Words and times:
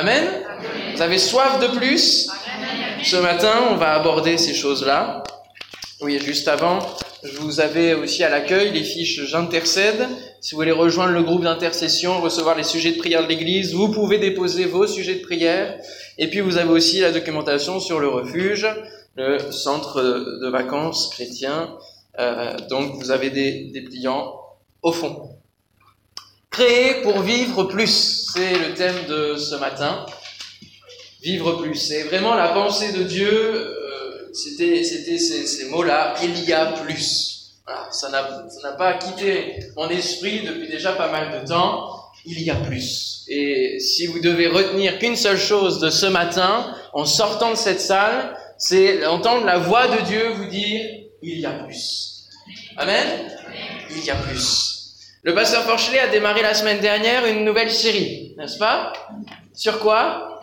Amen 0.00 0.28
Vous 0.94 1.02
avez 1.02 1.18
soif 1.18 1.58
de 1.58 1.76
plus? 1.76 2.30
Ce 3.02 3.16
matin, 3.16 3.70
on 3.72 3.74
va 3.74 3.94
aborder 3.94 4.38
ces 4.38 4.54
choses-là. 4.54 5.24
Oui, 6.00 6.20
juste 6.24 6.46
avant, 6.46 6.78
vous 7.40 7.58
avais 7.58 7.94
aussi 7.94 8.22
à 8.22 8.28
l'accueil 8.28 8.70
les 8.70 8.84
fiches 8.84 9.24
J'intercède. 9.24 10.06
Si 10.40 10.54
vous 10.54 10.60
voulez 10.60 10.70
rejoindre 10.70 11.14
le 11.14 11.24
groupe 11.24 11.42
d'intercession, 11.42 12.20
recevoir 12.20 12.56
les 12.56 12.62
sujets 12.62 12.92
de 12.92 12.98
prière 12.98 13.24
de 13.24 13.26
l'Église, 13.26 13.74
vous 13.74 13.88
pouvez 13.88 14.18
déposer 14.18 14.66
vos 14.66 14.86
sujets 14.86 15.16
de 15.16 15.22
prière. 15.22 15.76
Et 16.16 16.30
puis 16.30 16.42
vous 16.42 16.58
avez 16.58 16.70
aussi 16.70 17.00
la 17.00 17.10
documentation 17.10 17.80
sur 17.80 17.98
le 17.98 18.06
refuge, 18.06 18.68
le 19.16 19.50
centre 19.50 20.00
de 20.00 20.48
vacances 20.48 21.10
chrétien. 21.12 21.74
Euh, 22.20 22.56
donc 22.70 22.94
vous 22.94 23.10
avez 23.10 23.30
des, 23.30 23.64
des 23.72 23.80
pliants 23.80 24.32
au 24.80 24.92
fond. 24.92 25.30
Créer 26.52 27.02
pour 27.02 27.18
vivre 27.20 27.64
plus, 27.64 28.17
c'est 28.32 28.58
le 28.58 28.74
thème 28.74 29.06
de 29.08 29.36
ce 29.36 29.54
matin. 29.54 30.04
Vivre 31.22 31.62
plus. 31.62 31.76
C'est 31.76 32.04
vraiment 32.04 32.34
la 32.34 32.48
pensée 32.48 32.92
de 32.92 33.02
Dieu. 33.02 33.30
Euh, 33.30 34.30
c'était, 34.32 34.84
ces, 34.84 35.68
mots-là. 35.70 36.14
Il 36.22 36.44
y 36.44 36.52
a 36.52 36.66
plus. 36.66 37.54
Ça 37.90 38.10
n'a 38.10 38.72
pas 38.72 38.94
quitté 38.94 39.58
mon 39.76 39.88
esprit 39.88 40.42
depuis 40.42 40.68
déjà 40.68 40.92
pas 40.92 41.10
mal 41.10 41.40
de 41.40 41.46
temps. 41.46 42.02
Il 42.24 42.42
y 42.42 42.50
a 42.50 42.54
plus. 42.54 43.24
Et 43.28 43.78
si 43.80 44.06
vous 44.06 44.20
devez 44.20 44.48
retenir 44.48 44.98
qu'une 44.98 45.16
seule 45.16 45.38
chose 45.38 45.80
de 45.80 45.90
ce 45.90 46.06
matin, 46.06 46.74
en 46.92 47.04
sortant 47.04 47.50
de 47.50 47.56
cette 47.56 47.80
salle, 47.80 48.36
c'est 48.58 49.06
entendre 49.06 49.44
la 49.44 49.58
voix 49.58 49.88
de 49.88 50.02
Dieu 50.02 50.28
vous 50.30 50.46
dire, 50.46 50.84
il 51.22 51.40
y 51.40 51.46
a 51.46 51.50
plus. 51.50 52.24
Amen? 52.76 53.32
Il 53.90 54.04
y 54.04 54.10
a 54.10 54.16
plus. 54.16 54.77
Le 55.24 55.34
pasteur 55.34 55.66
Porchelet 55.66 55.98
a 55.98 56.06
démarré 56.06 56.42
la 56.42 56.54
semaine 56.54 56.78
dernière 56.78 57.26
une 57.26 57.44
nouvelle 57.44 57.72
série, 57.72 58.34
n'est-ce 58.38 58.56
pas? 58.56 58.92
Sur 59.52 59.80
quoi? 59.80 60.40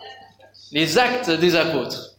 Les 0.70 0.98
actes 0.98 1.30
des 1.30 1.56
apôtres. 1.56 2.16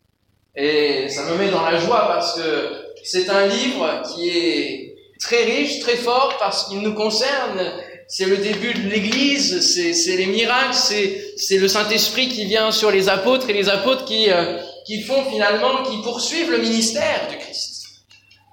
Et 0.56 1.08
ça 1.08 1.26
me 1.26 1.38
met 1.38 1.50
dans 1.50 1.64
la 1.64 1.78
joie 1.78 2.08
parce 2.08 2.34
que 2.34 2.86
c'est 3.04 3.30
un 3.30 3.46
livre 3.46 4.02
qui 4.09 4.30
est 4.30 4.96
très 5.20 5.44
riche, 5.44 5.81
très 5.81 5.98
fort, 5.98 6.36
parce 6.40 6.68
qu'il 6.68 6.80
nous 6.80 6.96
concerne. 6.96 7.73
C'est 8.08 8.26
le 8.26 8.38
début 8.38 8.74
de 8.74 8.90
l'Église, 8.90 9.62
c'est 9.62 10.16
les 10.16 10.26
miracles, 10.26 10.74
c'est 10.74 11.58
le 11.58 11.68
Saint-Esprit 11.68 12.28
qui 12.30 12.46
vient 12.46 12.72
sur 12.72 12.90
les 12.90 13.08
apôtres 13.08 13.50
et 13.52 13.53
les 13.53 13.70
apôtres 13.70 14.06
euh, 14.12 14.59
qui 14.86 15.02
font 15.03 15.30
finalement, 15.30 15.84
qui 15.84 16.02
poursuivent 16.02 16.50
le 16.50 16.58
ministère 16.58 17.28
du 17.30 17.38
Christ. 17.38 17.86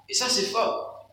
Et 0.09 0.13
ça, 0.13 0.25
c'est 0.29 0.43
fort. 0.43 1.09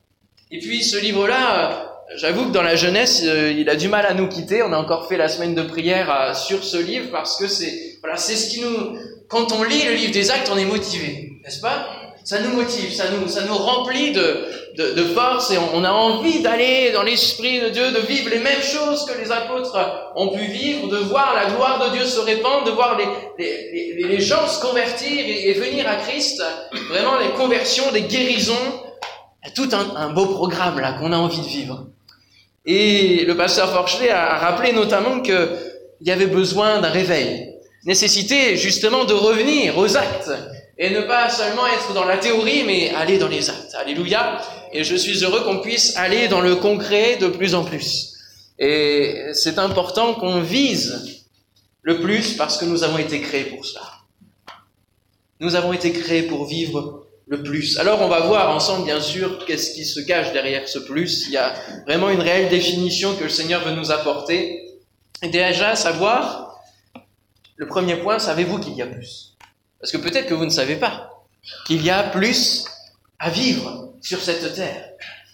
Et 0.50 0.59
puis 0.59 0.84
ce 0.84 0.98
livre-là, 0.98 1.91
J'avoue 2.16 2.46
que 2.46 2.52
dans 2.52 2.62
la 2.62 2.77
jeunesse, 2.77 3.22
euh, 3.24 3.52
il 3.52 3.68
a 3.70 3.77
du 3.77 3.88
mal 3.88 4.06
à 4.06 4.14
nous 4.14 4.28
quitter. 4.28 4.62
On 4.62 4.72
a 4.72 4.77
encore 4.77 5.08
fait 5.08 5.16
la 5.16 5.28
semaine 5.28 5.55
de 5.55 5.62
prière 5.62 6.10
euh, 6.10 6.34
sur 6.34 6.62
ce 6.62 6.77
livre 6.77 7.10
parce 7.10 7.36
que 7.36 7.46
c'est 7.46 7.98
voilà, 8.00 8.16
c'est 8.16 8.36
ce 8.36 8.50
qui 8.50 8.60
nous 8.60 8.98
quand 9.28 9.52
on 9.52 9.62
lit 9.62 9.84
le 9.84 9.94
livre 9.94 10.12
des 10.12 10.30
Actes, 10.30 10.50
on 10.52 10.58
est 10.58 10.66
motivé, 10.66 11.32
n'est-ce 11.42 11.60
pas? 11.60 11.88
Ça 12.24 12.41
nous 12.41 12.54
motive, 12.54 12.92
ça 12.92 13.04
nous 13.10 13.28
ça 13.28 13.44
nous 13.44 13.54
remplit 13.54 14.12
de 14.12 14.44
de, 14.77 14.92
de 14.92 15.04
force 15.04 15.50
et 15.50 15.58
on, 15.58 15.84
a 15.84 15.91
envie 15.91 16.41
d'aller 16.41 16.92
dans 16.92 17.02
l'esprit 17.02 17.60
de 17.60 17.69
Dieu, 17.69 17.91
de 17.92 17.98
vivre 17.98 18.30
les 18.30 18.38
mêmes 18.38 18.62
choses 18.62 19.04
que 19.04 19.19
les 19.20 19.30
apôtres 19.30 19.76
ont 20.14 20.28
pu 20.28 20.44
vivre, 20.44 20.88
de 20.88 20.97
voir 20.97 21.34
la 21.34 21.50
gloire 21.50 21.84
de 21.84 21.97
Dieu 21.97 22.06
se 22.06 22.20
répandre, 22.20 22.64
de 22.64 22.70
voir 22.70 22.97
les 22.97 23.06
les, 23.38 24.06
les, 24.08 24.20
gens 24.20 24.47
se 24.47 24.60
convertir 24.62 25.10
et, 25.10 25.50
et 25.50 25.52
venir 25.54 25.88
à 25.88 25.97
Christ. 25.97 26.42
Vraiment 26.88 27.19
les 27.19 27.30
conversions, 27.30 27.91
des 27.92 28.02
guérisons. 28.02 28.54
Il 29.42 29.48
y 29.48 29.50
a 29.50 29.54
tout 29.54 29.69
un, 29.72 29.97
un 29.97 30.10
beau 30.10 30.26
programme 30.26 30.78
là 30.78 30.92
qu'on 30.92 31.12
a 31.12 31.16
envie 31.16 31.41
de 31.41 31.47
vivre. 31.47 31.86
Et 32.64 33.24
le 33.24 33.36
pasteur 33.36 33.72
Forchelet 33.72 34.10
a 34.10 34.38
rappelé 34.38 34.72
notamment 34.72 35.20
qu'il 35.20 35.48
y 36.02 36.10
avait 36.10 36.27
besoin 36.27 36.80
d'un 36.80 36.91
réveil, 36.91 37.54
nécessité 37.84 38.56
justement 38.56 39.04
de 39.04 39.14
revenir 39.14 39.77
aux 39.78 39.96
actes 39.96 40.30
et 40.78 40.91
ne 40.91 41.02
pas 41.02 41.28
seulement 41.28 41.66
être 41.66 41.92
dans 41.92 42.04
la 42.04 42.19
théorie, 42.19 42.64
mais 42.64 42.91
aller 42.91 43.19
dans 43.19 43.28
les 43.28 43.50
actes. 43.50 43.74
Alléluia. 43.74 44.41
Et 44.72 44.84
je 44.84 44.96
suis 44.96 45.22
heureux 45.22 45.42
qu'on 45.42 45.60
puisse 45.60 45.97
aller 45.97 46.28
dans 46.28 46.41
le 46.41 46.56
concret 46.56 47.16
de 47.16 47.28
plus 47.28 47.54
en 47.54 47.64
plus. 47.64 48.14
Et 48.59 49.26
c'est 49.32 49.58
important 49.58 50.14
qu'on 50.14 50.41
vise 50.41 51.25
le 51.82 52.00
plus 52.00 52.34
parce 52.34 52.58
que 52.58 52.64
nous 52.64 52.84
avons 52.84 52.98
été 52.98 53.20
créés 53.20 53.44
pour 53.44 53.64
cela. 53.66 53.82
Nous 55.41 55.56
avons 55.56 55.72
été 55.72 55.92
créés 55.92 56.22
pour 56.22 56.47
vivre 56.47 57.01
le 57.27 57.43
plus. 57.43 57.78
Alors 57.78 58.03
on 58.03 58.09
va 58.09 58.21
voir 58.21 58.55
ensemble, 58.55 58.84
bien 58.84 59.00
sûr, 59.00 59.44
qu'est-ce 59.47 59.75
qui 59.75 59.84
se 59.84 60.00
cache 60.00 60.33
derrière 60.33 60.69
ce 60.69 60.78
plus. 60.78 61.27
Il 61.27 61.33
y 61.33 61.37
a 61.37 61.55
vraiment 61.87 62.10
une 62.10 62.21
réelle 62.21 62.49
définition 62.49 63.15
que 63.16 63.25
le 63.25 63.31
Seigneur 63.31 63.65
veut 63.65 63.75
nous 63.75 63.91
apporter. 63.91 64.78
Et 65.22 65.28
déjà, 65.28 65.77
savoir, 65.77 66.61
le 67.56 67.66
premier 67.66 67.97
point, 67.97 68.19
savez-vous 68.19 68.59
qu'il 68.59 68.75
y 68.75 68.82
a 68.82 68.87
plus? 68.87 69.37
Parce 69.81 69.93
que 69.93 69.99
peut-être 69.99 70.27
que 70.27 70.34
vous 70.34 70.44
ne 70.44 70.50
savez 70.50 70.77
pas 70.77 71.11
qu'il 71.66 71.84
y 71.84 71.91
a 71.91 72.03
plus 72.05 72.65
à 73.19 73.31
vivre 73.31 73.94
sur 74.00 74.21
cette 74.21 74.55
terre. 74.55 74.91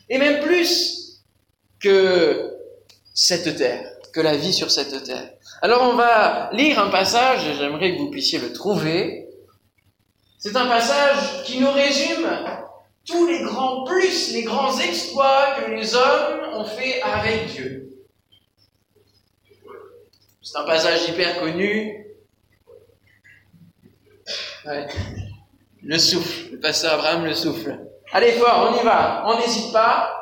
Et 0.09 0.19
même 0.19 0.43
plus 0.43 1.23
que 1.81 2.55
cette 3.15 3.57
terre, 3.57 3.91
que 4.13 4.21
la 4.21 4.37
vie 4.37 4.53
sur 4.53 4.71
cette 4.71 5.05
terre. 5.05 5.31
Alors 5.63 5.83
on 5.83 5.95
va 5.95 6.51
lire 6.53 6.79
un 6.79 6.91
passage, 6.91 7.41
j'aimerais 7.59 7.95
que 7.95 7.99
vous 7.99 8.11
puissiez 8.11 8.39
le 8.39 8.53
trouver, 8.53 9.28
c'est 10.39 10.57
un 10.57 10.67
passage 10.67 11.43
qui 11.45 11.59
nous 11.61 11.73
résume 11.73 12.29
tous 13.05 13.27
les 13.27 13.43
grands 13.43 13.85
plus, 13.85 14.33
les 14.33 14.45
grands 14.45 14.79
exploits 14.79 15.57
que 15.59 15.71
les 15.71 15.95
hommes 15.97 16.55
ont 16.55 16.65
fait 16.65 17.03
avec 17.03 17.47
Dieu. 17.47 17.89
C'est 20.41 20.59
un 20.59 20.65
passage 20.65 21.09
hyper 21.09 21.41
connu. 21.41 22.07
Le 25.83 25.99
souffle, 25.99 26.53
le 26.53 26.61
pasteur 26.61 26.95
Abraham 26.95 27.25
le 27.25 27.35
souffle. 27.35 27.79
Allez 28.13 28.33
fort, 28.33 28.71
on 28.71 28.81
y 28.81 28.85
va, 28.85 29.25
on 29.27 29.39
n'hésite 29.41 29.73
pas. 29.73 30.15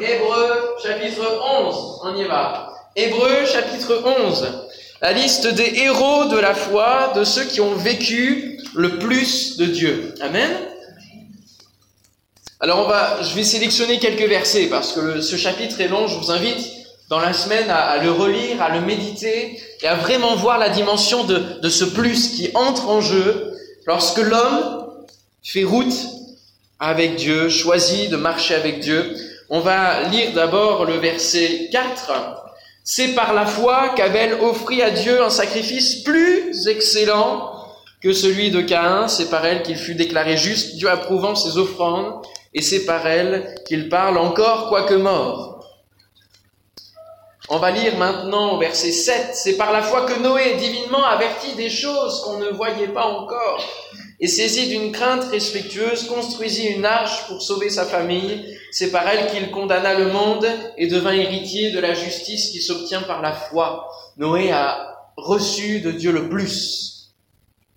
Hébreu 0.00 0.76
chapitre 0.82 1.40
11, 1.62 2.00
on 2.02 2.16
y 2.16 2.24
va. 2.24 2.72
Hébreu 2.96 3.44
chapitre 3.44 4.02
11 4.04 4.65
la 5.02 5.12
liste 5.12 5.46
des 5.46 5.72
héros 5.80 6.26
de 6.26 6.38
la 6.38 6.54
foi, 6.54 7.12
de 7.14 7.24
ceux 7.24 7.44
qui 7.44 7.60
ont 7.60 7.74
vécu 7.74 8.58
le 8.74 8.98
plus 8.98 9.56
de 9.56 9.66
Dieu. 9.66 10.14
Amen. 10.20 10.50
Alors 12.60 12.92
je 13.22 13.34
vais 13.34 13.44
sélectionner 13.44 13.98
quelques 13.98 14.28
versets 14.28 14.66
parce 14.66 14.92
que 14.92 15.20
ce 15.20 15.36
chapitre 15.36 15.80
est 15.80 15.88
long. 15.88 16.08
Je 16.08 16.16
vous 16.16 16.30
invite 16.30 16.72
dans 17.08 17.20
la 17.20 17.32
semaine 17.32 17.68
à, 17.68 17.98
le 17.98 18.10
relire, 18.10 18.62
à 18.62 18.70
le 18.70 18.80
méditer 18.80 19.60
et 19.82 19.86
à 19.86 19.94
vraiment 19.94 20.34
voir 20.36 20.58
la 20.58 20.70
dimension 20.70 21.24
de 21.24 21.68
ce 21.68 21.84
plus 21.84 22.30
qui 22.30 22.50
entre 22.54 22.88
en 22.88 23.00
jeu 23.00 23.52
lorsque 23.86 24.18
l'homme 24.18 24.86
fait 25.42 25.64
route 25.64 25.94
avec 26.78 27.16
Dieu, 27.16 27.48
choisit 27.48 28.10
de 28.10 28.16
marcher 28.16 28.54
avec 28.54 28.80
Dieu. 28.80 29.14
On 29.48 29.60
va 29.60 30.02
lire 30.04 30.32
d'abord 30.34 30.84
le 30.84 30.94
verset 30.94 31.68
4 31.70 32.45
c'est 32.88 33.16
par 33.16 33.34
la 33.34 33.46
foi 33.46 33.88
qu'Abel 33.96 34.34
offrit 34.34 34.80
à 34.80 34.90
Dieu 34.90 35.20
un 35.20 35.28
sacrifice 35.28 36.04
plus 36.04 36.68
excellent 36.68 37.52
que 38.00 38.12
celui 38.12 38.52
de 38.52 38.60
Caïn. 38.60 39.08
C'est 39.08 39.28
par 39.28 39.44
elle 39.44 39.62
qu'il 39.62 39.76
fut 39.76 39.96
déclaré 39.96 40.36
juste, 40.36 40.76
Dieu 40.76 40.88
approuvant 40.88 41.34
ses 41.34 41.58
offrandes, 41.58 42.24
et 42.54 42.62
c'est 42.62 42.86
par 42.86 43.04
elle 43.04 43.56
qu'il 43.66 43.88
parle 43.88 44.16
encore 44.18 44.68
quoique 44.68 44.94
mort. 44.94 45.66
On 47.48 47.58
va 47.58 47.72
lire 47.72 47.98
maintenant 47.98 48.54
au 48.54 48.58
verset 48.58 48.92
7. 48.92 49.30
C'est 49.34 49.56
par 49.56 49.72
la 49.72 49.82
foi 49.82 50.06
que 50.06 50.20
Noé, 50.20 50.54
divinement 50.54 51.04
averti 51.04 51.54
des 51.56 51.70
choses 51.70 52.22
qu'on 52.22 52.38
ne 52.38 52.50
voyait 52.50 52.88
pas 52.88 53.06
encore, 53.06 53.64
et 54.20 54.28
saisi 54.28 54.68
d'une 54.68 54.92
crainte 54.92 55.24
respectueuse, 55.24 56.04
construisit 56.04 56.66
une 56.68 56.84
arche 56.84 57.26
pour 57.26 57.42
sauver 57.42 57.68
sa 57.68 57.84
famille. 57.84 58.56
C'est 58.70 58.90
par 58.90 59.06
elle 59.08 59.26
qu'il 59.26 59.50
condamna 59.50 59.98
le 59.98 60.06
monde 60.12 60.46
et 60.76 60.86
devint 60.86 61.12
héritier 61.12 61.70
de 61.70 61.80
la 61.80 61.94
justice 61.94 62.50
qui 62.50 62.60
s'obtient 62.60 63.02
par 63.02 63.20
la 63.20 63.32
foi. 63.32 63.88
Noé 64.16 64.50
a 64.52 65.10
reçu 65.16 65.80
de 65.80 65.90
Dieu 65.90 66.12
le 66.12 66.28
plus. 66.28 67.12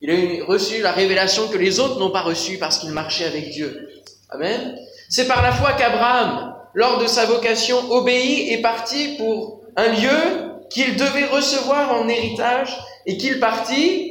Il 0.02 0.12
a 0.12 0.46
reçu 0.46 0.82
la 0.82 0.94
révélation 0.94 1.50
que 1.50 1.58
les 1.58 1.80
autres 1.80 2.00
n'ont 2.00 2.12
pas 2.12 2.22
reçue 2.22 2.58
parce 2.58 2.80
qu'il 2.80 2.92
marchait 2.92 3.26
avec 3.26 3.50
Dieu. 3.50 3.90
Amen. 4.30 4.78
C'est 5.10 5.28
par 5.28 5.42
la 5.42 5.52
foi 5.52 5.74
qu'Abraham, 5.74 6.56
lors 6.74 7.00
de 7.00 7.08
sa 7.08 7.26
vocation, 7.26 7.92
obéit 7.92 8.52
et 8.52 8.62
partit 8.62 9.18
pour 9.18 9.62
un 9.76 9.90
lieu 9.90 10.50
qu'il 10.70 10.96
devait 10.96 11.26
recevoir 11.26 11.94
en 11.94 12.08
héritage 12.08 12.78
et 13.06 13.18
qu'il 13.18 13.40
partit 13.40 14.09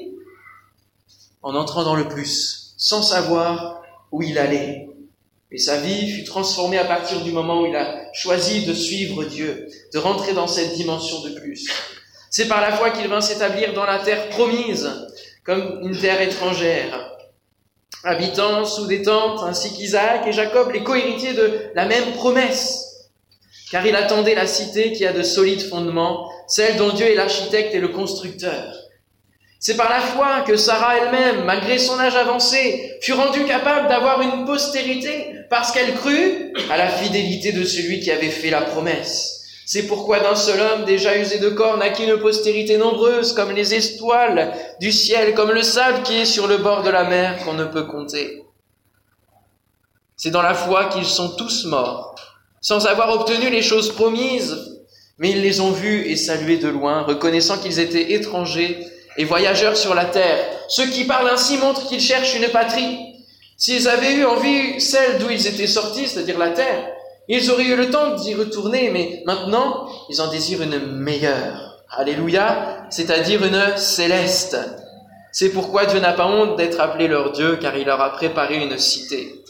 en 1.42 1.54
entrant 1.54 1.84
dans 1.84 1.94
le 1.94 2.08
plus, 2.08 2.74
sans 2.76 3.02
savoir 3.02 3.82
où 4.12 4.22
il 4.22 4.38
allait. 4.38 4.88
Et 5.50 5.58
sa 5.58 5.80
vie 5.80 6.10
fut 6.12 6.24
transformée 6.24 6.78
à 6.78 6.84
partir 6.84 7.20
du 7.22 7.32
moment 7.32 7.62
où 7.62 7.66
il 7.66 7.76
a 7.76 8.12
choisi 8.12 8.66
de 8.66 8.74
suivre 8.74 9.24
Dieu, 9.24 9.68
de 9.92 9.98
rentrer 9.98 10.34
dans 10.34 10.46
cette 10.46 10.74
dimension 10.74 11.22
de 11.22 11.30
plus. 11.30 11.70
C'est 12.30 12.48
par 12.48 12.60
la 12.60 12.72
foi 12.72 12.90
qu'il 12.90 13.08
vint 13.08 13.22
s'établir 13.22 13.72
dans 13.72 13.86
la 13.86 13.98
terre 13.98 14.28
promise, 14.28 14.90
comme 15.44 15.80
une 15.82 15.98
terre 15.98 16.20
étrangère, 16.20 17.16
habitant 18.04 18.66
sous 18.66 18.86
des 18.86 19.02
tentes, 19.02 19.40
ainsi 19.42 19.72
qu'Isaac 19.72 20.26
et 20.26 20.32
Jacob, 20.32 20.70
les 20.70 20.84
co-héritiers 20.84 21.32
de 21.32 21.70
la 21.74 21.86
même 21.86 22.12
promesse, 22.12 23.08
car 23.70 23.86
il 23.86 23.96
attendait 23.96 24.34
la 24.34 24.46
cité 24.46 24.92
qui 24.92 25.06
a 25.06 25.12
de 25.12 25.22
solides 25.22 25.66
fondements, 25.68 26.30
celle 26.46 26.76
dont 26.76 26.92
Dieu 26.92 27.06
est 27.06 27.14
l'architecte 27.14 27.74
et 27.74 27.80
le 27.80 27.88
constructeur. 27.88 28.77
C'est 29.60 29.76
par 29.76 29.90
la 29.90 30.00
foi 30.00 30.42
que 30.46 30.56
Sarah 30.56 30.98
elle-même, 30.98 31.44
malgré 31.44 31.78
son 31.78 31.98
âge 31.98 32.14
avancé, 32.14 32.96
fut 33.00 33.12
rendue 33.12 33.44
capable 33.44 33.88
d'avoir 33.88 34.20
une 34.20 34.44
postérité 34.44 35.34
parce 35.50 35.72
qu'elle 35.72 35.94
crut 35.94 36.52
à 36.70 36.76
la 36.76 36.88
fidélité 36.88 37.50
de 37.52 37.64
celui 37.64 38.00
qui 38.00 38.12
avait 38.12 38.30
fait 38.30 38.50
la 38.50 38.62
promesse. 38.62 39.34
C'est 39.66 39.82
pourquoi 39.82 40.20
d'un 40.20 40.36
seul 40.36 40.60
homme 40.60 40.84
déjà 40.84 41.18
usé 41.18 41.38
de 41.38 41.50
corps 41.50 41.76
naquit 41.76 42.04
une 42.04 42.18
postérité 42.18 42.78
nombreuse 42.78 43.32
comme 43.32 43.50
les 43.50 43.74
étoiles 43.74 44.54
du 44.80 44.92
ciel, 44.92 45.34
comme 45.34 45.50
le 45.50 45.62
sable 45.62 46.02
qui 46.04 46.20
est 46.20 46.24
sur 46.24 46.46
le 46.46 46.58
bord 46.58 46.82
de 46.84 46.90
la 46.90 47.04
mer 47.04 47.44
qu'on 47.44 47.54
ne 47.54 47.64
peut 47.64 47.84
compter. 47.84 48.44
C'est 50.16 50.30
dans 50.30 50.42
la 50.42 50.54
foi 50.54 50.86
qu'ils 50.86 51.04
sont 51.04 51.30
tous 51.36 51.66
morts, 51.66 52.14
sans 52.60 52.86
avoir 52.86 53.10
obtenu 53.10 53.50
les 53.50 53.62
choses 53.62 53.92
promises, 53.92 54.56
mais 55.18 55.32
ils 55.32 55.42
les 55.42 55.60
ont 55.60 55.72
vus 55.72 56.06
et 56.06 56.16
salués 56.16 56.58
de 56.58 56.68
loin, 56.68 57.02
reconnaissant 57.02 57.58
qu'ils 57.58 57.78
étaient 57.78 58.12
étrangers 58.12 58.86
et 59.18 59.24
voyageurs 59.24 59.76
sur 59.76 59.94
la 59.94 60.06
terre. 60.06 60.38
Ceux 60.68 60.86
qui 60.86 61.04
parlent 61.04 61.28
ainsi 61.28 61.58
montrent 61.58 61.86
qu'ils 61.88 62.00
cherchent 62.00 62.36
une 62.36 62.48
patrie. 62.48 62.98
S'ils 63.56 63.88
avaient 63.88 64.14
eu 64.14 64.24
envie 64.24 64.80
celle 64.80 65.18
d'où 65.18 65.28
ils 65.28 65.46
étaient 65.48 65.66
sortis, 65.66 66.06
c'est-à-dire 66.06 66.38
la 66.38 66.50
terre, 66.50 66.86
ils 67.26 67.50
auraient 67.50 67.66
eu 67.66 67.76
le 67.76 67.90
temps 67.90 68.14
d'y 68.14 68.34
retourner, 68.34 68.90
mais 68.90 69.22
maintenant, 69.26 69.88
ils 70.08 70.20
en 70.20 70.28
désirent 70.28 70.62
une 70.62 70.78
meilleure. 70.78 71.82
Alléluia, 71.90 72.86
c'est-à-dire 72.90 73.44
une 73.44 73.76
céleste. 73.76 74.56
C'est 75.32 75.50
pourquoi 75.50 75.86
Dieu 75.86 75.98
n'a 75.98 76.12
pas 76.12 76.26
honte 76.26 76.56
d'être 76.56 76.80
appelé 76.80 77.08
leur 77.08 77.32
Dieu, 77.32 77.58
car 77.60 77.76
il 77.76 77.86
leur 77.86 78.00
a 78.00 78.12
préparé 78.12 78.62
une 78.62 78.78
cité. 78.78 79.42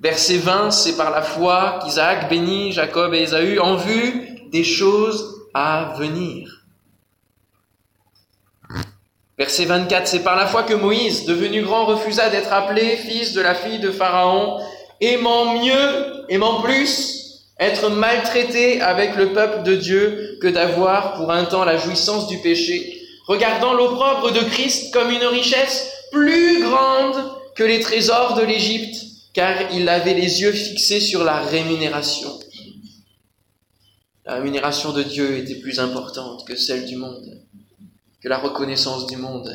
Verset 0.00 0.38
20, 0.38 0.72
c'est 0.72 0.96
par 0.96 1.10
la 1.10 1.22
foi 1.22 1.78
qu'Isaac 1.82 2.28
bénit 2.28 2.72
Jacob 2.72 3.14
et 3.14 3.22
Ésaü 3.22 3.58
en 3.60 3.76
vue 3.76 4.28
des 4.50 4.64
choses 4.64 5.46
à 5.54 5.94
venir. 5.98 6.65
Verset 9.38 9.66
24, 9.66 10.06
c'est 10.06 10.22
par 10.22 10.36
la 10.36 10.46
foi 10.46 10.62
que 10.62 10.72
Moïse, 10.72 11.26
devenu 11.26 11.62
grand, 11.62 11.84
refusa 11.84 12.30
d'être 12.30 12.52
appelé 12.52 12.96
fils 12.96 13.34
de 13.34 13.42
la 13.42 13.54
fille 13.54 13.78
de 13.78 13.90
Pharaon 13.90 14.58
aimant 15.00 15.62
mieux, 15.62 16.24
aimant 16.30 16.62
plus, 16.62 17.42
être 17.58 17.90
maltraité 17.90 18.80
avec 18.80 19.16
le 19.16 19.32
peuple 19.32 19.62
de 19.62 19.76
Dieu 19.76 20.38
que 20.40 20.46
d'avoir 20.46 21.14
pour 21.14 21.30
un 21.30 21.44
temps 21.44 21.64
la 21.64 21.76
jouissance 21.76 22.28
du 22.28 22.38
péché, 22.38 23.00
regardant 23.26 23.74
l'opprobre 23.74 24.32
de 24.32 24.40
Christ 24.40 24.92
comme 24.92 25.10
une 25.10 25.24
richesse 25.24 25.90
plus 26.12 26.62
grande 26.62 27.16
que 27.54 27.64
les 27.64 27.80
trésors 27.80 28.34
de 28.34 28.42
l'Égypte, 28.42 29.04
car 29.34 29.72
il 29.72 29.88
avait 29.88 30.14
les 30.14 30.42
yeux 30.42 30.52
fixés 30.52 31.00
sur 31.00 31.24
la 31.24 31.40
rémunération. 31.40 32.30
La 34.24 34.34
rémunération 34.34 34.92
de 34.92 35.02
Dieu 35.02 35.38
était 35.38 35.60
plus 35.60 35.78
importante 35.78 36.46
que 36.46 36.56
celle 36.56 36.86
du 36.86 36.96
monde, 36.96 37.40
la 38.28 38.38
reconnaissance 38.38 39.06
du 39.06 39.16
monde. 39.16 39.50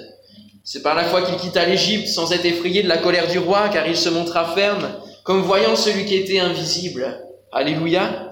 C'est 0.63 0.81
par 0.81 0.95
la 0.95 1.03
foi 1.03 1.23
qu'il 1.23 1.35
quitta 1.35 1.65
l'Égypte 1.65 2.07
sans 2.07 2.31
être 2.31 2.45
effrayé 2.45 2.83
de 2.83 2.87
la 2.87 2.97
colère 2.97 3.27
du 3.27 3.39
roi, 3.39 3.69
car 3.69 3.87
il 3.87 3.97
se 3.97 4.09
montra 4.09 4.53
ferme 4.53 4.87
comme 5.23 5.41
voyant 5.41 5.75
celui 5.75 6.05
qui 6.05 6.15
était 6.15 6.39
invisible. 6.39 7.19
Alléluia. 7.51 8.31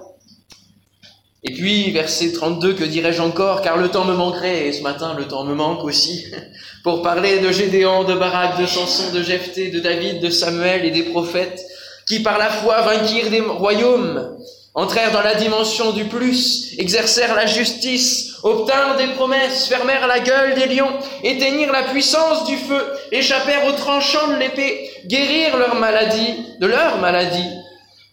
Et 1.43 1.53
puis, 1.53 1.91
verset 1.91 2.33
32, 2.33 2.73
que 2.73 2.83
dirais-je 2.83 3.21
encore, 3.21 3.61
car 3.61 3.77
le 3.77 3.89
temps 3.89 4.03
me 4.03 4.13
manquerait, 4.13 4.67
et 4.67 4.73
ce 4.73 4.81
matin, 4.81 5.15
le 5.17 5.25
temps 5.27 5.45
me 5.45 5.55
manque 5.55 5.83
aussi, 5.83 6.25
pour 6.83 7.01
parler 7.01 7.39
de 7.39 7.51
Gédéon, 7.51 8.03
de 8.03 8.13
Barak, 8.13 8.59
de 8.59 8.65
Samson, 8.65 9.13
de 9.13 9.23
Jephthé, 9.23 9.69
de 9.69 9.79
David, 9.79 10.21
de 10.21 10.29
Samuel 10.29 10.83
et 10.83 10.91
des 10.91 11.03
prophètes, 11.03 11.61
qui 12.07 12.19
par 12.19 12.37
la 12.37 12.49
foi 12.49 12.81
vainquirent 12.81 13.29
des 13.29 13.39
royaumes, 13.39 14.37
entrèrent 14.79 15.11
dans 15.11 15.21
la 15.21 15.35
dimension 15.35 15.91
du 15.91 16.05
plus, 16.05 16.73
exercèrent 16.77 17.35
la 17.35 17.45
justice, 17.45 18.35
obtinrent 18.43 18.95
des 18.95 19.07
promesses, 19.07 19.67
fermèrent 19.67 20.07
la 20.07 20.21
gueule 20.21 20.55
des 20.55 20.67
lions, 20.67 20.93
éteignirent 21.21 21.73
la 21.73 21.83
puissance 21.83 22.45
du 22.45 22.55
feu, 22.55 22.81
échappèrent 23.11 23.65
aux 23.65 23.73
tranchants 23.73 24.29
de 24.29 24.35
l'épée, 24.35 24.89
guérirent 25.05 25.57
leur 25.57 25.75
maladie, 25.75 26.45
de 26.61 26.65
leur 26.65 26.97
maladie, 26.99 27.49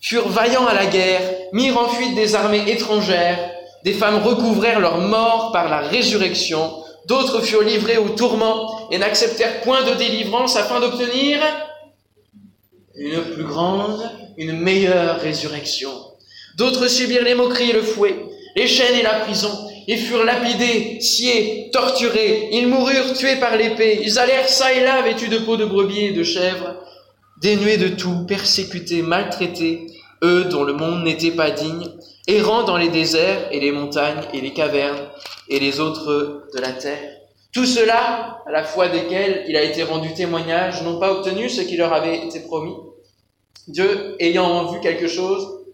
furent 0.00 0.28
vaillants 0.28 0.66
à 0.66 0.74
la 0.74 0.86
guerre, 0.86 1.20
mirent 1.52 1.78
en 1.78 1.88
fuite 1.88 2.16
des 2.16 2.34
armées 2.34 2.64
étrangères, 2.66 3.38
des 3.84 3.92
femmes 3.92 4.20
recouvrèrent 4.24 4.80
leur 4.80 4.98
mort 4.98 5.52
par 5.52 5.68
la 5.68 5.82
résurrection, 5.82 6.82
d'autres 7.06 7.42
furent 7.42 7.62
livrés 7.62 7.98
au 7.98 8.08
tourment 8.08 8.88
et 8.90 8.98
n'acceptèrent 8.98 9.60
point 9.60 9.84
de 9.84 9.94
délivrance 9.94 10.56
afin 10.56 10.80
d'obtenir 10.80 11.38
une 12.96 13.22
plus 13.22 13.44
grande, 13.44 14.10
une 14.36 14.58
meilleure 14.58 15.20
résurrection. 15.20 15.90
D'autres 16.56 16.88
subirent 16.88 17.23
les 17.23 17.35
moqueries 17.35 17.70
et 17.70 17.75
le 17.75 17.82
fouet, 17.82 18.17
les 18.56 18.67
chaînes 18.67 18.97
et 18.99 19.03
la 19.03 19.20
prison. 19.20 19.50
Ils 19.87 19.99
furent 19.99 20.25
lapidés, 20.25 20.99
sciés, 21.00 21.69
torturés. 21.70 22.49
Ils 22.53 22.67
moururent 22.67 23.12
tués 23.12 23.37
par 23.37 23.56
l'épée. 23.56 24.00
Ils 24.03 24.19
allèrent 24.19 24.49
ça 24.49 24.73
et 24.73 24.81
là 24.81 25.03
vêtus 25.03 25.29
de 25.29 25.38
peau 25.38 25.56
de 25.56 25.67
brebis 25.67 26.06
et 26.06 26.12
de 26.12 26.23
chèvres, 26.23 26.75
dénués 27.43 27.76
de 27.76 27.88
tout, 27.88 28.25
persécutés, 28.26 29.03
maltraités, 29.03 29.87
eux 30.25 30.44
dont 30.44 30.64
le 30.64 30.73
monde 30.73 31.05
n'était 31.05 31.31
pas 31.31 31.50
digne, 31.50 31.88
errant 32.26 32.62
dans 32.62 32.79
les 32.79 32.88
déserts 32.88 33.49
et 33.52 33.61
les 33.61 33.70
montagnes 33.70 34.25
et 34.32 34.41
les 34.41 34.55
cavernes 34.55 35.09
et 35.50 35.61
les 35.61 35.79
autres 35.79 36.49
de 36.55 36.61
la 36.61 36.73
terre. 36.73 37.12
Tout 37.52 37.67
cela, 37.67 38.43
à 38.47 38.50
la 38.50 38.64
foi 38.64 38.88
desquels 38.88 39.44
il 39.47 39.56
a 39.56 39.62
été 39.62 39.82
rendu 39.82 40.14
témoignage, 40.14 40.82
n'ont 40.82 40.99
pas 40.99 41.12
obtenu 41.12 41.50
ce 41.50 41.61
qui 41.61 41.76
leur 41.76 41.93
avait 41.93 42.25
été 42.25 42.41
promis. 42.41 42.75
Dieu 43.69 44.17
ayant 44.20 44.47
en 44.47 44.73
vue 44.73 44.81
quelque 44.81 45.06
chose 45.06 45.65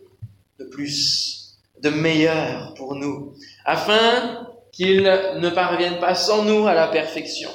de 0.63 0.69
plus, 0.69 1.57
de 1.83 1.91
meilleur 1.91 2.75
pour 2.75 2.95
nous, 2.95 3.35
afin 3.65 4.47
qu'ils 4.73 5.03
ne 5.03 5.51
parviennent 5.51 5.99
pas 5.99 6.15
sans 6.15 6.43
nous 6.45 6.67
à 6.67 6.75
la 6.75 6.89
perfection. 6.89 7.51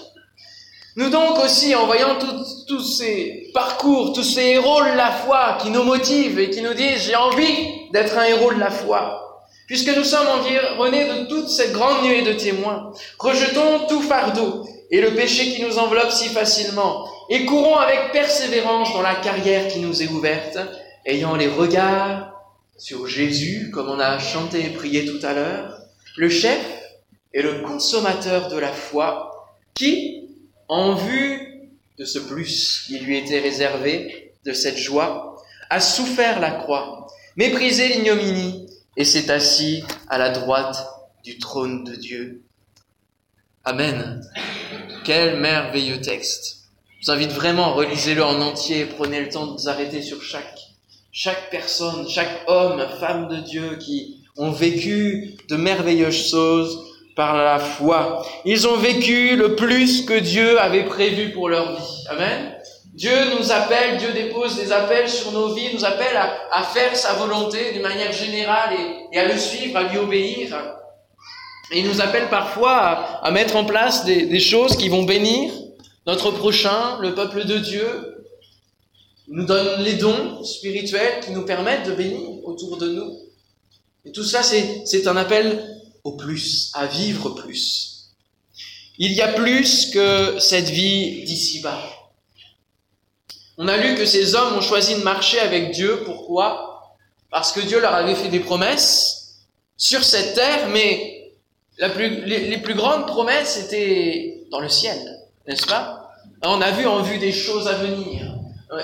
Nous 0.96 1.10
donc 1.10 1.38
aussi, 1.44 1.76
en 1.76 1.86
voyant 1.86 2.18
tous 2.68 2.84
ces 2.84 3.52
parcours, 3.54 4.14
tous 4.14 4.24
ces 4.24 4.42
héros 4.42 4.82
de 4.82 4.98
la 4.98 5.12
foi 5.12 5.58
qui 5.62 5.70
nous 5.70 5.84
motivent 5.84 6.40
et 6.40 6.50
qui 6.50 6.62
nous 6.62 6.74
disent 6.74 7.04
j'ai 7.06 7.16
envie 7.16 7.92
d'être 7.94 8.18
un 8.18 8.24
héros 8.24 8.54
de 8.54 8.60
la 8.60 8.72
foi, 8.72 9.44
puisque 9.68 9.96
nous 9.96 10.04
sommes 10.04 10.28
environnés 10.28 11.06
de 11.06 11.26
toute 11.28 11.50
cette 11.50 11.72
grande 11.72 12.04
nuée 12.04 12.24
de 12.24 12.34
témoins, 12.34 12.92
rejetons 13.20 13.86
tout 13.88 14.02
fardeau 14.02 14.68
et 14.90 15.02
le 15.02 15.14
péché 15.14 15.54
qui 15.54 15.64
nous 15.64 15.78
enveloppe 15.78 16.12
si 16.12 16.30
facilement, 16.30 17.06
et 17.30 17.46
courons 17.46 17.76
avec 17.76 18.12
persévérance 18.12 18.94
dans 18.94 19.02
la 19.02 19.16
carrière 19.16 19.68
qui 19.68 19.80
nous 19.80 20.02
est 20.02 20.08
ouverte, 20.08 20.58
ayant 21.06 21.36
les 21.36 21.48
regards 21.48 22.37
sur 22.78 23.08
Jésus, 23.08 23.72
comme 23.72 23.90
on 23.90 24.00
a 24.00 24.20
chanté 24.20 24.66
et 24.66 24.70
prié 24.70 25.06
tout 25.06 25.26
à 25.26 25.34
l'heure, 25.34 25.82
le 26.16 26.30
chef 26.30 26.64
et 27.34 27.42
le 27.42 27.62
consommateur 27.62 28.48
de 28.50 28.58
la 28.58 28.72
foi, 28.72 29.56
qui, 29.74 30.30
en 30.68 30.96
vue 30.96 31.70
de 31.98 32.06
ce 32.06 32.20
plus 32.20 32.84
qui 32.86 33.00
lui 33.00 33.18
était 33.18 33.40
réservé, 33.40 34.34
de 34.46 34.54
cette 34.54 34.78
joie, 34.78 35.44
a 35.70 35.80
souffert 35.80 36.40
la 36.40 36.52
croix, 36.52 37.08
méprisé 37.36 37.90
l'ignominie, 37.90 38.68
et 38.96 39.06
s'est 39.06 39.30
assis 39.30 39.84
à 40.08 40.18
la 40.18 40.30
droite 40.30 40.88
du 41.24 41.38
trône 41.38 41.84
de 41.84 41.96
Dieu. 41.96 42.42
Amen. 43.64 44.22
Quel 45.04 45.40
merveilleux 45.40 46.02
texte. 46.02 46.70
Je 47.00 47.06
vous 47.06 47.12
invite 47.12 47.32
vraiment, 47.32 47.74
relisez-le 47.76 48.24
en 48.24 48.42
entier, 48.42 48.86
prenez 48.86 49.22
le 49.22 49.30
temps 49.30 49.46
de 49.48 49.52
vous 49.52 49.70
arrêter 49.70 50.02
sur 50.02 50.22
chaque 50.24 50.67
chaque 51.20 51.50
personne, 51.50 52.08
chaque 52.08 52.44
homme, 52.46 52.80
femme 53.00 53.28
de 53.28 53.38
Dieu 53.38 53.78
qui 53.80 54.20
ont 54.38 54.52
vécu 54.52 55.36
de 55.50 55.56
merveilleuses 55.56 56.30
choses 56.30 56.80
par 57.16 57.36
la 57.36 57.58
foi. 57.58 58.24
Ils 58.46 58.68
ont 58.68 58.78
vécu 58.78 59.36
le 59.36 59.56
plus 59.56 60.04
que 60.04 60.14
Dieu 60.14 60.62
avait 60.62 60.86
prévu 60.86 61.32
pour 61.32 61.50
leur 61.50 61.76
vie. 61.76 62.04
Amen. 62.12 62.54
Dieu 62.94 63.16
nous 63.36 63.52
appelle, 63.52 63.98
Dieu 63.98 64.12
dépose 64.14 64.58
des 64.58 64.72
appels 64.72 65.10
sur 65.10 65.32
nos 65.32 65.56
vies, 65.56 65.74
nous 65.74 65.86
appelle 65.86 66.16
à, 66.52 66.62
faire 66.62 66.96
sa 66.96 67.14
volonté 67.14 67.72
d'une 67.74 67.82
manière 67.82 68.12
générale 68.12 68.76
et, 69.12 69.18
à 69.18 69.26
le 69.26 69.40
suivre, 69.40 69.76
à 69.76 69.84
lui 69.84 69.98
obéir. 69.98 70.56
Et 71.72 71.80
il 71.80 71.88
nous 71.88 72.00
appelle 72.00 72.28
parfois 72.30 73.24
à, 73.24 73.32
mettre 73.32 73.56
en 73.56 73.66
place 73.66 74.06
des, 74.06 74.28
des 74.28 74.40
choses 74.40 74.78
qui 74.78 74.88
vont 74.88 75.02
bénir 75.02 75.52
notre 76.06 76.30
prochain, 76.30 77.00
le 77.02 77.16
peuple 77.16 77.46
de 77.46 77.58
Dieu, 77.58 78.07
nous 79.28 79.46
donne 79.46 79.84
les 79.84 79.96
dons 79.96 80.44
spirituels 80.44 81.20
qui 81.24 81.32
nous 81.32 81.46
permettent 81.46 81.88
de 81.88 81.94
bénir 81.94 82.30
autour 82.46 82.78
de 82.78 82.90
nous. 82.90 83.20
Et 84.06 84.12
tout 84.12 84.24
ça, 84.24 84.42
c'est 84.42 85.08
un 85.08 85.18
appel 85.18 85.82
au 86.04 86.14
plus, 86.14 86.72
à 86.74 86.86
vivre 86.86 87.32
plus. 87.32 88.14
Il 88.98 89.12
y 89.12 89.22
a 89.22 89.28
plus 89.34 89.92
que 89.92 90.40
cette 90.40 90.70
vie 90.70 91.24
d'ici-bas. 91.24 91.82
On 93.58 93.68
a 93.68 93.78
lu 93.78 93.96
que 93.96 94.06
ces 94.06 94.36
hommes 94.36 94.56
ont 94.56 94.62
choisi 94.62 94.96
de 94.96 95.02
marcher 95.02 95.40
avec 95.40 95.72
Dieu. 95.72 96.04
Pourquoi? 96.06 96.96
Parce 97.30 97.52
que 97.52 97.60
Dieu 97.60 97.82
leur 97.82 97.94
avait 97.94 98.16
fait 98.16 98.30
des 98.30 98.40
promesses 98.40 99.40
sur 99.76 100.04
cette 100.04 100.36
terre, 100.36 100.70
mais 100.70 101.32
les, 101.78 102.48
les 102.48 102.58
plus 102.58 102.76
grandes 102.76 103.06
promesses 103.08 103.58
étaient 103.58 104.46
dans 104.50 104.60
le 104.60 104.70
ciel, 104.70 104.98
n'est-ce 105.48 105.66
pas? 105.66 106.12
On 106.44 106.62
a 106.62 106.72
vu 106.72 106.88
en 106.88 107.02
vue 107.02 107.18
des 107.18 107.32
choses 107.34 107.68
à 107.68 107.74
venir. 107.74 108.38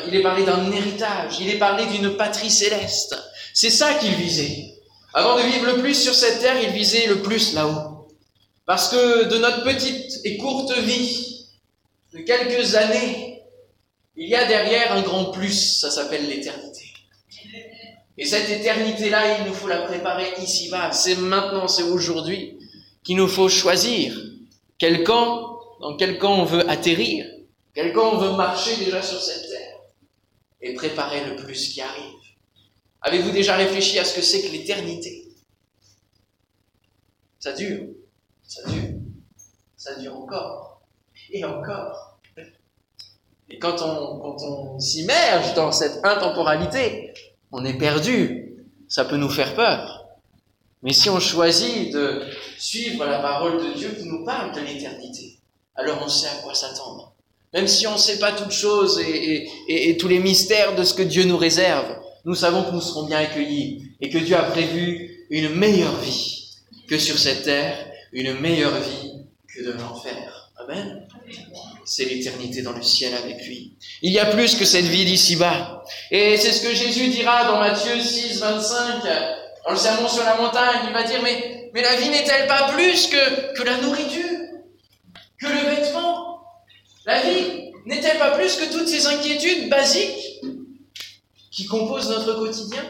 Il 0.07 0.15
est 0.15 0.21
parlé 0.21 0.45
d'un 0.45 0.71
héritage, 0.71 1.39
il 1.41 1.49
est 1.49 1.57
parlé 1.57 1.85
d'une 1.85 2.15
patrie 2.15 2.49
céleste. 2.49 3.15
C'est 3.53 3.69
ça 3.69 3.95
qu'il 3.95 4.13
visait. 4.15 4.73
Avant 5.13 5.35
de 5.37 5.43
vivre 5.43 5.65
le 5.65 5.81
plus 5.81 5.93
sur 5.93 6.15
cette 6.15 6.39
terre, 6.39 6.61
il 6.61 6.69
visait 6.69 7.07
le 7.07 7.21
plus 7.21 7.53
là-haut. 7.53 8.07
Parce 8.65 8.89
que 8.89 9.25
de 9.25 9.37
notre 9.37 9.63
petite 9.63 10.21
et 10.23 10.37
courte 10.37 10.71
vie, 10.79 11.47
de 12.13 12.19
quelques 12.19 12.75
années, 12.75 13.41
il 14.15 14.29
y 14.29 14.35
a 14.35 14.45
derrière 14.45 14.93
un 14.93 15.01
grand 15.01 15.25
plus, 15.25 15.79
ça 15.79 15.91
s'appelle 15.91 16.27
l'éternité. 16.27 16.93
Et 18.17 18.25
cette 18.25 18.49
éternité-là, 18.49 19.39
il 19.39 19.47
nous 19.47 19.53
faut 19.53 19.67
la 19.67 19.81
préparer 19.81 20.33
ici-bas. 20.41 20.91
C'est 20.91 21.15
maintenant, 21.15 21.67
c'est 21.67 21.83
aujourd'hui 21.83 22.57
qu'il 23.03 23.17
nous 23.17 23.27
faut 23.27 23.49
choisir 23.49 24.15
quel 24.77 25.03
camp, 25.03 25.59
dans 25.81 25.97
quel 25.97 26.17
camp 26.19 26.39
on 26.39 26.45
veut 26.45 26.69
atterrir, 26.69 27.25
quel 27.73 27.91
camp 27.91 28.13
on 28.13 28.17
veut 28.17 28.37
marcher 28.37 28.77
déjà 28.77 29.01
sur 29.01 29.19
cette 29.19 29.49
terre 29.49 29.52
et 30.63 30.73
préparer 30.73 31.25
le 31.25 31.35
plus 31.35 31.69
qui 31.73 31.81
arrive. 31.81 32.19
Avez-vous 33.01 33.31
déjà 33.31 33.55
réfléchi 33.55 33.99
à 33.99 34.05
ce 34.05 34.15
que 34.15 34.21
c'est 34.21 34.41
que 34.41 34.51
l'éternité? 34.51 35.27
Ça 37.39 37.51
dure, 37.51 37.89
ça 38.47 38.63
dure, 38.69 38.89
ça 39.75 39.95
dure 39.99 40.15
encore 40.15 40.81
et 41.29 41.43
encore. 41.43 42.17
Et 43.49 43.59
quand 43.59 43.81
on, 43.81 44.79
s'immerge 44.79 45.53
dans 45.53 45.71
cette 45.71 46.03
intemporalité, 46.03 47.13
on 47.51 47.65
est 47.65 47.77
perdu. 47.77 48.55
Ça 48.87 49.05
peut 49.05 49.17
nous 49.17 49.29
faire 49.29 49.53
peur. 49.55 50.05
Mais 50.81 50.93
si 50.93 51.09
on 51.09 51.19
choisit 51.19 51.93
de 51.93 52.23
suivre 52.57 53.05
la 53.05 53.19
parole 53.19 53.57
de 53.57 53.73
Dieu 53.73 53.89
qui 53.89 54.05
nous 54.05 54.25
parle 54.25 54.55
de 54.55 54.61
l'éternité, 54.61 55.39
alors 55.75 56.01
on 56.03 56.07
sait 56.07 56.27
à 56.27 56.41
quoi 56.41 56.53
s'attendre. 56.53 57.12
Même 57.53 57.67
si 57.67 57.85
on 57.87 57.93
ne 57.93 57.97
sait 57.97 58.19
pas 58.19 58.31
toutes 58.31 58.51
choses 58.51 58.99
et, 58.99 59.97
tous 59.99 60.07
les 60.07 60.19
mystères 60.19 60.75
de 60.75 60.83
ce 60.83 60.93
que 60.93 61.03
Dieu 61.03 61.23
nous 61.23 61.37
réserve, 61.37 61.97
nous 62.25 62.35
savons 62.35 62.63
que 62.63 62.71
nous 62.71 62.81
serons 62.81 63.05
bien 63.05 63.19
accueillis 63.19 63.91
et 64.01 64.09
que 64.09 64.17
Dieu 64.17 64.35
a 64.35 64.43
prévu 64.43 65.25
une 65.29 65.49
meilleure 65.49 65.95
vie 65.97 66.57
que 66.87 66.97
sur 66.97 67.17
cette 67.17 67.43
terre, 67.43 67.87
une 68.11 68.39
meilleure 68.39 68.79
vie 68.79 69.11
que 69.47 69.63
de 69.63 69.71
l'enfer. 69.71 70.51
Amen. 70.57 71.07
C'est 71.85 72.05
l'éternité 72.05 72.61
dans 72.61 72.71
le 72.71 72.81
ciel 72.81 73.13
avec 73.15 73.45
lui. 73.45 73.73
Il 74.01 74.11
y 74.11 74.19
a 74.19 74.25
plus 74.25 74.55
que 74.55 74.65
cette 74.65 74.85
vie 74.85 75.05
d'ici-bas. 75.05 75.83
Et 76.11 76.37
c'est 76.37 76.51
ce 76.51 76.61
que 76.61 76.73
Jésus 76.73 77.07
dira 77.09 77.45
dans 77.45 77.59
Matthieu 77.59 77.99
6, 77.99 78.39
25, 78.39 79.03
dans 79.65 79.71
le 79.71 79.77
sermon 79.77 80.07
sur 80.07 80.23
la 80.23 80.37
montagne. 80.37 80.81
Il 80.87 80.93
va 80.93 81.03
dire, 81.03 81.21
mais, 81.21 81.71
la 81.73 81.95
vie 81.95 82.09
n'est-elle 82.09 82.47
pas 82.47 82.71
plus 82.73 83.07
que 83.07 83.63
la 83.63 83.77
nourriture, 83.77 84.39
que 85.39 85.47
le 85.47 85.75
vêtement 85.75 86.39
La 87.05 87.21
n'est-elle 87.85 88.17
pas 88.17 88.31
plus 88.37 88.55
que 88.55 88.71
toutes 88.71 88.87
ces 88.87 89.07
inquiétudes 89.07 89.69
basiques 89.69 90.41
qui 91.51 91.65
composent 91.65 92.09
notre 92.09 92.33
quotidien? 92.35 92.83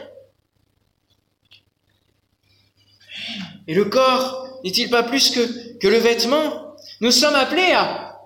Et 3.66 3.74
le 3.74 3.86
corps 3.86 4.60
n'est-il 4.64 4.90
pas 4.90 5.02
plus 5.02 5.30
que, 5.30 5.78
que 5.78 5.88
le 5.88 5.98
vêtement? 5.98 6.76
Nous 7.00 7.10
sommes 7.10 7.34
appelés 7.34 7.72
à, 7.72 8.20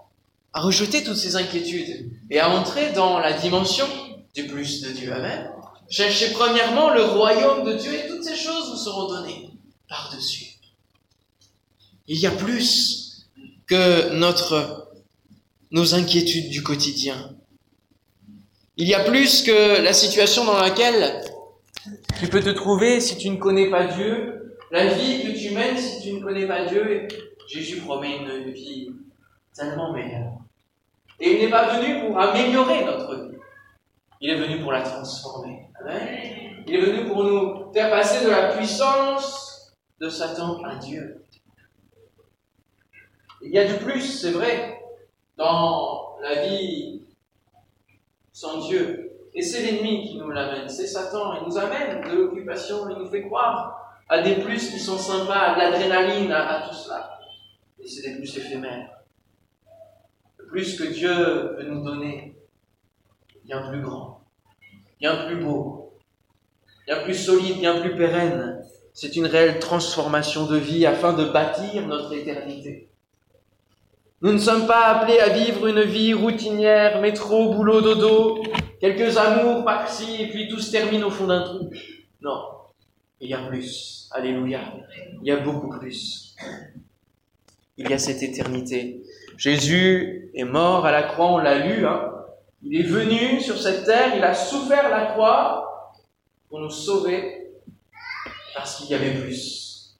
à 0.53 0.61
rejeter 0.61 1.03
toutes 1.05 1.17
ces 1.17 1.37
inquiétudes 1.37 2.11
et 2.31 2.41
à 2.41 2.51
entrer 2.51 2.93
dans 2.93 3.19
la 3.19 3.33
dimension 3.33 3.87
du 4.35 4.47
plus 4.47 4.83
de 4.83 4.91
Dieu. 4.91 5.13
Amen. 5.13 5.51
Cherchez 5.91 6.33
premièrement 6.33 6.91
le 6.91 7.03
royaume 7.05 7.65
de 7.65 7.75
Dieu 7.75 7.95
et 7.95 8.09
toutes 8.09 8.23
ces 8.23 8.37
choses 8.37 8.71
vous 8.71 8.77
seront 8.77 9.09
données 9.09 9.51
par-dessus. 9.89 10.59
Il 12.07 12.19
y 12.19 12.27
a 12.27 12.31
plus 12.31 13.27
que 13.67 14.13
notre, 14.15 14.78
nos 15.71 15.95
inquiétudes 15.95 16.51
du 16.51 16.63
quotidien. 16.63 17.37
Il 18.77 18.89
y 18.89 18.95
a 18.95 19.01
plus 19.01 19.43
que 19.43 19.83
la 19.83 19.93
situation 19.93 20.45
dans 20.45 20.59
laquelle 20.59 21.21
tu 22.21 22.29
peux 22.29 22.41
te 22.41 22.51
trouver 22.51 23.01
si 23.01 23.19
tu 23.19 23.29
ne 23.31 23.37
connais 23.37 23.71
pas 23.71 23.87
Dieu, 23.87 24.57
la 24.71 24.87
vie 24.87 25.23
que 25.23 25.39
tu 25.39 25.51
mènes 25.55 25.77
si 25.77 26.03
tu 26.03 26.13
ne 26.13 26.21
connais 26.21 26.47
pas 26.47 26.65
Dieu. 26.65 27.09
Jésus 27.49 27.79
promet 27.79 28.19
une 28.19 28.53
vie 28.53 28.91
tellement 29.55 29.93
meilleure. 29.93 30.33
Et 31.19 31.33
il 31.33 31.39
n'est 31.41 31.51
pas 31.51 31.79
venu 31.79 32.07
pour 32.07 32.19
améliorer 32.21 32.85
notre 32.85 33.27
vie. 33.27 33.37
Il 34.21 34.31
est 34.31 34.37
venu 34.37 34.61
pour 34.61 34.73
la 34.73 34.83
transformer. 34.83 35.69
Il 36.67 36.75
est 36.75 36.81
venu 36.81 37.09
pour 37.09 37.25
nous 37.25 37.73
faire 37.73 37.91
passer 37.91 38.25
de 38.25 38.31
la 38.31 38.55
puissance 38.55 39.73
de 40.01 40.09
Satan 40.09 40.63
à 40.63 40.77
Dieu. 40.77 41.25
Il 43.43 43.53
y 43.53 43.59
a 43.59 43.67
du 43.67 43.75
plus, 43.85 44.03
c'est 44.03 44.33
vrai, 44.33 44.78
dans 45.39 46.19
la 46.21 46.45
vie 46.45 47.03
sans 48.33 48.67
Dieu. 48.67 49.13
Et 49.35 49.43
c'est 49.43 49.63
l'ennemi 49.63 50.09
qui 50.09 50.17
nous 50.19 50.31
l'amène, 50.31 50.69
c'est 50.69 50.87
Satan. 50.87 51.35
Il 51.41 51.49
nous 51.49 51.57
amène 51.57 52.03
de 52.03 52.17
l'occupation, 52.17 52.91
il 52.91 52.99
nous 52.99 53.09
fait 53.09 53.23
croire 53.23 54.03
à 54.09 54.21
des 54.21 54.37
plus 54.37 54.71
qui 54.71 54.81
sont 54.81 54.99
sympas, 54.99 55.39
à 55.39 55.55
de 55.55 55.61
l'adrénaline, 55.61 56.33
à, 56.33 56.67
tout 56.69 56.75
cela. 56.75 57.21
Et 57.79 57.87
c'est 57.87 58.03
des 58.03 58.17
plus 58.17 58.37
éphémères. 58.37 58.91
Le 60.39 60.47
plus 60.47 60.77
que 60.77 60.85
Dieu 60.93 61.13
veut 61.13 61.69
nous 61.69 61.85
donner, 61.85 62.35
bien 63.45 63.69
plus 63.69 63.83
grand, 63.83 64.25
bien 64.99 65.27
plus 65.27 65.37
beau, 65.37 65.93
bien 66.87 67.01
plus 67.03 67.15
solide, 67.15 67.59
bien 67.59 67.81
plus 67.81 67.95
pérenne. 67.95 68.65
C'est 68.93 69.15
une 69.15 69.27
réelle 69.27 69.61
transformation 69.61 70.47
de 70.47 70.57
vie 70.57 70.85
afin 70.85 71.13
de 71.13 71.27
bâtir 71.27 71.87
notre 71.87 72.13
éternité. 72.13 72.89
Nous 74.21 74.33
ne 74.33 74.39
sommes 74.39 74.67
pas 74.67 74.87
appelés 74.87 75.21
à 75.21 75.29
vivre 75.29 75.67
une 75.67 75.83
vie 75.83 76.13
routinière, 76.13 77.01
métro, 77.01 77.55
boulot, 77.55 77.81
dodo, 77.81 78.43
quelques 78.81 79.17
amours 79.17 79.65
par-ci, 79.65 80.23
et 80.23 80.29
puis 80.29 80.49
tout 80.49 80.59
se 80.59 80.73
termine 80.73 81.05
au 81.05 81.11
fond 81.11 81.29
d'un 81.29 81.43
trou. 81.43 81.71
Non, 82.21 82.43
il 83.21 83.31
y 83.31 83.35
a 83.35 83.39
plus. 83.47 84.09
Alléluia. 84.11 84.61
Il 85.23 85.29
y 85.29 85.31
a 85.31 85.37
beaucoup 85.37 85.69
plus. 85.69 86.35
Il 87.77 87.89
y 87.89 87.93
a 87.93 87.99
cette 87.99 88.23
éternité. 88.23 89.03
Jésus 89.37 90.31
est 90.35 90.45
mort 90.45 90.85
à 90.85 90.91
la 90.91 91.05
croix, 91.05 91.33
on 91.33 91.39
l'a 91.39 91.59
lu, 91.59 91.87
hein, 91.87 92.11
il 92.63 92.81
est 92.81 92.85
venu 92.85 93.41
sur 93.41 93.57
cette 93.57 93.85
terre, 93.85 94.17
il 94.17 94.25
a 94.25 94.35
souffert 94.35 94.89
la 94.89 95.13
croix 95.13 95.95
pour 96.49 96.59
nous 96.59 96.71
sauver 96.71 97.53
parce 98.55 98.77
qu'il 98.77 98.91
y 98.91 98.95
avait 98.95 99.15
plus. 99.15 99.97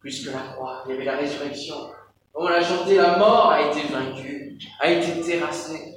Plus 0.00 0.24
que 0.24 0.30
la 0.30 0.54
croix. 0.54 0.84
Il 0.86 0.92
y 0.92 0.94
avait 0.94 1.04
la 1.04 1.18
résurrection. 1.18 1.91
On 2.34 2.48
l'a 2.48 2.62
chanté, 2.62 2.96
la 2.96 3.18
mort 3.18 3.50
a 3.50 3.62
été 3.62 3.82
vaincue, 3.88 4.58
a 4.80 4.90
été 4.90 5.20
terrassée. 5.20 5.94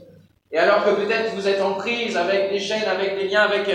Et 0.51 0.57
alors 0.57 0.83
que 0.85 0.91
peut-être 0.91 1.33
vous 1.33 1.47
êtes 1.47 1.61
en 1.61 1.73
prise 1.73 2.17
avec 2.17 2.51
des 2.51 2.59
chaînes, 2.59 2.87
avec 2.87 3.17
des 3.17 3.27
liens, 3.27 3.43
avec 3.43 3.69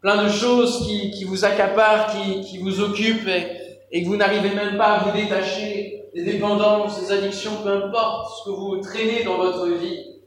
plein 0.00 0.22
de 0.24 0.28
choses 0.28 0.86
qui, 0.86 1.24
vous 1.24 1.44
accaparent, 1.44 2.12
qui, 2.12 2.40
qui 2.42 2.58
vous 2.58 2.80
occupent 2.80 3.28
et, 3.28 3.60
et 3.90 4.02
que 4.02 4.08
vous 4.08 4.16
n'arrivez 4.16 4.54
même 4.54 4.76
pas 4.76 4.94
à 4.94 4.98
vous 5.04 5.16
détacher 5.16 6.04
des 6.14 6.24
dépendances, 6.24 7.00
des 7.00 7.12
addictions, 7.12 7.62
peu 7.62 7.84
importe 7.84 8.38
ce 8.38 8.44
que 8.44 8.54
vous 8.54 8.80
traînez 8.80 9.24
dans 9.24 9.36
votre 9.36 9.66
vie, 9.68 10.20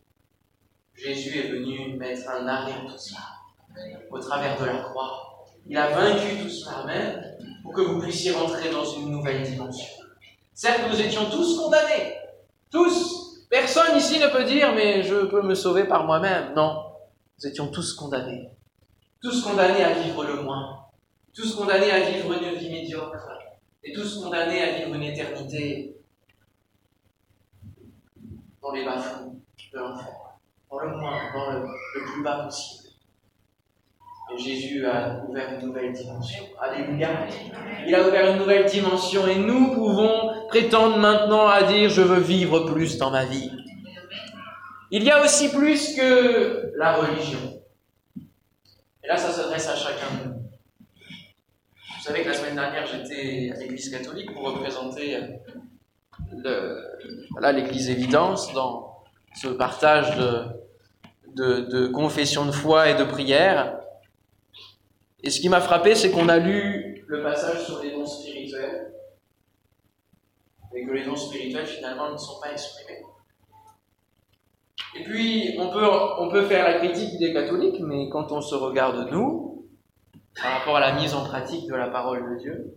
Jésus 0.95 1.37
est 1.39 1.49
venu 1.49 1.97
mettre 1.97 2.29
un 2.29 2.47
arrêt 2.47 2.73
à 2.73 2.89
tout 2.89 2.97
cela 2.97 3.19
au 4.11 4.19
travers 4.19 4.59
de 4.59 4.65
la 4.65 4.77
croix. 4.77 5.45
Il 5.67 5.77
a 5.77 5.89
vaincu 5.89 6.37
tout 6.41 6.49
cela, 6.49 6.85
même 6.85 7.23
pour 7.63 7.73
que 7.73 7.81
vous 7.81 7.99
puissiez 7.99 8.31
rentrer 8.31 8.69
dans 8.69 8.85
une 8.85 9.09
nouvelle 9.11 9.41
dimension. 9.41 10.02
Certes, 10.53 10.81
nous 10.89 10.99
étions 11.01 11.29
tous 11.29 11.57
condamnés. 11.57 12.15
Tous. 12.69 13.45
Personne 13.49 13.97
ici 13.97 14.19
ne 14.19 14.27
peut 14.27 14.43
dire, 14.43 14.73
mais 14.73 15.03
je 15.03 15.25
peux 15.25 15.41
me 15.41 15.55
sauver 15.55 15.85
par 15.85 16.05
moi-même. 16.05 16.53
Non. 16.55 16.83
Nous 17.39 17.47
étions 17.47 17.67
tous 17.67 17.93
condamnés. 17.93 18.49
Tous 19.21 19.43
condamnés 19.43 19.83
à 19.83 19.93
vivre 19.93 20.23
le 20.25 20.41
moins. 20.41 20.85
Tous 21.33 21.55
condamnés 21.55 21.91
à 21.91 22.09
vivre 22.09 22.33
une 22.33 22.55
vie 22.55 22.69
médiocre. 22.69 23.29
Et 23.83 23.93
tous 23.93 24.23
condamnés 24.23 24.61
à 24.61 24.77
vivre 24.77 24.95
une 24.95 25.03
éternité 25.03 25.95
dans 28.61 28.71
les 28.71 28.85
bas-fonds 28.85 29.41
de 29.73 29.79
l'enfer 29.79 30.23
dans 30.73 30.79
le 30.79 30.97
moins, 30.97 31.31
dans 31.33 31.51
le, 31.51 31.67
plus 32.13 32.23
bas 32.23 32.43
possible. 32.45 32.82
Jésus 34.37 34.85
a 34.85 35.23
ouvert 35.27 35.59
une 35.59 35.67
nouvelle 35.67 35.93
dimension. 35.93 36.43
Alléluia. 36.59 37.09
Il 37.85 37.93
a 37.93 38.07
ouvert 38.07 38.31
une 38.31 38.39
nouvelle 38.39 38.65
dimension 38.65 39.27
et 39.27 39.35
nous 39.35 39.73
pouvons 39.73 40.47
prétendre 40.47 40.97
maintenant 40.97 41.47
à 41.47 41.63
dire 41.63 41.89
je 41.89 42.01
veux 42.01 42.19
vivre 42.19 42.61
plus 42.61 42.97
dans 42.97 43.11
ma 43.11 43.25
vie. 43.25 43.51
Il 44.91 45.03
y 45.03 45.11
a 45.11 45.23
aussi 45.23 45.49
plus 45.49 45.95
que 45.95 46.71
la 46.77 46.93
religion. 46.93 47.39
Et 49.03 49.07
là, 49.07 49.17
ça 49.17 49.31
s'adresse 49.31 49.67
à 49.67 49.75
chacun 49.75 50.05
de 50.17 50.29
nous. 50.29 50.35
Vous 52.03 52.03
savez 52.03 52.23
que 52.23 52.29
la 52.29 52.33
semaine 52.33 52.55
dernière, 52.55 52.85
j'étais 52.85 53.51
à 53.55 53.59
l'Église 53.59 53.89
catholique 53.89 54.33
pour 54.33 54.43
représenter 54.43 55.17
l'Église 57.51 57.89
Évidence 57.89 58.53
dans 58.53 59.03
ce 59.35 59.47
partage 59.47 60.17
de, 61.35 61.87
confession 61.87 62.45
de 62.45 62.51
foi 62.51 62.89
et 62.89 62.95
de 62.95 63.03
prière. 63.03 63.79
Et 65.23 65.29
ce 65.29 65.39
qui 65.39 65.47
m'a 65.47 65.61
frappé, 65.61 65.95
c'est 65.95 66.11
qu'on 66.11 66.27
a 66.27 66.37
lu 66.37 67.05
le 67.07 67.23
passage 67.23 67.65
sur 67.65 67.81
les 67.81 67.91
dons 67.91 68.05
spirituels, 68.05 68.93
et 70.75 70.85
que 70.85 70.91
les 70.91 71.05
dons 71.05 71.15
spirituels 71.15 71.65
finalement 71.65 72.11
ne 72.11 72.17
sont 72.17 72.41
pas 72.41 72.51
exprimés. 72.51 73.01
Et 74.95 75.03
puis, 75.03 75.55
on 75.59 75.69
peut, 75.69 75.85
on 76.19 76.29
peut 76.29 76.45
faire 76.45 76.65
la 76.65 76.79
critique 76.79 77.17
des 77.19 77.33
catholiques, 77.33 77.79
mais 77.79 78.09
quand 78.09 78.31
on 78.31 78.41
se 78.41 78.53
regarde 78.53 79.09
nous, 79.11 79.65
par 80.41 80.59
rapport 80.59 80.75
à 80.77 80.79
la 80.79 80.93
mise 80.93 81.13
en 81.13 81.23
pratique 81.23 81.67
de 81.67 81.75
la 81.75 81.87
parole 81.87 82.35
de 82.35 82.39
Dieu, 82.39 82.75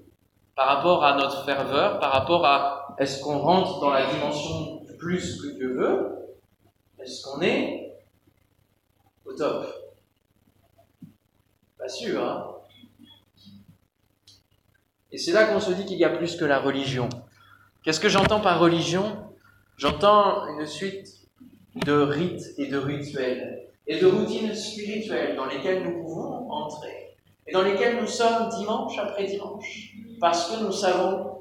par 0.54 0.68
rapport 0.68 1.04
à 1.04 1.16
notre 1.16 1.44
ferveur, 1.44 1.98
par 1.98 2.12
rapport 2.12 2.44
à 2.46 2.94
est-ce 2.98 3.20
qu'on 3.22 3.38
rentre 3.38 3.80
dans 3.80 3.90
la 3.90 4.06
dimension 4.06 4.82
du 4.84 4.96
plus 4.96 5.42
que 5.42 5.56
Dieu 5.56 5.74
veut, 5.74 6.16
est-ce 7.00 7.22
qu'on 7.22 7.42
est 7.42 7.98
au 9.24 9.32
top? 9.32 9.66
Pas 11.86 11.92
sûr, 11.92 12.20
hein 12.20 12.44
Et 15.12 15.18
c'est 15.18 15.30
là 15.30 15.44
qu'on 15.44 15.60
se 15.60 15.70
dit 15.70 15.84
qu'il 15.84 15.98
y 15.98 16.04
a 16.04 16.08
plus 16.08 16.34
que 16.34 16.44
la 16.44 16.58
religion. 16.58 17.08
Qu'est-ce 17.84 18.00
que 18.00 18.08
j'entends 18.08 18.40
par 18.40 18.58
religion? 18.58 19.16
J'entends 19.76 20.48
une 20.48 20.66
suite 20.66 21.06
de 21.76 21.92
rites 21.92 22.42
et 22.58 22.66
de 22.66 22.76
rituels 22.76 23.68
et 23.86 24.00
de 24.00 24.06
routines 24.06 24.52
spirituelles 24.52 25.36
dans 25.36 25.46
lesquelles 25.46 25.84
nous 25.84 26.02
pouvons 26.02 26.50
entrer 26.50 27.14
et 27.46 27.52
dans 27.52 27.62
lesquelles 27.62 28.00
nous 28.00 28.08
sommes 28.08 28.48
dimanche 28.58 28.98
après 28.98 29.26
dimanche 29.26 29.92
parce 30.18 30.50
que 30.50 30.64
nous 30.64 30.72
savons 30.72 31.38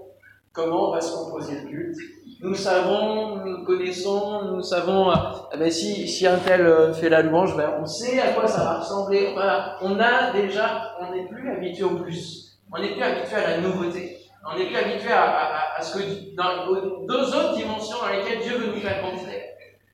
comment 0.56 0.92
va 0.92 1.02
se 1.02 1.14
composer 1.14 1.60
le 1.62 1.70
culte. 1.70 1.98
Nous 2.42 2.56
savons, 2.56 3.38
nous 3.46 3.64
connaissons, 3.66 4.54
nous 4.54 4.62
savons, 4.62 5.12
eh 5.54 5.58
ben 5.58 5.72
si, 5.72 6.08
si 6.08 6.26
un 6.28 6.38
tel 6.38 6.62
euh, 6.62 6.94
fait 6.94 7.10
la 7.10 7.22
louange, 7.22 7.56
ben 7.56 7.76
on 7.82 7.86
sait 7.86 8.20
à 8.20 8.34
quoi 8.34 8.48
ça 8.48 8.64
va 8.64 8.80
ressembler. 8.80 9.34
On 9.82 10.00
a 10.00 10.32
déjà, 10.32 10.96
on 11.02 11.14
n'est 11.14 11.28
plus 11.28 11.50
habitué 11.50 11.84
au 11.84 11.98
plus. 11.98 12.58
On 12.72 12.82
n'est 12.82 12.94
plus 12.94 13.04
habitué 13.04 13.36
à 13.36 13.52
la 13.52 13.58
nouveauté. 13.60 14.18
On 14.50 14.58
n'est 14.58 14.68
plus 14.68 14.76
habitué 14.76 15.12
à, 15.12 15.24
à, 15.24 15.78
à, 15.78 15.82
ce 15.82 15.98
que, 15.98 16.36
dans 16.36 17.06
deux 17.08 17.28
autres 17.36 17.56
dimensions 17.56 17.98
dans 18.00 18.16
lesquelles 18.16 18.44
Dieu 18.44 18.58
veut 18.58 18.76
nous 18.76 18.82
faire 18.82 19.02
rentrer. 19.04 19.44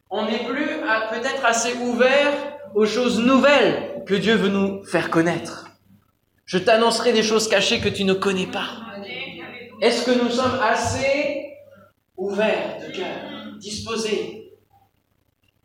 On 0.09 0.25
n'est 0.25 0.43
plus 0.45 0.65
peut-être 0.65 1.45
assez 1.45 1.73
ouvert 1.77 2.33
aux 2.75 2.85
choses 2.85 3.19
nouvelles 3.19 4.03
que 4.05 4.15
Dieu 4.15 4.35
veut 4.35 4.49
nous 4.49 4.83
faire 4.83 5.09
connaître. 5.09 5.67
Je 6.45 6.57
t'annoncerai 6.57 7.13
des 7.13 7.23
choses 7.23 7.47
cachées 7.47 7.79
que 7.79 7.87
tu 7.87 8.03
ne 8.03 8.13
connais 8.13 8.47
pas. 8.47 8.90
Est-ce 9.81 10.05
que 10.05 10.23
nous 10.23 10.29
sommes 10.29 10.59
assez 10.61 11.57
ouverts 12.15 12.77
de 12.87 12.95
cœur, 12.95 13.57
disposés 13.57 14.53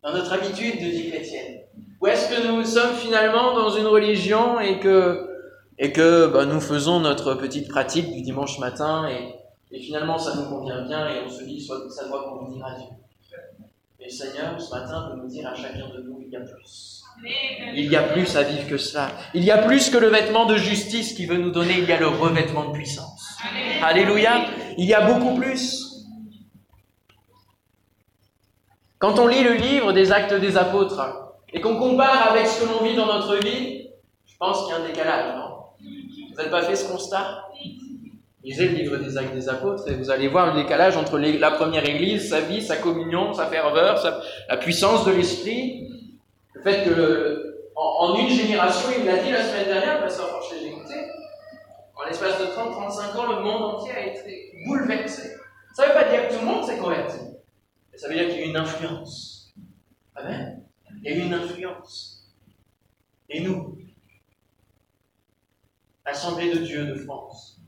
dans 0.01 0.11
notre 0.11 0.33
habitude 0.33 0.79
de 0.79 0.85
vie 0.85 1.11
chrétienne 1.11 1.59
Ou 2.01 2.07
est-ce 2.07 2.27
que 2.27 2.47
nous 2.47 2.63
sommes 2.63 2.95
finalement 2.95 3.53
dans 3.53 3.69
une 3.69 3.85
religion 3.85 4.59
et 4.59 4.79
que, 4.79 5.29
et 5.77 5.91
que 5.91 6.25
bah, 6.33 6.45
nous 6.45 6.59
faisons 6.59 6.99
notre 6.99 7.35
petite 7.35 7.69
pratique 7.69 8.11
du 8.11 8.23
dimanche 8.23 8.57
matin 8.57 9.07
et, 9.07 9.35
et, 9.71 9.79
finalement 9.79 10.17
ça 10.17 10.35
nous 10.35 10.49
convient 10.49 10.81
bien 10.87 11.07
et 11.09 11.21
on 11.23 11.29
se 11.29 11.43
dit 11.43 11.61
soit 11.61 11.87
ça 11.91 12.07
doit 12.07 12.23
convenir 12.23 12.65
à 12.65 12.73
Dieu 12.73 12.87
Mais 13.99 14.05
le 14.05 14.11
Seigneur, 14.11 14.59
ce 14.59 14.73
matin, 14.73 15.11
peut 15.11 15.21
nous 15.21 15.27
dire 15.27 15.47
à 15.47 15.53
chacun 15.53 15.89
de 15.89 16.01
nous, 16.01 16.23
il 16.25 16.33
y 16.33 16.35
a 16.35 16.39
plus. 16.39 16.96
Il 17.75 17.85
y 17.85 17.95
a 17.95 18.03
plus 18.03 18.35
à 18.35 18.43
vivre 18.43 18.67
que 18.67 18.77
cela. 18.77 19.11
Il 19.33 19.43
y 19.43 19.51
a 19.51 19.57
plus 19.57 19.89
que 19.89 19.97
le 19.97 20.07
vêtement 20.07 20.45
de 20.45 20.55
justice 20.55 21.13
qui 21.13 21.25
veut 21.25 21.37
nous 21.37 21.51
donner, 21.51 21.75
il 21.77 21.85
y 21.85 21.91
a 21.91 21.99
le 21.99 22.07
revêtement 22.07 22.65
de 22.65 22.73
puissance. 22.73 23.37
Alléluia. 23.83 24.45
Il 24.77 24.85
y 24.85 24.93
a 24.93 25.01
beaucoup 25.01 25.35
plus. 25.35 25.83
Quand 28.99 29.19
on 29.19 29.27
lit 29.27 29.43
le 29.43 29.53
livre 29.53 29.93
des 29.93 30.11
actes 30.11 30.33
des 30.33 30.57
apôtres 30.57 31.01
et 31.53 31.61
qu'on 31.61 31.77
compare 31.77 32.31
avec 32.31 32.47
ce 32.47 32.61
que 32.61 32.67
l'on 32.67 32.83
vit 32.83 32.95
dans 32.95 33.05
notre 33.05 33.37
vie, 33.37 33.89
je 34.25 34.35
pense 34.37 34.63
qu'il 34.63 34.75
y 34.75 34.77
a 34.77 34.81
un 34.81 34.87
décalage, 34.87 35.35
non? 35.35 35.55
Vous 36.29 36.35
n'avez 36.35 36.49
pas 36.49 36.63
fait 36.63 36.75
ce 36.75 36.91
constat? 36.91 37.43
Lisez 38.43 38.69
le 38.69 38.75
livre 38.75 38.97
des 38.97 39.17
actes 39.17 39.33
des 39.33 39.49
apôtres 39.49 39.89
et 39.89 39.95
vous 39.95 40.09
allez 40.09 40.27
voir 40.27 40.53
le 40.53 40.61
décalage 40.61 40.95
entre 40.95 41.19
la 41.19 41.51
première 41.51 41.87
église, 41.87 42.29
sa 42.29 42.41
vie, 42.41 42.61
sa 42.61 42.77
communion, 42.77 43.33
sa 43.33 43.47
ferveur, 43.47 44.01
la 44.49 44.57
puissance 44.57 45.05
de 45.05 45.11
l'esprit, 45.11 45.89
le 46.57 46.63
fait 46.63 46.83
que 46.83 47.63
en, 47.75 48.15
une 48.15 48.29
génération, 48.29 48.89
il 48.97 49.05
l'a 49.05 49.17
dit 49.17 49.31
la 49.31 49.43
semaine 49.43 49.67
dernière, 49.67 50.01
pasteur 50.01 50.29
Forcher, 50.29 50.55
j'ai 50.59 50.69
écouté, 50.69 50.95
en 51.95 52.03
l'espace 52.05 52.39
de 52.39 52.45
30-35 52.45 53.17
ans, 53.17 53.35
le 53.35 53.43
monde 53.43 53.75
entier 53.75 53.91
a 53.91 54.07
été 54.07 54.53
bouleversé. 54.65 55.35
Ça 55.73 55.83
ne 55.83 55.89
veut 55.89 55.93
pas 55.93 56.09
dire 56.09 56.27
que 56.27 56.33
tout 56.33 56.39
le 56.39 56.45
monde 56.45 56.63
s'est 56.63 56.77
converti, 56.77 57.19
mais 57.91 57.97
ça 57.97 58.07
veut 58.07 58.15
dire 58.15 58.29
qu'il 58.29 58.39
y 58.39 58.41
a 58.41 58.45
eu 58.45 58.49
une 58.49 58.57
influence. 58.57 59.53
Amen. 60.15 60.63
Il 61.03 61.11
y 61.11 61.13
a 61.13 61.17
eu 61.17 61.27
une 61.27 61.33
influence. 61.33 62.33
Et 63.29 63.41
nous, 63.41 63.77
Assemblée 66.05 66.51
de 66.51 66.59
Dieu 66.59 66.85
de 66.85 66.95
France, 66.95 67.59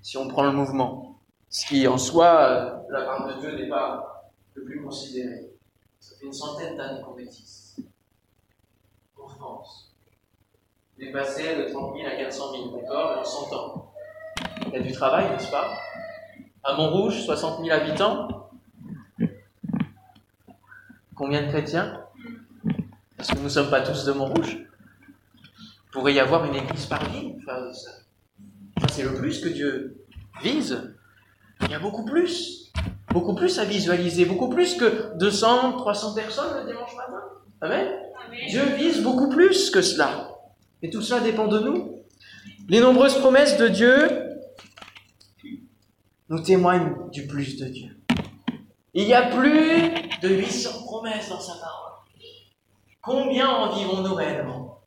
si 0.00 0.16
on 0.16 0.28
prend 0.28 0.44
le 0.44 0.52
mouvement, 0.52 1.20
ce 1.50 1.66
qui 1.66 1.86
en 1.88 1.98
soi, 1.98 2.40
euh, 2.40 2.92
la 2.92 3.02
part 3.02 3.26
de 3.26 3.40
Dieu 3.40 3.56
n'est 3.56 3.68
pas 3.68 4.32
le 4.54 4.64
plus 4.64 4.80
considéré, 4.80 5.50
ça 5.98 6.16
fait 6.16 6.26
une 6.26 6.32
centaine 6.32 6.76
d'années 6.76 7.02
qu'on 7.02 7.14
France. 9.40 9.94
De 10.98 11.72
30 11.72 11.96
000 11.96 12.06
à 12.06 12.16
400 12.16 12.52
000, 12.52 12.76
d'accord, 12.76 13.18
en 13.18 13.24
100 13.24 13.52
ans. 13.54 13.92
Il 14.66 14.74
y 14.74 14.76
a 14.76 14.80
du 14.80 14.92
travail, 14.92 15.30
n'est-ce 15.30 15.50
pas? 15.50 15.72
À 16.62 16.74
Montrouge, 16.74 17.24
60 17.24 17.64
000 17.64 17.70
habitants. 17.74 18.50
Combien 21.14 21.42
de 21.42 21.48
chrétiens? 21.48 22.04
Parce 23.16 23.30
que 23.30 23.36
nous 23.36 23.44
ne 23.44 23.48
sommes 23.48 23.70
pas 23.70 23.80
tous 23.80 24.04
de 24.04 24.12
Montrouge. 24.12 24.58
Il 24.58 25.90
pourrait 25.90 26.12
y 26.12 26.20
avoir 26.20 26.44
une 26.44 26.54
église 26.54 26.84
par 26.84 27.02
ville. 27.08 27.38
Enfin, 27.42 27.72
ça, 27.72 27.90
c'est 28.92 29.04
le 29.04 29.14
plus 29.14 29.40
que 29.42 29.48
Dieu 29.48 30.04
vise. 30.42 30.94
Il 31.62 31.70
y 31.70 31.74
a 31.74 31.78
beaucoup 31.78 32.04
plus. 32.04 32.70
Beaucoup 33.08 33.34
plus 33.34 33.58
à 33.58 33.64
visualiser. 33.64 34.26
Beaucoup 34.26 34.50
plus 34.50 34.76
que 34.76 35.16
200, 35.16 35.78
300 35.78 36.14
personnes 36.14 36.58
le 36.60 36.66
dimanche 36.70 36.94
matin. 36.94 37.22
Amen 37.60 37.88
Dieu 38.48 38.62
vise 38.76 39.02
beaucoup 39.02 39.28
plus 39.28 39.70
que 39.70 39.82
cela. 39.82 40.30
Et 40.82 40.90
tout 40.90 41.02
cela 41.02 41.20
dépend 41.20 41.46
de 41.46 41.58
nous. 41.58 42.04
Les 42.68 42.80
nombreuses 42.80 43.18
promesses 43.18 43.56
de 43.56 43.68
Dieu 43.68 44.08
nous 46.28 46.40
témoignent 46.40 46.94
du 47.10 47.26
plus 47.26 47.56
de 47.58 47.66
Dieu. 47.66 47.96
Il 48.94 49.04
y 49.04 49.14
a 49.14 49.22
plus 49.22 49.90
de 50.22 50.28
800 50.28 50.84
promesses 50.84 51.28
dans 51.28 51.40
sa 51.40 51.54
parole. 51.54 51.92
Combien 53.02 53.48
en 53.48 53.74
vivons-nous 53.74 54.14
réellement? 54.14 54.80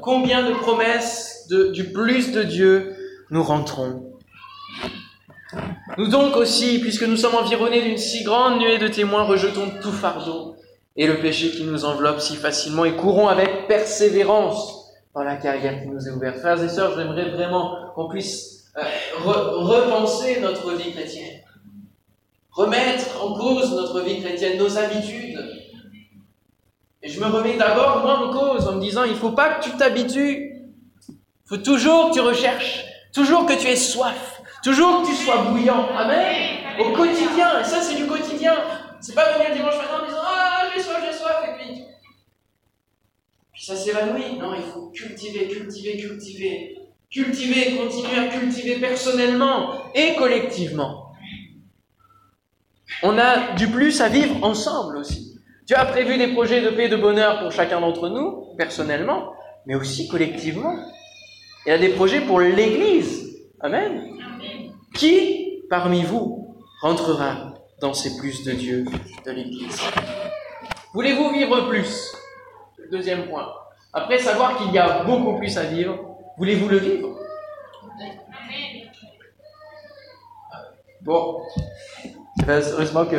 Combien 0.00 0.48
de 0.48 0.54
promesses 0.54 1.46
du 1.48 1.92
plus 1.92 2.32
de 2.32 2.42
Dieu 2.42 2.96
nous 3.30 3.42
rentrons? 3.42 4.12
Nous 5.98 6.08
donc 6.08 6.36
aussi, 6.36 6.80
puisque 6.80 7.02
nous 7.02 7.16
sommes 7.16 7.34
environnés 7.34 7.82
d'une 7.82 7.98
si 7.98 8.24
grande 8.24 8.58
nuée 8.58 8.78
de 8.78 8.88
témoins, 8.88 9.24
rejetons 9.24 9.70
tout 9.82 9.92
fardeau 9.92 10.56
et 10.96 11.06
le 11.06 11.18
péché 11.20 11.50
qui 11.50 11.64
nous 11.64 11.84
enveloppe 11.84 12.20
si 12.20 12.36
facilement 12.36 12.84
et 12.84 12.96
courons 12.96 13.28
avec 13.28 13.66
persévérance 13.66 14.92
dans 15.14 15.22
la 15.22 15.36
carrière 15.36 15.80
qui 15.80 15.88
nous 15.88 16.06
est 16.06 16.10
ouverte. 16.10 16.38
Frères 16.38 16.62
et 16.62 16.68
sœurs, 16.68 16.94
j'aimerais 16.96 17.30
vraiment 17.30 17.76
qu'on 17.94 18.08
puisse 18.08 18.64
euh, 18.76 18.82
repenser 19.24 20.40
notre 20.40 20.72
vie 20.72 20.92
chrétienne, 20.92 21.40
remettre 22.50 23.22
en 23.22 23.34
cause 23.34 23.72
notre 23.72 24.00
vie 24.00 24.20
chrétienne, 24.20 24.58
nos 24.58 24.78
habitudes. 24.78 25.38
Et 27.02 27.08
je 27.08 27.20
me 27.20 27.26
remets 27.26 27.56
d'abord 27.56 28.00
moi 28.02 28.18
en 28.18 28.30
cause 28.30 28.68
en 28.68 28.76
me 28.76 28.80
disant, 28.80 29.04
il 29.04 29.12
ne 29.12 29.16
faut 29.16 29.32
pas 29.32 29.54
que 29.54 29.64
tu 29.64 29.76
t'habitues, 29.76 30.62
il 31.08 31.14
faut 31.44 31.56
toujours 31.56 32.10
que 32.10 32.14
tu 32.14 32.20
recherches, 32.20 32.84
toujours 33.12 33.44
que 33.44 33.54
tu 33.54 33.66
aies 33.66 33.76
soif, 33.76 34.40
toujours 34.62 35.02
que 35.02 35.08
tu 35.08 35.14
sois 35.14 35.38
bouillant. 35.38 35.88
Amen. 35.96 36.58
Au 36.78 36.92
quotidien, 36.92 37.60
et 37.60 37.64
ça 37.64 37.80
c'est 37.80 37.96
du 37.96 38.06
quotidien. 38.06 38.54
C'est 39.02 39.16
pas 39.16 39.36
venir 39.36 39.52
dimanche 39.52 39.76
matin 39.78 40.00
en 40.00 40.06
disant 40.06 40.20
Ah, 40.22 40.62
j'ai 40.72 40.80
soif, 40.80 40.98
j'ai 41.04 41.18
soif, 41.18 41.44
et 41.48 41.58
puis. 41.58 41.84
Puis 43.52 43.64
ça 43.64 43.74
s'évanouit. 43.74 44.38
Non, 44.38 44.54
il 44.54 44.62
faut 44.62 44.92
cultiver, 44.94 45.48
cultiver, 45.48 45.96
cultiver. 45.96 46.78
Cultiver, 47.10 47.76
continuer 47.76 48.18
à 48.18 48.28
cultiver 48.28 48.76
personnellement 48.76 49.92
et 49.94 50.14
collectivement. 50.14 51.12
On 53.02 53.18
a 53.18 53.52
du 53.54 53.66
plus 53.68 54.00
à 54.00 54.08
vivre 54.08 54.42
ensemble 54.44 54.98
aussi. 54.98 55.36
Dieu 55.66 55.76
a 55.76 55.84
prévu 55.84 56.16
des 56.16 56.28
projets 56.28 56.62
de 56.62 56.70
paix 56.70 56.84
et 56.84 56.88
de 56.88 56.96
bonheur 56.96 57.40
pour 57.40 57.50
chacun 57.50 57.80
d'entre 57.80 58.08
nous, 58.08 58.54
personnellement, 58.56 59.32
mais 59.66 59.74
aussi 59.74 60.06
collectivement. 60.08 60.76
Il 61.66 61.70
y 61.70 61.72
a 61.72 61.78
des 61.78 61.90
projets 61.90 62.20
pour 62.20 62.38
l'Église. 62.38 63.36
Amen. 63.60 64.16
Qui 64.94 65.64
parmi 65.68 66.04
vous 66.04 66.56
rentrera 66.80 67.51
dans 67.82 67.92
ces 67.92 68.16
plus 68.16 68.44
de 68.44 68.52
Dieu 68.52 68.84
de 69.26 69.32
l'Église. 69.32 69.82
Voulez-vous 70.94 71.30
vivre 71.30 71.68
plus? 71.68 72.14
Deuxième 72.90 73.28
point. 73.28 73.52
Après 73.92 74.18
savoir 74.18 74.56
qu'il 74.56 74.72
y 74.72 74.78
a 74.78 75.02
beaucoup 75.02 75.36
plus 75.36 75.58
à 75.58 75.64
vivre, 75.64 75.98
voulez-vous 76.38 76.68
le 76.68 76.76
vivre? 76.78 77.18
Bon, 81.02 81.42
heureusement 82.46 83.04
que. 83.04 83.16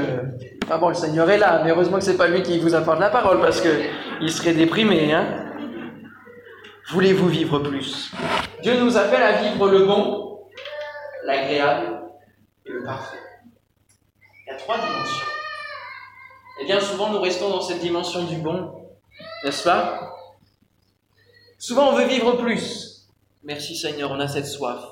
Enfin 0.63 0.77
bon, 0.77 0.87
le 0.89 0.95
Seigneur 0.95 1.29
est 1.29 1.37
là, 1.37 1.61
mais 1.63 1.71
heureusement 1.71 1.97
que 1.97 2.05
c'est 2.05 2.15
pas 2.15 2.29
lui 2.29 2.41
qui 2.41 2.57
vous 2.59 2.73
apporte 2.73 3.01
la 3.01 3.09
parole 3.09 3.41
parce 3.41 3.59
que 3.59 3.67
il 4.21 4.31
serait 4.31 4.53
déprimé, 4.53 5.13
hein 5.13 5.51
Voulez-vous 6.91 7.27
vivre 7.27 7.59
plus? 7.59 8.13
Dieu 8.61 8.79
nous 8.79 8.95
appelle 8.95 9.23
à 9.23 9.41
vivre 9.41 9.67
le 9.67 9.85
bon, 9.85 10.39
l'agréable 11.25 12.03
et 12.65 12.71
le 12.71 12.83
parfait 12.85 13.17
trois 14.57 14.77
dimensions. 14.77 15.25
Et 16.61 16.65
bien 16.65 16.79
souvent, 16.79 17.09
nous 17.11 17.19
restons 17.19 17.49
dans 17.49 17.61
cette 17.61 17.79
dimension 17.79 18.23
du 18.23 18.37
bon, 18.37 18.87
n'est-ce 19.43 19.63
pas? 19.63 20.15
Souvent, 21.57 21.89
on 21.89 21.95
veut 21.95 22.05
vivre 22.05 22.33
plus. 22.33 23.07
Merci 23.43 23.75
Seigneur, 23.75 24.11
on 24.11 24.19
a 24.19 24.27
cette 24.27 24.45
soif. 24.45 24.83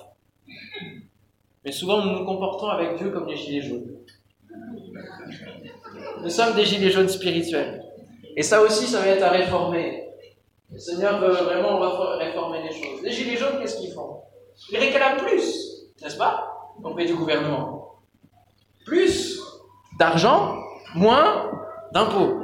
Mais 1.64 1.72
souvent, 1.72 2.04
nous 2.04 2.20
nous 2.20 2.26
comportons 2.26 2.68
avec 2.68 2.98
Dieu 2.98 3.12
comme 3.12 3.28
des 3.28 3.36
gilets 3.36 3.62
jaunes. 3.62 3.98
Nous 6.22 6.30
sommes 6.30 6.56
des 6.56 6.66
gilets 6.66 6.92
jaunes 6.92 7.10
spirituels. 7.10 7.84
Et 8.36 8.44
ça 8.44 8.62
aussi, 8.62 8.88
ça 8.88 9.00
va 9.00 9.08
être 9.08 9.24
à 9.24 9.30
réformer. 9.30 10.08
Le 10.72 10.80
Seigneur 10.80 11.20
veut 11.20 11.32
vraiment 11.32 11.80
réformer 12.18 12.64
les 12.64 12.72
choses. 12.72 13.02
Les 13.04 13.12
gilets 13.12 13.38
jaunes, 13.38 13.60
qu'est-ce 13.60 13.78
qu'ils 13.78 13.94
font? 13.94 14.22
Ils 14.72 14.78
réclament 14.78 15.18
plus, 15.18 15.86
n'est-ce 16.02 16.18
pas? 16.18 16.74
Auprès 16.82 17.06
du 17.06 17.14
gouvernement. 17.14 18.00
Plus 18.86 19.31
d'argent, 20.02 20.58
moins 20.96 21.52
d'impôts. 21.92 22.42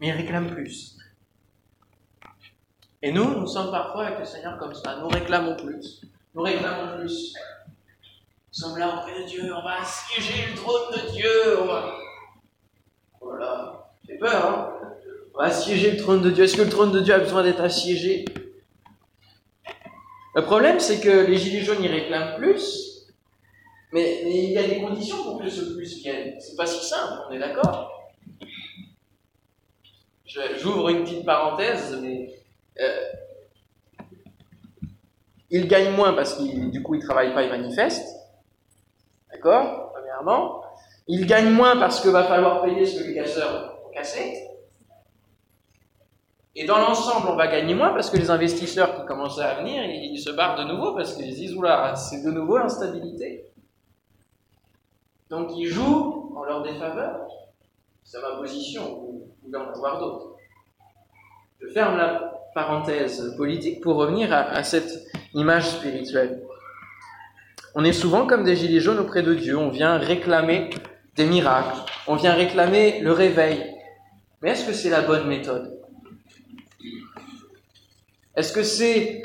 Mais 0.00 0.08
ils 0.08 0.12
réclament 0.12 0.50
plus. 0.50 0.96
Et 3.00 3.12
nous, 3.12 3.38
nous 3.38 3.46
sommes 3.46 3.70
parfois 3.70 4.06
avec 4.06 4.18
le 4.18 4.24
Seigneur 4.24 4.58
comme 4.58 4.74
ça. 4.74 4.96
Nous 5.00 5.08
réclamons 5.08 5.54
plus. 5.54 6.00
Nous 6.34 6.42
réclamons 6.42 6.98
plus. 6.98 7.32
Nous 7.34 8.60
sommes 8.60 8.76
là 8.76 8.88
auprès 8.88 9.22
de 9.22 9.28
Dieu. 9.28 9.54
On 9.56 9.62
va 9.62 9.82
assiéger 9.82 10.50
le 10.50 10.56
trône 10.56 10.90
de 10.90 11.12
Dieu. 11.12 11.30
Voilà. 13.20 13.86
J'ai 14.08 14.18
peur, 14.18 14.44
hein 14.44 14.72
On 15.34 15.38
va 15.38 15.44
assiéger 15.44 15.92
le 15.92 15.98
trône 15.98 16.22
de 16.22 16.30
Dieu. 16.30 16.42
Est-ce 16.42 16.56
que 16.56 16.62
le 16.62 16.70
trône 16.70 16.90
de 16.90 16.98
Dieu 16.98 17.14
a 17.14 17.20
besoin 17.20 17.44
d'être 17.44 17.62
assiégé? 17.62 18.24
Le 20.34 20.42
problème, 20.42 20.80
c'est 20.80 20.98
que 20.98 21.24
les 21.24 21.38
Gilets 21.38 21.62
jaunes, 21.62 21.84
ils 21.84 21.92
réclament 21.92 22.36
plus. 22.38 22.91
Mais, 23.92 24.22
il 24.24 24.52
y 24.52 24.58
a 24.58 24.66
des 24.66 24.80
conditions 24.80 25.22
pour 25.22 25.40
que 25.40 25.48
ce 25.48 25.74
plus 25.74 25.98
vienne. 25.98 26.34
C'est 26.40 26.56
pas 26.56 26.66
si 26.66 26.84
simple, 26.84 27.24
on 27.28 27.32
est 27.32 27.38
d'accord? 27.38 27.90
J'ouvre 30.56 30.88
une 30.88 31.04
petite 31.04 31.26
parenthèse, 31.26 31.98
mais 32.00 32.34
euh, 32.80 33.12
il 35.50 35.68
gagne 35.68 35.94
moins 35.94 36.14
parce 36.14 36.34
qu'il 36.34 36.70
du 36.70 36.82
coup 36.82 36.94
il 36.94 37.02
travaille 37.02 37.34
pas, 37.34 37.42
il 37.42 37.50
manifeste. 37.50 38.16
D'accord? 39.30 39.92
Premièrement. 39.92 40.62
Il 41.06 41.26
gagne 41.26 41.50
moins 41.50 41.76
parce 41.76 42.00
qu'il 42.00 42.12
va 42.12 42.24
falloir 42.24 42.62
payer 42.62 42.86
ce 42.86 43.00
que 43.02 43.08
les 43.08 43.14
casseurs 43.14 43.78
ont 43.86 43.92
cassé. 43.92 44.48
Et 46.54 46.64
dans 46.64 46.78
l'ensemble, 46.78 47.28
on 47.28 47.36
va 47.36 47.48
gagner 47.48 47.74
moins 47.74 47.90
parce 47.90 48.08
que 48.08 48.16
les 48.16 48.30
investisseurs 48.30 48.94
qui 48.94 49.06
commençaient 49.06 49.42
à 49.42 49.54
venir, 49.54 49.84
ils, 49.84 50.18
se 50.18 50.30
barrent 50.30 50.56
de 50.56 50.64
nouveau 50.64 50.94
parce 50.94 51.14
qu'ils 51.14 51.34
disent 51.34 51.54
oula, 51.54 51.94
c'est 51.96 52.22
de 52.22 52.30
nouveau 52.30 52.58
l'instabilité. 52.58 53.51
Donc 55.32 55.48
ils 55.56 55.66
jouent 55.66 56.30
en 56.36 56.44
leur 56.44 56.62
défaveur. 56.62 57.26
C'est 58.04 58.20
ma 58.20 58.36
position, 58.36 59.02
ou, 59.02 59.30
ou 59.42 59.50
d'en 59.50 59.66
avoir 59.70 59.98
d'autres. 59.98 60.36
Je 61.58 61.68
ferme 61.68 61.96
la 61.96 62.34
parenthèse 62.54 63.34
politique 63.38 63.80
pour 63.80 63.96
revenir 63.96 64.30
à, 64.30 64.62
cette 64.62 65.06
image 65.32 65.70
spirituelle. 65.70 66.42
On 67.74 67.82
est 67.82 67.94
souvent 67.94 68.26
comme 68.26 68.44
des 68.44 68.56
gilets 68.56 68.80
jaunes 68.80 68.98
auprès 68.98 69.22
de 69.22 69.32
Dieu, 69.32 69.56
on 69.56 69.70
vient 69.70 69.96
réclamer 69.96 70.68
des 71.16 71.24
miracles, 71.24 71.78
on 72.06 72.16
vient 72.16 72.34
réclamer 72.34 73.00
le 73.00 73.12
réveil. 73.12 73.74
Mais 74.42 74.50
est-ce 74.50 74.66
que 74.66 74.74
c'est 74.74 74.90
la 74.90 75.00
bonne 75.00 75.26
méthode? 75.28 75.80
Est-ce 78.36 78.52
que 78.52 78.62
c'est 78.62 79.22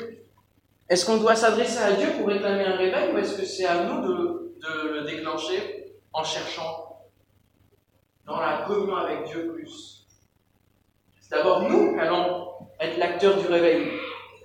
est-ce 0.88 1.04
qu'on 1.04 1.18
doit 1.18 1.36
s'adresser 1.36 1.82
à 1.82 1.92
Dieu 1.92 2.08
pour 2.16 2.28
réclamer 2.28 2.64
un 2.64 2.76
réveil 2.76 3.12
ou 3.12 3.18
est-ce 3.18 3.36
que 3.36 3.44
c'est 3.44 3.66
à 3.66 3.84
nous 3.84 4.00
de, 4.00 4.54
le 4.90 5.04
déclencher? 5.04 5.87
En 6.12 6.24
cherchant 6.24 7.00
dans 8.26 8.40
la 8.40 8.64
communion 8.66 8.96
avec 8.96 9.24
Dieu 9.24 9.52
plus 9.54 10.06
C'est 11.20 11.36
d'abord 11.36 11.62
nous 11.62 11.94
qui 11.94 12.00
allons 12.00 12.48
être 12.80 12.98
l'acteur 12.98 13.38
du 13.38 13.46
réveil. 13.46 13.88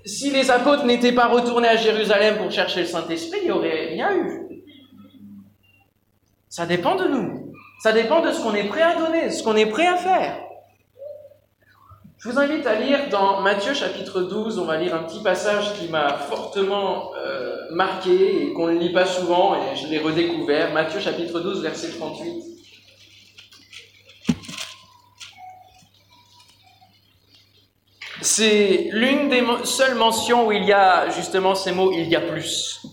Si 0.06 0.32
les 0.32 0.52
apôtres 0.52 0.86
n'étaient 0.86 1.13
pas 1.13 1.28
retournés 1.28 1.67
à 1.67 1.76
Jérusalem 1.76 2.38
pour 2.38 2.52
chercher 2.52 2.82
le 2.82 2.88
Saint-Esprit, 2.88 3.39
il 3.41 3.45
n'y 3.45 3.52
aurait 3.52 3.88
rien 3.88 4.15
eu. 4.15 4.63
Ça 6.49 6.65
dépend 6.65 6.95
de 6.95 7.08
nous. 7.08 7.54
Ça 7.80 7.91
dépend 7.91 8.21
de 8.21 8.32
ce 8.32 8.41
qu'on 8.41 8.54
est 8.54 8.67
prêt 8.67 8.82
à 8.82 8.95
donner, 8.95 9.30
ce 9.30 9.43
qu'on 9.43 9.56
est 9.56 9.65
prêt 9.65 9.88
à 9.88 9.97
faire. 9.97 10.39
Je 12.24 12.30
vous 12.30 12.40
invite 12.40 12.66
à 12.66 12.76
lire 12.80 13.10
dans 13.10 13.42
Matthieu 13.42 13.74
chapitre 13.74 14.22
12, 14.22 14.58
on 14.58 14.64
va 14.64 14.78
lire 14.78 14.96
un 14.96 15.04
petit 15.04 15.22
passage 15.22 15.74
qui 15.78 15.90
m'a 15.90 16.14
fortement 16.14 17.12
euh, 17.18 17.58
marqué 17.72 18.46
et 18.46 18.54
qu'on 18.54 18.68
ne 18.68 18.80
lit 18.80 18.94
pas 18.94 19.06
souvent 19.06 19.56
et 19.56 19.76
je 19.76 19.88
l'ai 19.88 20.00
redécouvert. 20.00 20.72
Matthieu 20.72 21.02
chapitre 21.02 21.42
12, 21.42 21.62
verset 21.62 21.90
38. 21.90 22.44
C'est 28.22 28.88
l'une 28.94 29.28
des 29.28 29.44
seules 29.66 29.96
mentions 29.96 30.48
où 30.48 30.54
il 30.54 30.64
y 30.64 30.72
a 30.72 31.10
justement 31.10 31.56
ces 31.56 31.74
mots 31.74 31.92
il 31.92 32.08
y 32.08 32.16
a 32.16 32.22
plus. 32.22 32.86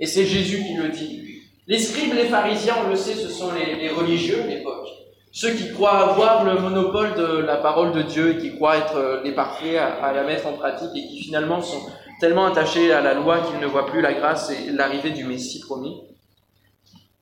Et 0.00 0.06
c'est 0.06 0.26
Jésus 0.26 0.64
qui 0.64 0.74
le 0.74 0.88
dit. 0.88 1.42
Les 1.68 1.78
scribes, 1.78 2.14
les 2.14 2.26
pharisiens, 2.26 2.74
on 2.84 2.88
le 2.88 2.96
sait, 2.96 3.14
ce 3.14 3.28
sont 3.28 3.52
les, 3.52 3.90
religieux 3.90 4.42
de 4.42 4.48
l'époque. 4.48 4.88
Ceux 5.34 5.54
qui 5.54 5.72
croient 5.72 6.10
avoir 6.10 6.44
le 6.44 6.60
monopole 6.60 7.14
de 7.14 7.38
la 7.38 7.56
parole 7.56 7.92
de 7.92 8.02
Dieu 8.02 8.36
et 8.36 8.38
qui 8.38 8.54
croient 8.54 8.76
être 8.76 8.96
euh, 8.96 9.22
les 9.22 9.32
parfaits 9.32 9.78
à, 9.78 10.12
la 10.12 10.24
mettre 10.24 10.46
en 10.46 10.52
pratique 10.52 10.90
et 10.94 11.06
qui 11.08 11.22
finalement 11.22 11.62
sont 11.62 11.80
tellement 12.20 12.44
attachés 12.44 12.92
à 12.92 13.00
la 13.00 13.14
loi 13.14 13.40
qu'ils 13.40 13.58
ne 13.58 13.66
voient 13.66 13.86
plus 13.86 14.02
la 14.02 14.12
grâce 14.12 14.50
et 14.50 14.70
l'arrivée 14.70 15.10
du 15.10 15.24
Messie 15.24 15.60
promis. 15.60 16.02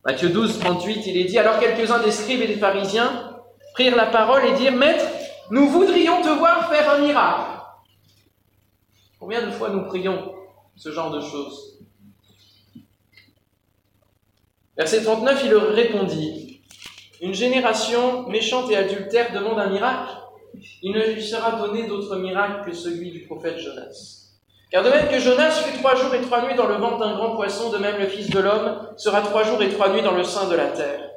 Matthieu 0.05 0.29
12, 0.29 0.59
38, 0.59 1.07
il 1.07 1.19
est 1.19 1.25
dit, 1.25 1.39
alors 1.39 1.61
quelques-uns 1.61 2.03
des 2.03 2.11
scribes 2.11 2.41
et 2.41 2.49
des 2.49 2.57
pharisiens 2.57 3.39
prirent 3.75 3.95
la 3.95 4.07
parole 4.07 4.45
et 4.45 4.55
dirent, 4.55 4.75
Maître, 4.75 5.07
nous 5.53 5.69
voudrions 5.69 6.21
te 6.21 6.31
voir 6.31 6.69
faire 6.69 6.91
un 6.91 6.99
miracle. 6.99 7.61
Combien 9.21 9.47
de 9.47 9.53
fois 9.53 9.71
nous 9.71 9.87
prions 9.87 10.35
ce 10.75 10.91
genre 10.91 11.13
de 11.13 11.21
choses? 11.21 11.79
Verset 14.77 15.05
39, 15.05 15.43
il 15.45 15.51
leur 15.53 15.69
répondit 15.69 16.60
Une 17.23 17.35
génération 17.35 18.27
méchante 18.29 18.71
et 18.71 18.77
adultère 18.77 19.33
demande 19.33 19.59
un 19.59 19.69
miracle. 19.69 20.13
Il 20.83 20.93
ne 20.93 21.05
lui 21.13 21.23
sera 21.23 21.53
donné 21.53 21.87
d'autre 21.87 22.17
miracle 22.17 22.71
que 22.71 22.75
celui 22.75 23.11
du 23.11 23.21
prophète 23.21 23.59
Jonas. 23.59 24.31
Car 24.71 24.83
de 24.83 24.89
même 24.89 25.09
que 25.09 25.19
Jonas 25.19 25.51
fut 25.51 25.79
trois 25.79 25.97
jours 25.97 26.15
et 26.15 26.23
trois 26.23 26.47
nuits 26.47 26.55
dans 26.55 26.67
le 26.67 26.77
ventre 26.77 26.99
d'un 26.99 27.15
grand 27.17 27.37
poisson, 27.37 27.71
de 27.71 27.77
même 27.77 27.99
le 27.99 28.07
Fils 28.07 28.31
de 28.31 28.39
l'homme 28.39 28.87
sera 28.97 29.21
trois 29.21 29.45
jours 29.45 29.63
et 29.63 29.69
trois 29.69 29.91
nuits 29.91 30.03
dans 30.03 30.15
le 30.15 30.25
sein 30.25 30.49
de 30.49 30.55
la 30.55 30.69
terre. 30.69 31.11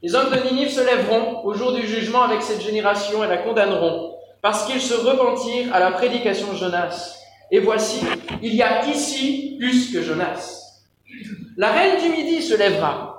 Les 0.00 0.14
hommes 0.14 0.30
de 0.30 0.36
Ninive 0.48 0.70
se 0.70 0.80
lèveront 0.80 1.44
au 1.44 1.54
jour 1.54 1.72
du 1.72 1.84
jugement 1.84 2.22
avec 2.22 2.42
cette 2.42 2.62
génération 2.62 3.24
et 3.24 3.28
la 3.28 3.38
condamneront, 3.38 4.14
parce 4.42 4.64
qu'ils 4.64 4.80
se 4.80 4.94
repentirent 4.94 5.74
à 5.74 5.80
la 5.80 5.90
prédication 5.90 6.52
de 6.52 6.58
Jonas. 6.58 7.16
Et 7.50 7.58
voici, 7.58 8.04
il 8.42 8.54
y 8.54 8.62
a 8.62 8.86
ici 8.86 9.56
plus 9.58 9.92
que 9.92 10.02
Jonas. 10.02 10.76
La 11.56 11.72
reine 11.72 12.00
du 12.00 12.10
Midi 12.10 12.42
se 12.42 12.54
lèvera 12.54 13.17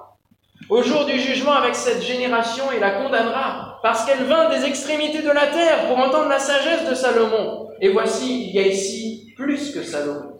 au 0.67 0.83
jour 0.83 1.05
du 1.05 1.19
jugement 1.19 1.53
avec 1.53 1.75
cette 1.75 2.03
génération 2.03 2.65
et 2.71 2.79
la 2.79 2.91
condamnera, 2.91 3.79
parce 3.81 4.05
qu'elle 4.05 4.23
vint 4.25 4.49
des 4.49 4.65
extrémités 4.65 5.21
de 5.21 5.31
la 5.31 5.47
terre 5.47 5.87
pour 5.87 5.97
entendre 5.97 6.29
la 6.29 6.39
sagesse 6.39 6.89
de 6.89 6.95
Salomon. 6.95 7.69
Et 7.81 7.89
voici, 7.89 8.49
il 8.49 8.55
y 8.55 8.59
a 8.59 8.67
ici 8.67 9.33
plus 9.37 9.71
que 9.71 9.81
Salomon. 9.81 10.33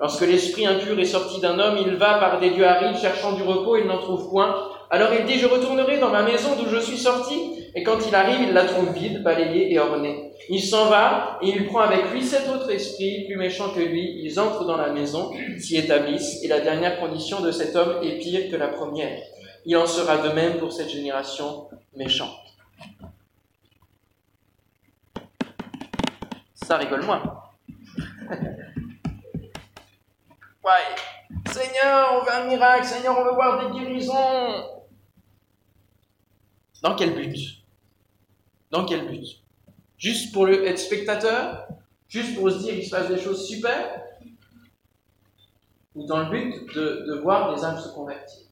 Lorsque 0.00 0.26
l'esprit 0.26 0.64
impur 0.64 0.98
est 0.98 1.04
sorti 1.04 1.40
d'un 1.40 1.58
homme, 1.58 1.78
il 1.84 1.96
va 1.96 2.18
par 2.18 2.38
des 2.38 2.50
lieux 2.50 2.66
arides 2.66 2.96
cherchant 2.98 3.32
du 3.32 3.42
repos, 3.42 3.76
il 3.76 3.86
n'en 3.86 3.98
trouve 3.98 4.30
point. 4.30 4.54
Alors 4.90 5.10
il 5.12 5.26
dit, 5.26 5.38
je 5.38 5.46
retournerai 5.46 5.98
dans 5.98 6.10
ma 6.10 6.22
maison 6.22 6.50
d'où 6.56 6.68
je 6.68 6.80
suis 6.80 6.96
sorti. 6.96 7.34
Et 7.74 7.82
quand 7.82 7.98
il 8.08 8.14
arrive, 8.14 8.48
il 8.48 8.54
la 8.54 8.64
trouve 8.64 8.92
vide, 8.92 9.22
balayée 9.22 9.72
et 9.72 9.78
ornée. 9.78 10.32
Il 10.48 10.62
s'en 10.62 10.86
va 10.86 11.38
et 11.42 11.48
il 11.48 11.66
prend 11.66 11.80
avec 11.80 12.10
lui 12.12 12.22
sept 12.22 12.48
autres 12.48 12.70
esprits 12.70 13.26
plus 13.26 13.36
méchants 13.36 13.70
que 13.74 13.80
lui. 13.80 14.20
Ils 14.22 14.40
entrent 14.40 14.64
dans 14.64 14.76
la 14.76 14.92
maison, 14.92 15.32
s'y 15.58 15.76
établissent, 15.76 16.42
et 16.42 16.48
la 16.48 16.60
dernière 16.60 17.00
condition 17.00 17.40
de 17.40 17.50
cet 17.50 17.76
homme 17.76 17.96
est 18.02 18.18
pire 18.18 18.50
que 18.50 18.56
la 18.56 18.68
première. 18.68 19.18
Il 19.70 19.76
en 19.76 19.86
sera 19.86 20.16
de 20.16 20.30
même 20.30 20.56
pour 20.56 20.72
cette 20.72 20.88
génération 20.88 21.68
méchante. 21.94 22.56
Ça 26.54 26.78
rigole 26.78 27.04
moins. 27.04 27.42
ouais. 30.64 30.70
Seigneur, 31.50 32.14
on 32.14 32.24
veut 32.24 32.32
un 32.32 32.46
miracle. 32.46 32.86
Seigneur, 32.86 33.18
on 33.18 33.24
veut 33.24 33.34
voir 33.34 33.70
des 33.70 33.78
guérisons. 33.78 34.80
Dans 36.80 36.96
quel 36.96 37.14
but? 37.14 37.62
Dans 38.70 38.86
quel 38.86 39.06
but? 39.06 39.42
Juste 39.98 40.32
pour 40.32 40.46
le, 40.46 40.66
être 40.66 40.78
spectateur? 40.78 41.68
Juste 42.08 42.36
pour 42.36 42.50
se 42.50 42.60
dire 42.60 42.72
qu'il 42.72 42.86
se 42.86 42.90
passe 42.90 43.08
des 43.08 43.20
choses 43.20 43.46
super? 43.46 44.02
Ou 45.94 46.06
dans 46.06 46.20
le 46.20 46.30
but 46.30 46.74
de, 46.74 47.04
de 47.06 47.20
voir 47.20 47.54
les 47.54 47.62
âmes 47.62 47.78
se 47.78 47.92
convertir? 47.92 48.47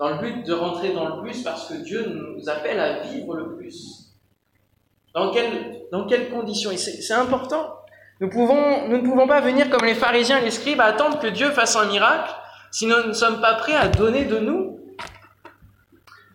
Dans 0.00 0.08
le 0.08 0.18
but 0.18 0.44
de 0.44 0.52
rentrer 0.52 0.92
dans 0.92 1.14
le 1.14 1.22
plus 1.22 1.42
parce 1.44 1.68
que 1.68 1.74
Dieu 1.74 2.04
nous 2.08 2.48
appelle 2.48 2.80
à 2.80 3.00
vivre 3.00 3.36
le 3.36 3.54
plus 3.56 4.12
Dans, 5.14 5.30
quel, 5.30 5.82
dans 5.92 6.06
quelles 6.06 6.30
conditions? 6.30 6.72
Et 6.72 6.76
c'est 6.76 7.14
important. 7.14 7.76
Nous, 8.20 8.28
pouvons, 8.28 8.88
nous 8.88 8.96
ne 8.96 9.02
pouvons 9.02 9.28
pas 9.28 9.40
venir 9.40 9.70
comme 9.70 9.84
les 9.84 9.94
pharisiens 9.94 10.38
et 10.38 10.44
les 10.44 10.50
scribes 10.50 10.80
à 10.80 10.86
attendre 10.86 11.20
que 11.20 11.28
Dieu 11.28 11.50
fasse 11.50 11.76
un 11.76 11.86
miracle 11.86 12.32
si 12.72 12.86
nous 12.86 13.06
ne 13.06 13.12
sommes 13.12 13.40
pas 13.40 13.54
prêts 13.54 13.74
à 13.74 13.86
donner 13.86 14.24
de 14.24 14.38
nous 14.38 14.80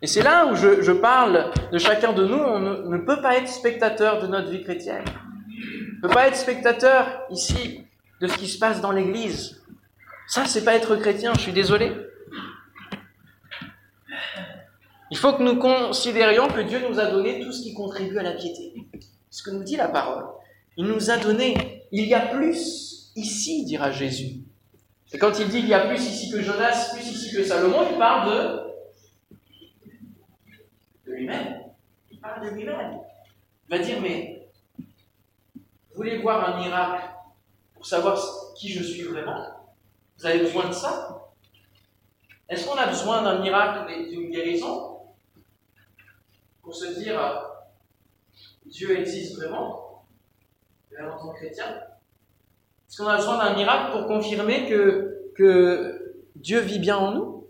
et 0.06 0.08
c'est 0.08 0.22
là 0.22 0.46
où 0.46 0.56
je, 0.56 0.92
parle 0.92 1.52
de 1.72 1.80
chacun 1.80 2.14
de 2.14 2.26
nous, 2.26 2.38
on 2.38 2.60
ne, 2.60 2.98
peut 3.00 3.22
pas 3.24 3.38
être 3.38 3.48
spectateur 3.48 4.22
de 4.22 4.28
notre 4.28 4.52
vie 4.52 4.62
chrétienne. 4.62 5.04
On 5.08 5.96
ne 5.96 6.02
peut 6.02 6.14
pas 6.14 6.28
être 6.28 6.36
spectateur 6.36 7.24
ici 7.32 7.82
de 8.22 8.28
ce 8.28 8.38
qui 8.38 8.48
se 8.48 8.60
passe 8.60 8.82
dans 8.82 8.92
l'Église. 8.92 9.64
Ça, 10.28 10.46
c'est 10.46 10.64
pas 10.64 10.76
être 10.76 10.96
chrétien, 10.98 11.34
je 11.34 11.40
suis 11.40 11.54
désolé. 11.54 11.92
Il 15.16 15.18
faut 15.18 15.32
que 15.32 15.44
nous 15.44 15.58
considérions 15.58 16.50
que 16.50 16.60
Dieu 16.60 16.86
nous 16.90 17.00
a 17.00 17.06
donné 17.06 17.40
tout 17.40 17.54
ce 17.54 17.62
qui 17.64 17.74
contribue 17.74 18.18
à 18.20 18.22
la 18.22 18.34
piété. 18.34 18.74
Ce 19.30 19.44
que 19.44 19.50
nous 19.50 19.64
dit 19.64 19.78
la 19.78 19.88
parole. 19.88 20.26
Il 20.76 20.88
nous 20.88 21.10
a 21.10 21.16
donné, 21.16 21.88
il 21.94 22.04
y 22.04 22.14
a 22.14 22.20
plus 22.20 23.14
ici, 23.16 23.64
dira 23.64 23.92
Jésus. 23.92 24.42
Et 25.14 25.18
quand 25.18 25.40
il 25.40 25.48
dit 25.48 25.60
il 25.60 25.70
y 25.70 25.74
a 25.74 25.88
plus 25.88 26.06
ici 26.06 26.30
que 26.30 26.42
Jonas, 26.42 26.92
plus 26.94 27.08
ici 27.10 27.34
que 27.34 27.46
Salomon, 27.46 27.88
il 27.90 27.98
parle 27.98 28.30
de, 28.30 28.60
de 31.08 31.12
lui-même. 31.14 31.62
Il 32.12 32.20
parle 32.20 32.50
de 32.50 32.50
lui-même. 32.50 33.00
Il 33.70 33.78
va 33.78 33.82
dire, 33.82 34.02
mais 34.02 34.50
vous 34.78 35.96
voulez 35.96 36.18
voir 36.18 36.58
un 36.58 36.60
miracle 36.62 37.04
pour 37.74 37.86
savoir 37.86 38.22
qui 38.58 38.68
je 38.68 38.84
suis 38.84 39.04
vraiment? 39.04 39.46
Vous 40.18 40.26
avez 40.26 40.40
besoin 40.40 40.68
de 40.68 40.74
ça? 40.74 41.32
Est-ce 42.50 42.68
qu'on 42.68 42.76
a 42.76 42.88
besoin 42.88 43.24
d'un 43.24 43.40
miracle 43.40 44.10
d'une 44.10 44.30
guérison? 44.30 44.95
Pour 46.66 46.76
se 46.76 47.00
dire 47.00 47.18
Dieu 48.66 49.00
existe 49.00 49.38
vraiment, 49.38 50.04
en 51.00 51.18
tant 51.18 51.30
que 51.30 51.38
chrétien 51.38 51.66
Est-ce 52.90 52.98
qu'on 52.98 53.08
a 53.08 53.18
besoin 53.18 53.38
d'un 53.38 53.56
miracle 53.56 53.92
pour 53.92 54.08
confirmer 54.08 54.68
que, 54.68 55.30
que 55.36 56.18
Dieu 56.36 56.60
vit 56.60 56.80
bien 56.80 56.98
en 56.98 57.14
nous? 57.14 57.48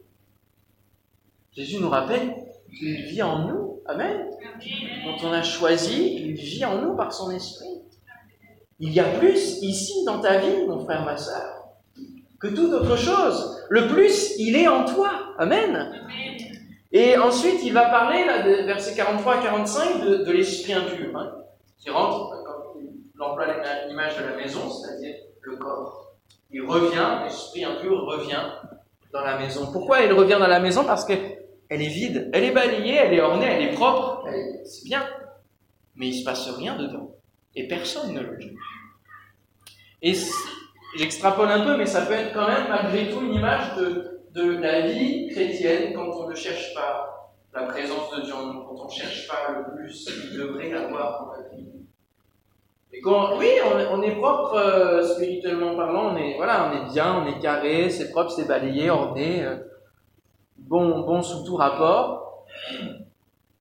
Jésus 1.53 1.79
nous 1.79 1.89
rappelle 1.89 2.35
qu'il 2.77 3.03
vit 3.05 3.23
en 3.23 3.47
nous. 3.47 3.81
Amen. 3.85 4.29
Quand 5.05 5.27
on 5.27 5.31
a 5.31 5.43
choisi, 5.43 6.15
il 6.15 6.33
vit 6.33 6.65
en 6.65 6.81
nous 6.81 6.95
par 6.95 7.13
son 7.13 7.31
esprit. 7.31 7.81
Il 8.79 8.91
y 8.91 8.99
a 8.99 9.05
plus 9.05 9.61
ici 9.61 10.03
dans 10.05 10.19
ta 10.19 10.39
vie, 10.39 10.65
mon 10.67 10.83
frère, 10.83 11.05
ma 11.05 11.15
soeur, 11.15 11.69
que 12.39 12.47
toute 12.47 12.73
autre 12.73 12.97
chose. 12.97 13.63
Le 13.69 13.87
plus, 13.87 14.33
il 14.37 14.57
est 14.57 14.67
en 14.67 14.83
toi. 14.83 15.33
Amen. 15.37 15.93
Et 16.91 17.17
ensuite, 17.17 17.61
il 17.63 17.73
va 17.73 17.89
parler, 17.89 18.25
là, 18.25 18.41
versets 18.63 18.95
43 18.95 19.35
à 19.35 19.43
45, 19.43 20.01
de, 20.01 20.31
l'esprit 20.31 20.73
impur, 20.73 21.17
hein, 21.17 21.33
qui 21.77 21.89
rentre, 21.89 22.43
comme 22.43 22.83
l'emploi 23.15 23.47
l'image 23.87 24.17
de 24.17 24.23
la 24.23 24.35
maison, 24.35 24.69
c'est-à-dire 24.69 25.15
le 25.41 25.57
corps. 25.57 26.15
Il 26.51 26.61
revient, 26.61 27.19
l'esprit 27.23 27.65
impur 27.65 28.05
revient 28.05 28.43
dans 29.11 29.21
la 29.21 29.37
maison. 29.37 29.71
Pourquoi 29.71 30.01
il 30.01 30.13
revient 30.13 30.37
dans 30.39 30.47
la 30.47 30.59
maison? 30.59 30.85
Parce 30.85 31.05
qu'elle 31.05 31.37
est 31.69 31.87
vide, 31.87 32.29
elle 32.33 32.43
est 32.43 32.51
balayée, 32.51 32.95
elle 32.95 33.13
est 33.13 33.21
ornée, 33.21 33.45
elle 33.45 33.63
est 33.63 33.73
propre, 33.73 34.25
c'est 34.63 34.85
bien. 34.85 35.05
Mais 35.95 36.07
il 36.07 36.13
ne 36.13 36.19
se 36.19 36.23
passe 36.23 36.49
rien 36.49 36.75
dedans. 36.75 37.11
Et 37.55 37.67
personne 37.67 38.13
ne 38.13 38.21
le 38.21 38.39
juge. 38.39 38.53
Et 40.01 40.13
j'extrapole 40.97 41.49
un 41.49 41.65
peu, 41.65 41.77
mais 41.77 41.85
ça 41.85 42.05
peut 42.05 42.13
être 42.13 42.33
quand 42.33 42.47
même 42.47 42.67
malgré 42.69 43.09
tout 43.09 43.21
une 43.21 43.33
image 43.33 43.75
de 43.75 44.14
de 44.35 44.57
la 44.57 44.81
vie 44.81 45.29
chrétienne 45.29 45.93
quand 45.93 46.09
on 46.09 46.29
ne 46.29 46.35
cherche 46.35 46.73
pas 46.73 47.31
la 47.53 47.63
présence 47.63 48.11
de 48.11 48.21
Dieu 48.21 48.33
quand 48.33 48.75
on 48.77 48.85
ne 48.85 48.91
cherche 48.91 49.27
pas 49.27 49.51
le 49.51 49.75
plus 49.75 50.05
qu'il 50.05 50.37
devrait 50.37 50.73
avoir 50.73 51.25
dans 51.25 51.31
la 51.31 51.55
vie. 51.55 51.65
Quand, 53.01 53.37
oui, 53.37 53.47
on, 53.91 54.01
est 54.01 54.15
propre 54.15 54.55
euh, 54.55 55.03
spirituellement 55.03 55.75
parlant, 55.75 56.13
on 56.13 56.17
est, 56.17 56.35
voilà, 56.37 56.69
on 56.69 56.77
est 56.77 56.93
bien, 56.93 57.23
on 57.23 57.27
est 57.27 57.39
carré, 57.39 57.89
c'est 57.89 58.11
propre, 58.11 58.31
c'est 58.31 58.47
balayé, 58.47 58.89
orné, 58.89 59.43
euh, 59.43 59.57
bon, 60.57 61.01
bon 61.01 61.21
sous 61.21 61.45
tout 61.45 61.55
rapport, 61.55 62.45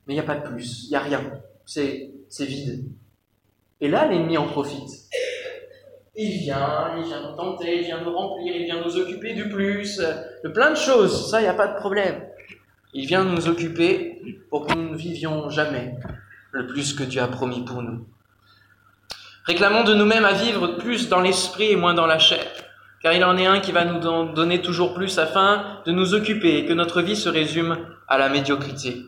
mais 0.06 0.14
il 0.14 0.14
n'y 0.14 0.20
a 0.20 0.24
pas 0.24 0.36
de 0.36 0.48
plus, 0.48 0.84
il 0.84 0.90
n'y 0.90 0.96
a 0.96 1.00
rien, 1.00 1.20
c'est 1.66 2.10
vide. 2.40 2.84
Et 3.80 3.88
là, 3.88 4.06
l'ennemi 4.06 4.38
en 4.38 4.46
profite. 4.46 4.90
Il 6.16 6.30
vient, 6.38 6.94
il 6.96 7.04
vient 7.04 7.28
nous 7.28 7.36
tenter, 7.36 7.78
il 7.78 7.84
vient 7.84 8.02
nous 8.02 8.16
remplir, 8.16 8.54
il 8.54 8.64
vient 8.64 8.82
nous 8.82 8.96
occuper 8.96 9.34
du 9.34 9.48
plus, 9.48 10.00
de 10.44 10.50
plein 10.50 10.70
de 10.70 10.76
choses, 10.76 11.30
ça, 11.30 11.40
il 11.40 11.44
n'y 11.44 11.48
a 11.48 11.54
pas 11.54 11.68
de 11.68 11.76
problème. 11.76 12.22
Il 12.92 13.06
vient 13.06 13.24
nous 13.24 13.48
occuper 13.48 14.38
pour 14.50 14.66
que 14.66 14.74
nous 14.74 14.90
ne 14.90 14.96
vivions 14.96 15.48
jamais 15.48 15.96
le 16.52 16.66
plus 16.66 16.92
que 16.92 17.02
Dieu 17.02 17.22
a 17.22 17.28
promis 17.28 17.64
pour 17.64 17.82
nous. 17.82 18.06
Réclamons 19.46 19.84
de 19.84 19.94
nous-mêmes 19.94 20.26
à 20.26 20.32
vivre 20.32 20.76
plus 20.76 21.08
dans 21.08 21.20
l'esprit 21.20 21.72
et 21.72 21.76
moins 21.76 21.94
dans 21.94 22.06
la 22.06 22.18
chair, 22.18 22.46
car 23.02 23.14
il 23.14 23.24
en 23.24 23.36
est 23.38 23.46
un 23.46 23.60
qui 23.60 23.72
va 23.72 23.86
nous 23.86 23.98
donner 23.98 24.60
toujours 24.60 24.94
plus 24.94 25.18
afin 25.18 25.80
de 25.86 25.92
nous 25.92 26.14
occuper 26.14 26.58
et 26.58 26.66
que 26.66 26.72
notre 26.74 27.00
vie 27.00 27.16
se 27.16 27.30
résume 27.30 27.78
à 28.06 28.18
la 28.18 28.28
médiocrité. 28.28 29.02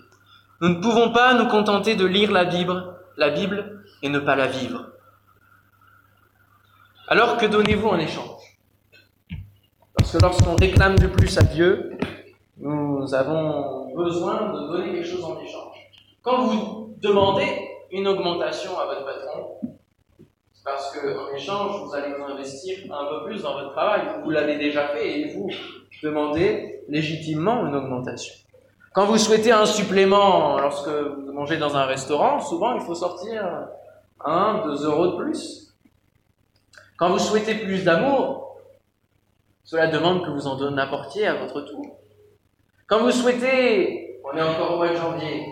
Nous 0.62 0.70
ne 0.70 0.80
pouvons 0.80 1.12
pas 1.12 1.34
nous 1.34 1.48
contenter 1.48 1.96
de 1.96 2.06
lire 2.06 2.32
la 2.32 2.46
Bible, 2.46 2.82
la 3.18 3.28
Bible 3.28 3.82
et 4.02 4.08
ne 4.08 4.18
pas 4.18 4.36
la 4.36 4.46
vivre. 4.46 4.88
Alors 7.08 7.36
que 7.36 7.46
donnez-vous 7.46 7.88
en 7.88 7.98
échange? 7.98 8.35
Que 10.12 10.18
lorsqu'on 10.18 10.56
réclame 10.56 10.98
du 10.98 11.08
plus 11.08 11.36
à 11.38 11.42
Dieu, 11.42 11.98
nous 12.58 13.12
avons 13.14 13.94
besoin 13.94 14.52
de 14.52 14.68
donner 14.68 14.92
quelque 14.92 15.06
chose 15.06 15.24
en 15.24 15.40
échange. 15.40 15.76
Quand 16.22 16.44
vous 16.44 16.94
demandez 16.98 17.46
une 17.90 18.06
augmentation 18.06 18.78
à 18.78 18.86
votre 18.86 19.04
patron, 19.04 19.58
c'est 20.52 20.64
parce 20.64 20.92
qu'en 20.92 21.34
échange, 21.34 21.84
vous 21.84 21.94
allez 21.94 22.14
vous 22.14 22.24
investir 22.24 22.78
un 22.92 23.06
peu 23.06 23.24
plus 23.26 23.42
dans 23.42 23.54
votre 23.54 23.72
travail. 23.72 24.02
Vous 24.24 24.30
l'avez 24.30 24.58
déjà 24.58 24.88
fait 24.88 25.20
et 25.20 25.34
vous 25.34 25.48
demandez 26.02 26.82
légitimement 26.88 27.66
une 27.66 27.74
augmentation. 27.74 28.34
Quand 28.92 29.06
vous 29.06 29.18
souhaitez 29.18 29.52
un 29.52 29.66
supplément 29.66 30.58
lorsque 30.58 30.88
vous 30.88 31.32
mangez 31.32 31.58
dans 31.58 31.76
un 31.76 31.84
restaurant, 31.84 32.40
souvent 32.40 32.74
il 32.74 32.80
faut 32.80 32.94
sortir 32.94 33.68
un, 34.24 34.62
deux 34.64 34.84
euros 34.86 35.08
de 35.08 35.16
plus. 35.16 35.74
Quand 36.96 37.10
vous 37.10 37.18
souhaitez 37.18 37.56
plus 37.56 37.84
d'amour, 37.84 38.45
cela 39.66 39.88
demande 39.88 40.24
que 40.24 40.30
vous 40.30 40.46
en 40.46 40.78
apportiez 40.78 41.26
à 41.26 41.34
votre 41.34 41.60
tour. 41.60 41.98
Quand 42.86 43.00
vous 43.00 43.10
souhaitez, 43.10 44.20
on 44.24 44.36
est 44.36 44.42
encore 44.42 44.74
au 44.74 44.76
mois 44.76 44.88
de 44.88 44.96
janvier, 44.96 45.44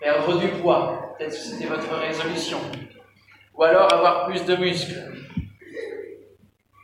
perdre 0.00 0.38
du 0.38 0.48
poids, 0.48 1.14
peut-être 1.18 1.32
que 1.32 1.36
c'était 1.36 1.66
votre 1.66 1.94
résolution, 1.94 2.58
ou 3.54 3.62
alors 3.62 3.92
avoir 3.92 4.26
plus 4.26 4.42
de 4.46 4.56
muscles. 4.56 5.12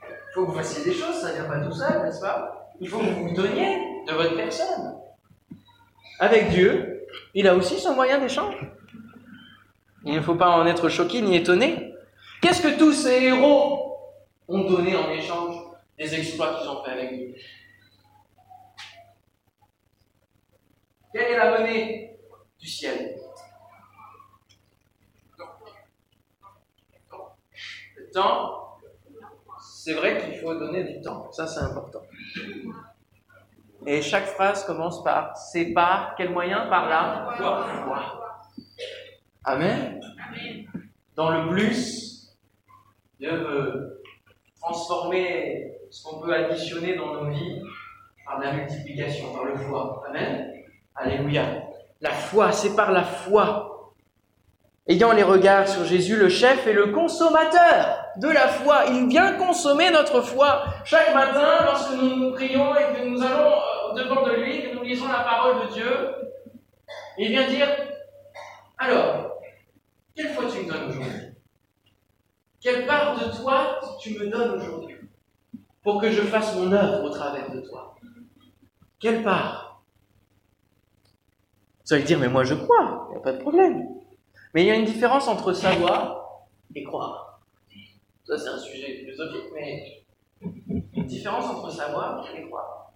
Il 0.03 0.35
faut 0.35 0.45
que 0.45 0.51
vous 0.51 0.59
fassiez 0.59 0.85
des 0.85 0.93
choses, 0.93 1.15
ça 1.15 1.31
ne 1.31 1.35
vient 1.35 1.45
pas 1.45 1.61
tout 1.61 1.73
seul, 1.73 2.03
n'est-ce 2.03 2.21
pas? 2.21 2.71
Il 2.81 2.89
faut 2.89 2.99
que 2.99 3.05
vous 3.05 3.29
vous 3.29 3.35
donniez 3.35 3.79
de 4.07 4.13
votre 4.13 4.37
personne. 4.37 4.95
Avec 6.19 6.51
Dieu, 6.51 7.07
il 7.33 7.49
a 7.49 7.55
aussi 7.55 7.79
son 7.79 7.95
moyen 7.95 8.19
d'échange. 8.19 8.57
Il 10.05 10.15
ne 10.15 10.21
faut 10.21 10.35
pas 10.35 10.51
en 10.51 10.67
être 10.67 10.91
choqué 10.91 11.23
ni 11.23 11.35
étonné. 11.35 11.95
Qu'est-ce 12.43 12.61
que 12.61 12.77
tous 12.79 12.93
ces 12.93 13.23
héros 13.23 13.97
ont 14.49 14.65
donné 14.69 14.95
en 14.97 15.09
échange? 15.09 15.64
Des 15.99 16.15
exploits 16.15 16.55
qu'ils 16.55 16.69
ont 16.69 16.83
fait 16.83 16.91
avec 16.91 17.11
lui. 17.11 17.35
Quelle 21.13 21.33
est 21.33 21.37
la 21.37 21.51
monnaie 21.59 22.19
du 22.59 22.67
ciel? 22.67 23.17
Le 27.97 28.11
temps, 28.11 28.79
c'est 29.61 29.95
vrai 29.95 30.19
qu'il 30.19 30.41
faut 30.41 30.55
donner 30.55 30.85
du 30.85 31.01
temps, 31.01 31.31
ça 31.31 31.47
c'est 31.47 31.61
important. 31.61 32.03
Et 33.87 34.01
chaque 34.03 34.27
phrase 34.27 34.65
commence 34.65 35.05
par 35.05 35.37
c'est 35.37 35.67
par 35.67 36.15
quel 36.17 36.31
moyen 36.31 36.67
Par 36.69 36.89
la 36.89 37.37
foi. 37.37 38.41
Amen? 39.45 40.01
Dans 41.15 41.31
le 41.31 41.51
plus, 41.51 42.35
Dieu 43.21 43.37
veut 43.37 44.03
transformer 44.65 45.73
ce 45.91 46.03
qu'on 46.03 46.21
peut 46.21 46.35
additionner 46.35 46.97
dans 46.97 47.15
nos 47.15 47.31
vies 47.31 47.63
par 48.25 48.41
la 48.41 48.53
multiplication, 48.53 49.33
par 49.33 49.45
le 49.45 49.57
foi. 49.57 50.03
Amen. 50.09 50.53
Alléluia. 50.95 51.45
La 52.01 52.11
foi, 52.11 52.53
c'est 52.53 52.75
par 52.75 52.93
la 52.93 53.03
foi. 53.03 53.93
Ayant 54.87 55.13
les 55.13 55.23
regards 55.23 55.69
sur 55.69 55.85
Jésus, 55.85 56.17
le 56.17 56.29
chef 56.29 56.67
et 56.67 56.73
le 56.73 56.89
consommateur 56.89 58.05
de 58.17 58.29
la 58.29 58.49
foi. 58.49 58.85
Il 58.89 59.09
vient 59.09 59.35
consommer 59.35 59.91
notre 59.91 60.21
foi 60.21 60.65
chaque 60.85 61.15
matin 61.15 61.65
lorsque 61.65 61.95
nous 61.95 62.33
prions 62.33 62.75
et 62.75 62.95
que 62.95 63.07
nous 63.07 63.23
allons 63.23 63.53
euh, 63.53 63.95
devant 63.95 64.23
de 64.27 64.33
lui, 64.33 64.63
que 64.63 64.75
nous 64.75 64.83
lisons 64.83 65.09
la 65.09 65.21
parole 65.21 65.67
de 65.67 65.73
Dieu. 65.73 66.15
Il 67.17 67.29
vient 67.29 67.49
dire, 67.49 67.69
alors, 68.77 69.39
quelle 70.15 70.29
foi 70.29 70.45
tu 70.53 70.65
me 70.65 70.73
donnes 70.73 70.91
aujourd'hui? 70.91 71.34
Quelle 72.65 72.87
part 72.87 73.19
de 73.19 73.37
toi 73.37 73.79
tu 74.01 74.19
me 74.19 74.27
donnes 74.27 74.53
aujourd'hui 74.53 74.97
pour 75.83 76.01
que 76.01 76.11
je 76.11 76.23
fasse 76.23 76.57
mon 76.57 76.73
œuvre 76.73 77.05
au 77.05 77.11
travers 77.11 77.51
de 77.51 77.61
toi? 77.61 77.95
Quelle 78.99 79.23
part? 79.23 79.83
Vous 81.85 81.93
allez 81.93 82.05
dire, 82.05 82.19
mais 82.19 82.31
moi 82.31 82.43
je 82.43 82.55
crois, 82.55 83.09
il 83.09 83.13
n'y 83.13 83.17
a 83.19 83.21
pas 83.21 83.35
de 83.35 83.43
problème. 83.43 83.87
Mais 84.55 84.63
il 84.63 84.67
y 84.67 84.71
a 84.71 84.77
une 84.77 84.87
différence 84.87 85.29
entre 85.29 85.53
savoir 85.53 86.47
et 86.75 86.83
croire. 86.85 87.43
Ça, 88.25 88.39
c'est 88.39 88.49
un 88.49 88.59
sujet 88.59 88.97
philosophique, 88.97 89.51
mais 89.53 90.07
une 90.41 91.05
différence 91.05 91.45
entre 91.45 91.71
savoir 91.71 92.27
et 92.35 92.47
croire. 92.47 92.95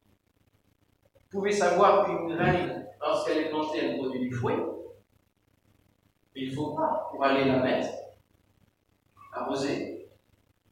Vous 1.15 1.41
pouvez 1.41 1.53
savoir 1.53 2.07
qu'une 2.07 2.35
graine, 2.35 2.87
lorsqu'elle 3.03 3.37
est 3.37 3.51
plantée, 3.51 3.81
elle 3.83 3.99
produit 3.99 4.21
du 4.21 4.33
fruit, 4.33 4.57
mais 6.35 6.41
il 6.41 6.55
faut 6.55 6.75
pas 6.75 7.11
pour 7.11 7.23
aller 7.23 7.45
la 7.45 7.59
mettre 7.59 8.08
arroser, 9.39 10.09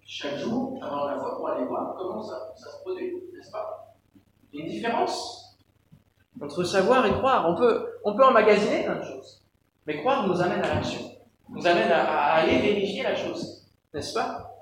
chaque 0.05 0.37
jour 0.37 0.79
avant 0.83 1.07
la 1.07 1.18
foi 1.18 1.37
pour 1.37 1.48
aller 1.48 1.64
voir 1.64 1.94
comment 1.96 2.22
ça, 2.22 2.52
ça 2.57 2.70
se 2.70 2.81
produit, 2.83 3.12
n'est-ce 3.35 3.50
pas? 3.50 3.94
Il 4.52 4.61
y 4.61 4.62
a 4.62 4.66
une 4.66 4.72
différence 4.72 5.59
entre 6.40 6.64
savoir 6.64 7.05
et 7.07 7.12
croire. 7.12 7.48
On 7.48 7.57
peut, 7.57 7.87
on 8.05 8.14
peut 8.14 8.24
emmagasiner 8.24 8.85
plein 8.85 8.96
de 8.96 9.05
choses, 9.05 9.42
mais 9.87 9.98
croire 9.98 10.26
nous 10.29 10.40
amène 10.40 10.62
à 10.62 10.74
l'action, 10.74 11.00
nous 11.48 11.66
amène 11.66 11.90
à 11.90 12.35
aller 12.35 12.59
vérifier 12.59 13.02
la 13.02 13.16
chose, 13.16 13.66
n'est-ce 13.92 14.14
pas? 14.14 14.52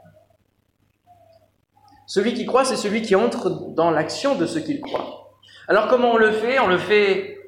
Celui 2.06 2.34
qui 2.34 2.46
croit, 2.46 2.64
c'est 2.64 2.76
celui 2.76 3.02
qui 3.02 3.14
entre 3.14 3.50
dans 3.50 3.90
l'action 3.90 4.34
de 4.34 4.46
ce 4.46 4.58
qu'il 4.58 4.80
croit. 4.80 5.32
Alors 5.68 5.88
comment 5.88 6.12
on 6.12 6.16
le 6.18 6.32
fait? 6.32 6.58
On 6.58 6.68
le 6.68 6.78
fait 6.78 7.38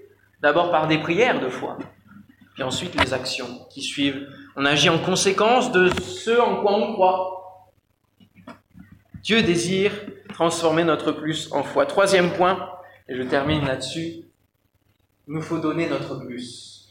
d'abord 0.41 0.71
par 0.71 0.87
des 0.87 0.99
prières 0.99 1.41
de 1.41 1.49
foi, 1.49 1.79
puis 2.55 2.63
ensuite 2.63 2.95
les 3.01 3.13
actions 3.15 3.67
qui 3.71 3.83
suivent. 3.83 4.27
On 4.59 4.65
agit 4.65 4.89
en 4.89 4.99
conséquence 4.99 5.71
de 5.71 5.91
ce 6.01 6.41
en 6.41 6.63
quoi 6.63 6.75
on 6.77 6.95
croit. 6.95 7.73
Dieu 9.23 9.43
désire 9.43 9.93
transformer 10.31 10.83
notre 10.83 11.13
plus 11.13 11.53
en 11.53 11.63
foi. 11.63 11.85
Troisième 11.85 12.33
point, 12.33 12.71
et 13.07 13.15
je 13.15 13.23
termine 13.23 13.67
là-dessus, 13.67 14.25
il 15.29 15.35
nous 15.35 15.43
faut 15.43 15.59
donner 15.59 15.89
notre 15.91 16.25
plus. 16.25 16.89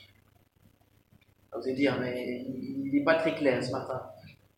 Vous 1.54 1.63
allez 1.63 1.73
dire, 1.73 1.97
mais 1.99 2.45
il 2.47 2.91
n'est 2.93 3.04
pas 3.04 3.15
très 3.15 3.34
clair 3.34 3.63
ce 3.63 3.71
matin. 3.71 3.99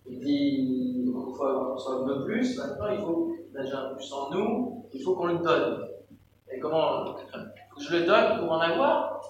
Il 0.06 0.20
dit, 0.20 1.04
il 1.06 1.12
faut 1.14 1.32
qu'on 1.32 2.06
peu 2.06 2.26
plus, 2.26 2.58
maintenant 2.58 2.88
il 2.92 3.00
faut 3.00 3.38
déjà 3.58 3.84
un 3.84 3.96
plus 3.96 4.12
en 4.12 4.32
nous, 4.32 4.86
il 4.94 5.02
faut 5.02 5.16
qu'on 5.16 5.28
le 5.28 5.38
donne. 5.38 5.88
Et 6.52 6.60
comment 6.60 7.06
je 7.80 7.96
le 7.96 8.06
donne 8.06 8.40
pour 8.40 8.52
en 8.52 8.60
avoir? 8.60 9.22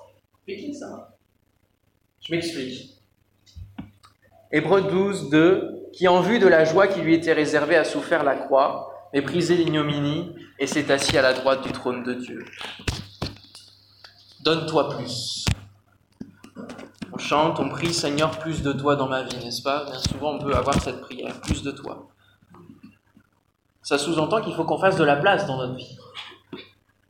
Qui 0.48 0.74
ça 0.74 1.16
Je 2.22 2.32
m'explique. 2.34 2.97
Hébreu 4.52 4.82
12, 4.82 5.30
2, 5.30 5.90
qui 5.94 6.08
en 6.08 6.22
vue 6.22 6.40
de 6.40 6.48
la 6.48 6.64
joie 6.64 6.88
qui 6.88 7.02
lui 7.02 7.14
était 7.14 7.34
réservée 7.34 7.76
a 7.76 7.84
souffert 7.84 8.24
la 8.24 8.36
croix, 8.36 9.10
méprisé 9.14 9.56
l'ignominie, 9.56 10.34
et 10.60 10.68
s'est 10.68 10.90
assis 10.92 11.18
à 11.18 11.22
la 11.22 11.34
droite 11.34 11.64
du 11.64 11.72
trône 11.72 12.04
de 12.04 12.14
Dieu. 12.14 12.46
Donne-toi 14.44 14.90
plus. 14.96 15.46
On 17.14 17.18
chante, 17.18 17.60
on 17.60 17.68
prie, 17.68 17.94
Seigneur, 17.94 18.40
plus 18.40 18.62
de 18.62 18.72
toi 18.72 18.96
dans 18.96 19.08
ma 19.08 19.24
vie, 19.24 19.38
n'est-ce 19.44 19.62
pas? 19.62 19.86
Bien 19.86 20.00
souvent, 20.00 20.36
on 20.36 20.40
peut 20.40 20.54
avoir 20.56 20.82
cette 20.82 21.02
prière, 21.02 21.42
plus 21.42 21.64
de 21.64 21.72
toi. 21.72 22.08
Ça 23.82 23.98
sous-entend 23.98 24.42
qu'il 24.42 24.54
faut 24.54 24.64
qu'on 24.64 24.80
fasse 24.80 24.98
de 24.98 25.04
la 25.04 25.18
place 25.18 25.46
dans 25.46 25.58
notre 25.58 25.76
vie 25.76 25.98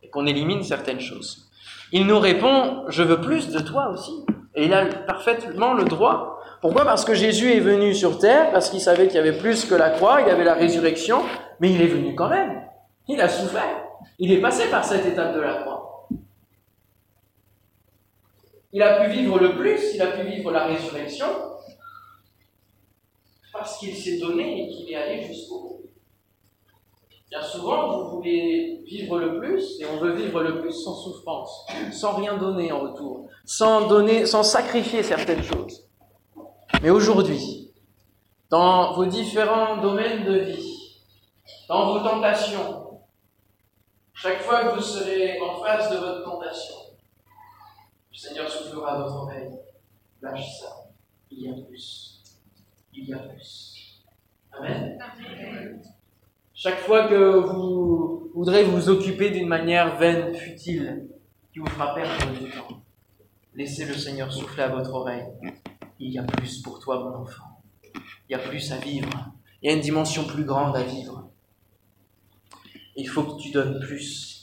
et 0.02 0.10
qu'on 0.10 0.26
élimine 0.26 0.63
certaines 0.63 1.00
choses. 1.00 1.50
Il 1.91 2.08
nous 2.08 2.19
répond, 2.19 2.86
je 2.88 3.04
veux 3.04 3.21
plus 3.21 3.50
de 3.50 3.60
toi 3.60 3.89
aussi. 3.89 4.26
Et 4.56 4.65
il 4.65 4.73
a 4.73 4.86
parfaitement 4.86 5.73
le 5.73 5.86
droit. 5.86 6.37
Pourquoi? 6.62 6.86
Parce 6.86 7.06
que 7.06 7.13
Jésus 7.13 7.52
est 7.54 7.60
venu 7.60 7.93
sur 7.93 8.17
terre, 8.17 8.52
parce 8.52 8.70
qu'il 8.70 8.82
savait 8.82 9.08
qu'il 9.08 9.17
y 9.17 9.20
avait 9.20 9.38
plus 9.38 9.65
que 9.65 9.76
la 9.76 9.91
croix, 9.91 10.22
il 10.22 10.28
y 10.28 10.32
avait 10.32 10.43
la 10.43 10.56
résurrection, 10.56 11.22
mais 11.60 11.72
il 11.72 11.82
est 11.82 11.88
venu 11.88 12.15
quand 12.15 12.30
même. 12.30 12.63
Il 13.08 13.22
a 13.22 13.30
souffert. 13.30 13.84
Il 14.20 14.32
est 14.32 14.41
passé 14.41 14.70
par 14.70 14.84
cette 14.84 15.06
étape 15.06 15.36
de 15.36 15.39
la 15.39 15.62
croix. 15.62 16.08
Il 18.74 18.82
a 18.82 19.04
pu 19.04 19.12
vivre 19.12 19.39
le 19.39 19.56
plus, 19.56 19.96
il 19.96 20.02
a 20.02 20.08
pu 20.08 20.28
vivre 20.28 20.52
la 20.52 20.65
résurrection, 20.65 21.28
parce 23.54 23.78
qu'il 23.78 23.96
s'est 23.96 24.20
donné 24.20 24.63
et 24.63 24.67
qu'il 24.70 24.91
est 24.91 24.96
allé 24.96 25.22
jusqu'au 25.22 25.60
bout. 25.62 25.82
Bien 27.30 27.41
souvent, 27.41 27.98
vous 27.98 28.17
voulez 28.17 28.84
vivre 28.86 29.20
le 29.20 29.39
plus, 29.39 29.80
et 29.80 29.86
on 29.86 29.98
veut 29.98 30.13
vivre 30.13 30.41
le 30.41 30.62
plus 30.62 30.74
sans 30.74 30.96
souffrance, 30.96 31.65
sans 31.91 32.15
rien 32.15 32.38
donner 32.38 32.72
en 32.72 32.82
retour, 32.82 33.28
sans 33.46 33.88
donner, 33.88 34.26
sans 34.26 34.43
sacrifier 34.43 35.04
certaines 35.04 35.43
choses. 35.43 35.87
Mais 36.81 36.91
aujourd'hui, 36.91 37.71
dans 38.49 38.93
vos 38.93 39.05
différents 39.05 39.77
domaines 39.77 40.25
de 40.25 40.37
vie, 40.39 41.01
dans 41.67 41.93
vos 41.93 42.07
tentations, 42.07 43.01
chaque 44.13 44.41
fois 44.41 44.63
que 44.63 44.75
vous 44.75 44.81
serez 44.81 45.39
en 45.41 45.59
face 45.59 45.89
de 45.89 45.97
votre 45.97 46.23
tentation, 46.23 46.75
le 48.11 48.17
Seigneur 48.17 48.49
soufflera 48.49 48.93
à 48.93 49.01
votre 49.01 49.15
oreille. 49.15 49.57
Lâche 50.21 50.59
ça. 50.59 50.87
Il 51.31 51.41
y 51.41 51.49
a 51.49 51.53
plus. 51.53 52.21
Il 52.93 53.09
y 53.09 53.13
a 53.13 53.19
plus. 53.19 54.03
Amen. 54.51 54.99
Chaque 56.53 56.79
fois 56.79 57.07
que 57.07 57.37
vous 57.39 58.31
voudrez 58.33 58.63
vous 58.63 58.89
occuper 58.89 59.31
d'une 59.31 59.47
manière 59.47 59.97
vaine, 59.97 60.33
futile, 60.35 61.07
qui 61.51 61.59
vous 61.59 61.67
fera 61.67 61.95
perdre 61.95 62.39
du 62.39 62.49
temps, 62.51 62.81
laissez 63.55 63.85
le 63.85 63.93
Seigneur 63.95 64.31
souffler 64.31 64.63
à 64.63 64.69
votre 64.69 64.93
oreille. 64.93 65.25
Il 65.99 66.12
y 66.12 66.19
a 66.19 66.23
plus 66.23 66.62
pour 66.62 66.79
toi, 66.79 66.99
mon 66.99 67.23
enfant. 67.23 67.62
Il 68.29 68.33
y 68.33 68.36
a 68.36 68.39
plus 68.39 68.71
à 68.71 68.77
vivre. 68.77 69.10
Il 69.62 69.69
y 69.69 69.73
a 69.73 69.75
une 69.75 69.81
dimension 69.81 70.25
plus 70.25 70.43
grande 70.43 70.75
à 70.75 70.83
vivre. 70.83 71.29
Il 72.95 73.07
faut 73.07 73.23
que 73.23 73.41
tu 73.41 73.51
donnes 73.51 73.79
plus. 73.79 74.38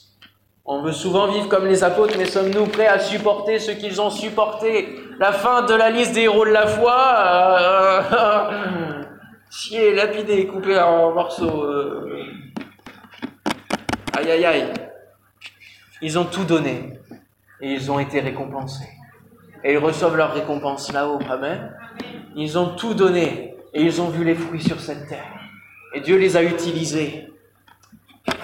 On 0.65 0.81
veut 0.81 0.91
souvent 0.91 1.31
vivre 1.31 1.47
comme 1.47 1.67
les 1.67 1.83
apôtres, 1.83 2.17
mais 2.17 2.25
sommes-nous 2.25 2.65
prêts 2.65 2.87
à 2.87 2.99
supporter 2.99 3.59
ce 3.59 3.71
qu'ils 3.71 4.01
ont 4.01 4.09
supporté? 4.09 4.95
La 5.19 5.31
fin 5.31 5.61
de 5.61 5.73
la 5.73 5.91
liste 5.91 6.13
des 6.13 6.21
héros 6.21 6.45
de 6.45 6.51
la 6.51 6.65
foi 6.65 7.15
euh, 8.11 9.03
Chier, 9.51 9.93
lapidé, 9.93 10.47
coupé 10.47 10.77
en 10.79 11.13
morceaux. 11.13 11.63
Euh. 11.63 12.23
Aïe 14.17 14.31
aïe 14.31 14.45
aïe. 14.45 14.73
Ils 16.01 16.17
ont 16.17 16.25
tout 16.25 16.43
donné 16.43 16.99
et 17.61 17.73
ils 17.73 17.91
ont 17.91 17.99
été 17.99 18.19
récompensés. 18.19 18.94
Et 19.65 19.73
ils 19.73 19.79
reçoivent 19.79 20.15
leur 20.15 20.33
récompense 20.33 20.93
là-haut. 20.93 21.19
Amen. 21.27 21.75
Ils 22.35 22.55
ont 22.57 22.75
tout 22.75 22.93
donné 22.93 23.55
et 23.73 23.81
ils 23.81 23.99
ont 23.99 24.09
vu 24.09 24.23
les 24.23 24.35
fruits 24.35 24.61
sur 24.61 24.79
cette 24.79 25.07
terre. 25.07 25.39
Et 25.95 26.01
Dieu 26.01 26.17
les 26.17 26.37
a 26.37 26.43
utilisés. 26.43 27.27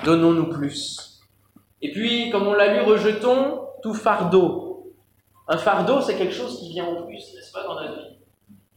Donnons-nous 0.03 0.49
plus. 0.49 1.21
Et 1.83 1.91
puis, 1.91 2.31
comme 2.31 2.47
on 2.47 2.53
l'a 2.53 2.73
lu, 2.73 2.81
rejetons 2.81 3.67
tout 3.83 3.93
fardeau. 3.93 4.93
Un 5.47 5.57
fardeau, 5.57 6.01
c'est 6.01 6.17
quelque 6.17 6.33
chose 6.33 6.59
qui 6.59 6.69
vient 6.69 6.85
en 6.85 7.03
plus, 7.03 7.33
n'est-ce 7.35 7.51
pas, 7.51 7.63
dans 7.63 7.75
notre 7.75 7.93
vie? 7.93 8.15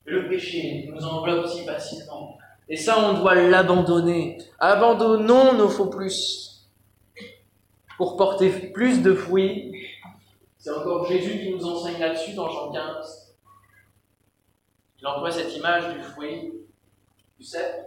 Le 0.04 0.28
péché 0.28 0.90
nous 0.92 1.02
enveloppe 1.02 1.46
si 1.46 1.64
facilement. 1.64 2.36
Et 2.68 2.76
ça, 2.76 2.98
on 2.98 3.14
doit 3.14 3.36
l'abandonner. 3.36 4.36
Abandonnons 4.58 5.54
nos 5.54 5.68
faux 5.70 5.86
plus 5.86 6.68
pour 7.96 8.18
porter 8.18 8.50
plus 8.50 9.00
de 9.00 9.14
fruits. 9.14 9.73
C'est 10.64 10.70
encore 10.70 11.06
Jésus 11.06 11.40
qui 11.40 11.50
nous 11.50 11.66
enseigne 11.66 12.00
là-dessus 12.00 12.32
dans 12.32 12.48
Jean 12.48 12.72
15. 12.72 13.36
Il 14.98 15.06
emploie 15.06 15.30
cette 15.30 15.54
image 15.54 15.92
du 15.92 16.00
fruit, 16.00 16.54
du 17.38 17.44
cèpe. 17.44 17.84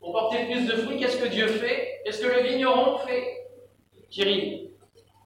Pour 0.00 0.10
porter 0.10 0.46
plus 0.46 0.66
de 0.66 0.72
fruits, 0.72 0.98
qu'est-ce 0.98 1.22
que 1.22 1.28
Dieu 1.28 1.46
fait? 1.46 2.00
Qu'est-ce 2.04 2.20
que 2.20 2.26
le 2.26 2.42
vigneron 2.42 2.98
fait? 3.06 3.46
Thierry, 4.10 4.72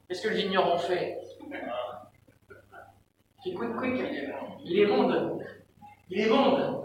qu'est-ce 0.06 0.20
que 0.20 0.28
le 0.28 0.36
vigneron 0.36 0.76
fait? 0.76 1.18
Il 3.46 4.78
est 4.78 4.86
monde. 4.86 5.42
Il 6.10 6.20
est 6.20 6.28
monde. 6.28 6.84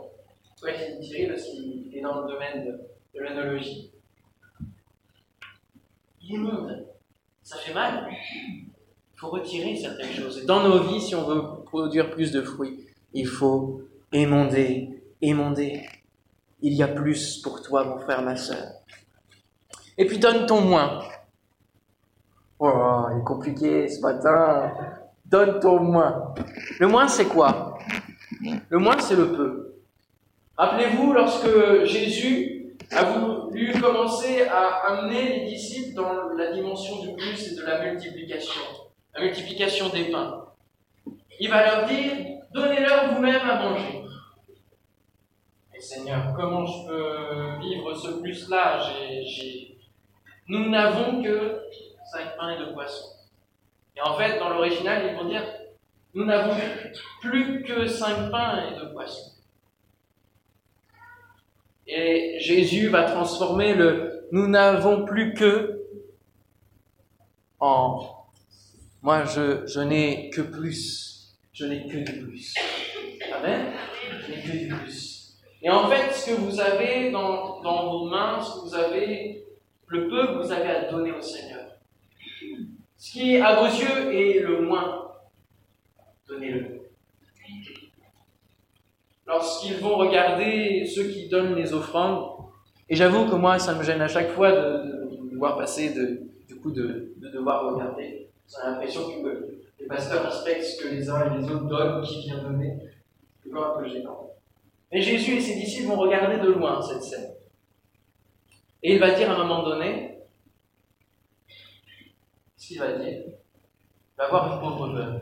Oui, 0.63 0.71
Thierry 1.01 1.27
parce 1.27 1.43
qu'il 1.43 1.93
est 1.93 1.99
dans 1.99 2.21
le 2.21 2.32
domaine 2.32 2.63
de, 2.63 2.82
de 3.13 3.19
l'œnologie. 3.19 3.91
Il 6.21 6.36
est 6.36 6.38
monde. 6.38 6.88
Ça 7.43 7.58
fait 7.58 7.73
mal. 7.73 8.10
Faut 9.22 9.30
retirer 9.30 9.76
certaines 9.76 10.10
choses. 10.10 10.48
dans 10.48 10.68
nos 10.68 10.80
vies, 10.80 11.00
si 11.00 11.14
on 11.14 11.24
veut 11.28 11.44
produire 11.66 12.10
plus 12.10 12.32
de 12.32 12.42
fruits, 12.42 12.88
il 13.14 13.28
faut 13.28 13.84
émonder, 14.12 15.00
émonder. 15.22 15.88
Il 16.60 16.74
y 16.74 16.82
a 16.82 16.88
plus 16.88 17.38
pour 17.44 17.62
toi, 17.62 17.84
mon 17.84 18.00
frère, 18.00 18.24
ma 18.24 18.36
soeur. 18.36 18.66
Et 19.96 20.06
puis 20.06 20.18
donne 20.18 20.48
ton 20.48 20.62
moins. 20.62 21.04
Oh, 22.58 23.06
il 23.14 23.20
est 23.20 23.24
compliqué 23.24 23.88
ce 23.88 24.02
matin. 24.02 24.74
Donne 25.24 25.60
ton 25.60 25.80
moins. 25.80 26.34
Le 26.80 26.88
moins, 26.88 27.08
c'est 27.08 27.26
quoi? 27.26 27.78
Le 28.70 28.80
moins, 28.80 28.98
c'est 28.98 29.16
le 29.16 29.34
peu. 29.34 29.76
Rappelez-vous, 30.58 31.14
lorsque 31.14 31.86
Jésus 31.86 32.76
a 32.90 33.04
voulu 33.04 33.72
commencer 33.80 34.48
à 34.48 34.88
amener 34.88 35.42
les 35.42 35.46
disciples 35.46 35.94
dans 35.94 36.30
la 36.36 36.52
dimension 36.54 37.04
du 37.04 37.13
plus 37.15 37.52
et 37.52 37.56
de 37.56 37.62
la 37.62 37.86
multiplication, 37.86 38.62
la 39.14 39.22
multiplication 39.22 39.90
des 39.90 40.06
pains, 40.12 40.46
il 41.40 41.50
va 41.50 41.66
leur 41.66 41.88
dire, 41.88 42.14
donnez-leur 42.54 43.14
vous-même 43.14 43.50
à 43.50 43.56
manger. 43.62 44.04
Et 45.76 45.80
Seigneur, 45.80 46.34
comment 46.36 46.66
je 46.66 46.88
peux 46.88 47.60
vivre 47.60 47.94
ce 47.96 48.22
plus-là? 48.22 48.80
Nous 50.48 50.70
n'avons 50.70 51.24
que 51.24 51.62
cinq 52.12 52.38
pains 52.38 52.52
et 52.52 52.58
deux 52.60 52.74
poissons. 52.74 53.18
Et 53.96 54.02
en 54.02 54.16
fait, 54.16 54.38
dans 54.40 54.50
l'original, 54.50 55.10
ils 55.10 55.18
vont 55.18 55.30
dire, 55.30 55.44
nous 56.14 56.26
n'avons 56.26 56.56
plus 57.22 57.64
que 57.64 57.88
cinq 57.88 58.30
pains 58.30 58.68
et 58.68 58.80
deux 58.80 58.92
poissons. 58.92 59.32
Et 61.88 62.38
Jésus 62.40 62.88
va 62.90 63.04
transformer 63.04 63.74
le 63.74 64.12
nous 64.32 64.48
n'avons 64.48 65.06
plus 65.06 65.34
que 65.34 65.84
en 67.60 68.21
moi 69.02 69.23
je, 69.25 69.65
je 69.65 69.79
n'ai 69.79 70.29
que 70.29 70.41
plus. 70.41 71.33
Je 71.54 71.65
n'ai 71.65 71.87
que 71.87 71.97
du 71.97 72.23
plus. 72.23 72.54
Amen? 73.33 73.73
Je 74.25 74.31
n'ai 74.31 74.41
que 74.41 74.52
du 74.52 74.67
plus. 74.67 75.37
Et 75.63 75.69
en 75.69 75.89
fait, 75.89 76.13
ce 76.13 76.31
que 76.31 76.35
vous 76.35 76.60
avez 76.60 77.12
dans, 77.12 77.62
dans 77.62 77.91
vos 77.91 78.10
mains, 78.10 78.39
ce 78.41 78.56
que 78.56 78.65
vous 78.67 78.75
avez, 78.75 79.43
le 79.87 80.08
peu 80.08 80.27
que 80.27 80.43
vous 80.43 80.52
avez 80.52 80.69
à 80.69 80.91
donner 80.91 81.12
au 81.12 81.21
Seigneur, 81.21 81.65
ce 82.97 83.12
qui, 83.12 83.37
à 83.37 83.56
vos 83.56 83.65
yeux, 83.65 84.13
est 84.13 84.39
le 84.39 84.62
moins, 84.62 85.12
donnez-le. 86.27 86.81
Lorsqu'ils 89.27 89.77
vont 89.77 89.97
regarder 89.97 90.85
ceux 90.85 91.08
qui 91.10 91.27
donnent 91.27 91.56
les 91.56 91.73
offrandes, 91.73 92.27
et 92.89 92.95
j'avoue 92.95 93.25
que 93.29 93.35
moi, 93.35 93.58
ça 93.60 93.73
me 93.75 93.83
gêne 93.83 94.02
à 94.02 94.08
chaque 94.08 94.31
fois 94.31 94.52
de, 94.52 95.31
de, 95.31 95.37
voir 95.37 95.58
passer, 95.58 95.93
de, 95.93 96.21
du 96.47 96.60
coup, 96.60 96.71
de 96.71 97.13
devoir 97.17 97.73
regarder. 97.73 98.31
J'ai 98.52 98.67
l'impression 98.67 99.21
que 99.21 99.58
les 99.79 99.85
pasteurs 99.87 100.25
respectent 100.25 100.63
ce 100.63 100.83
que 100.83 100.87
les 100.89 101.10
uns 101.10 101.33
et 101.33 101.39
les 101.39 101.49
autres 101.49 101.67
donnent, 101.67 102.04
qui 102.04 102.21
vient 102.23 102.43
donner. 102.43 102.77
C'est 103.43 103.54
un 103.54 103.77
peu 103.77 103.87
gênant. 103.87 104.29
Mais 104.91 105.02
Jésus 105.02 105.35
et 105.35 105.41
ses 105.41 105.56
disciples 105.56 105.87
vont 105.87 105.97
regarder 105.97 106.37
de 106.37 106.52
loin 106.52 106.81
cette 106.81 107.04
scène. 107.04 107.33
Et 108.83 108.95
il 108.95 108.99
va 108.99 109.12
dire 109.12 109.31
à 109.31 109.35
un 109.35 109.37
moment 109.37 109.63
donné, 109.63 110.19
ce 112.58 112.67
qu'il 112.67 112.79
va 112.79 112.91
dire, 112.93 113.23
il 113.25 114.17
va 114.17 114.27
voir 114.27 114.54
une 114.54 114.60
pauvre 114.60 114.89
veuve. 114.89 115.21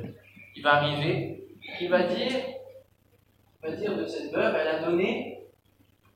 Il 0.55 0.63
va 0.63 0.75
arriver, 0.75 1.47
il 1.79 1.89
va 1.89 2.03
dire, 2.03 2.31
il 3.63 3.69
va 3.69 3.75
dire 3.75 3.95
de 3.95 4.07
cette 4.07 4.31
veuve, 4.33 4.55
elle 4.55 4.67
a 4.67 4.83
donné 4.83 5.43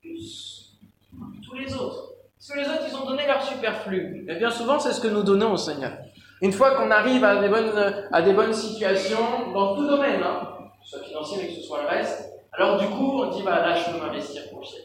plus 0.02 0.78
que 1.12 1.46
tous 1.46 1.56
les 1.56 1.74
autres. 1.76 2.14
Parce 2.36 2.50
que 2.50 2.60
les 2.60 2.66
autres, 2.66 2.86
ils 2.90 2.96
ont 2.96 3.06
donné 3.06 3.26
leur 3.26 3.42
superflu. 3.42 4.26
Et 4.28 4.36
bien 4.36 4.50
souvent, 4.50 4.80
c'est 4.80 4.92
ce 4.92 5.00
que 5.00 5.08
nous 5.08 5.24
donnons 5.24 5.54
au 5.54 5.58
Seigneur. 5.58 5.98
Une 6.42 6.52
fois 6.52 6.76
qu'on 6.76 6.92
arrive 6.92 7.24
à 7.24 7.42
des, 7.42 7.48
bonnes, 7.48 7.72
à 8.12 8.22
des 8.22 8.34
bonnes 8.34 8.54
situations, 8.54 9.52
dans 9.54 9.76
tout 9.76 9.88
domaine, 9.88 10.22
hein, 10.22 10.50
que 10.82 10.88
ce 10.88 10.98
soit 10.98 11.08
financier, 11.08 11.38
mais 11.42 11.48
que 11.50 11.56
ce 11.56 11.62
soit 11.62 11.84
le 11.84 11.88
reste, 11.88 12.34
alors 12.52 12.80
du 12.80 12.88
coup, 12.88 13.22
on 13.22 13.30
dit, 13.30 13.44
bah 13.44 13.62
là, 13.62 13.76
je 13.76 13.92
peux 13.92 13.98
m'investir 13.98 14.50
pour 14.50 14.60
le 14.60 14.66
ciel. 14.66 14.84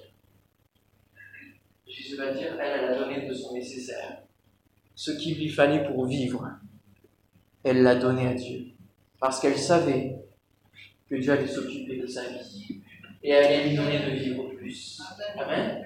Jésus 1.86 2.16
va 2.16 2.32
dire, 2.32 2.56
elle, 2.60 2.80
elle 2.80 2.84
a 2.90 2.98
donné 2.98 3.26
de 3.26 3.34
son 3.34 3.54
nécessaire. 3.54 4.22
Ce 4.94 5.10
qu'il 5.12 5.38
lui 5.38 5.48
fallait 5.48 5.84
pour 5.84 6.06
vivre, 6.06 6.48
elle 7.64 7.82
l'a 7.82 7.96
donné 7.96 8.26
à 8.26 8.34
Dieu. 8.34 8.66
Parce 9.20 9.40
qu'elle 9.40 9.58
savait 9.58 10.16
que 11.10 11.16
Dieu 11.16 11.32
allait 11.32 11.46
s'occuper 11.46 11.98
de 11.98 12.06
sa 12.06 12.22
vie. 12.22 12.80
Et 13.22 13.34
allait 13.34 13.68
lui 13.68 13.76
donner 13.76 13.98
de 13.98 14.10
vivre 14.10 14.44
plus. 14.56 15.02
Amen. 15.36 15.84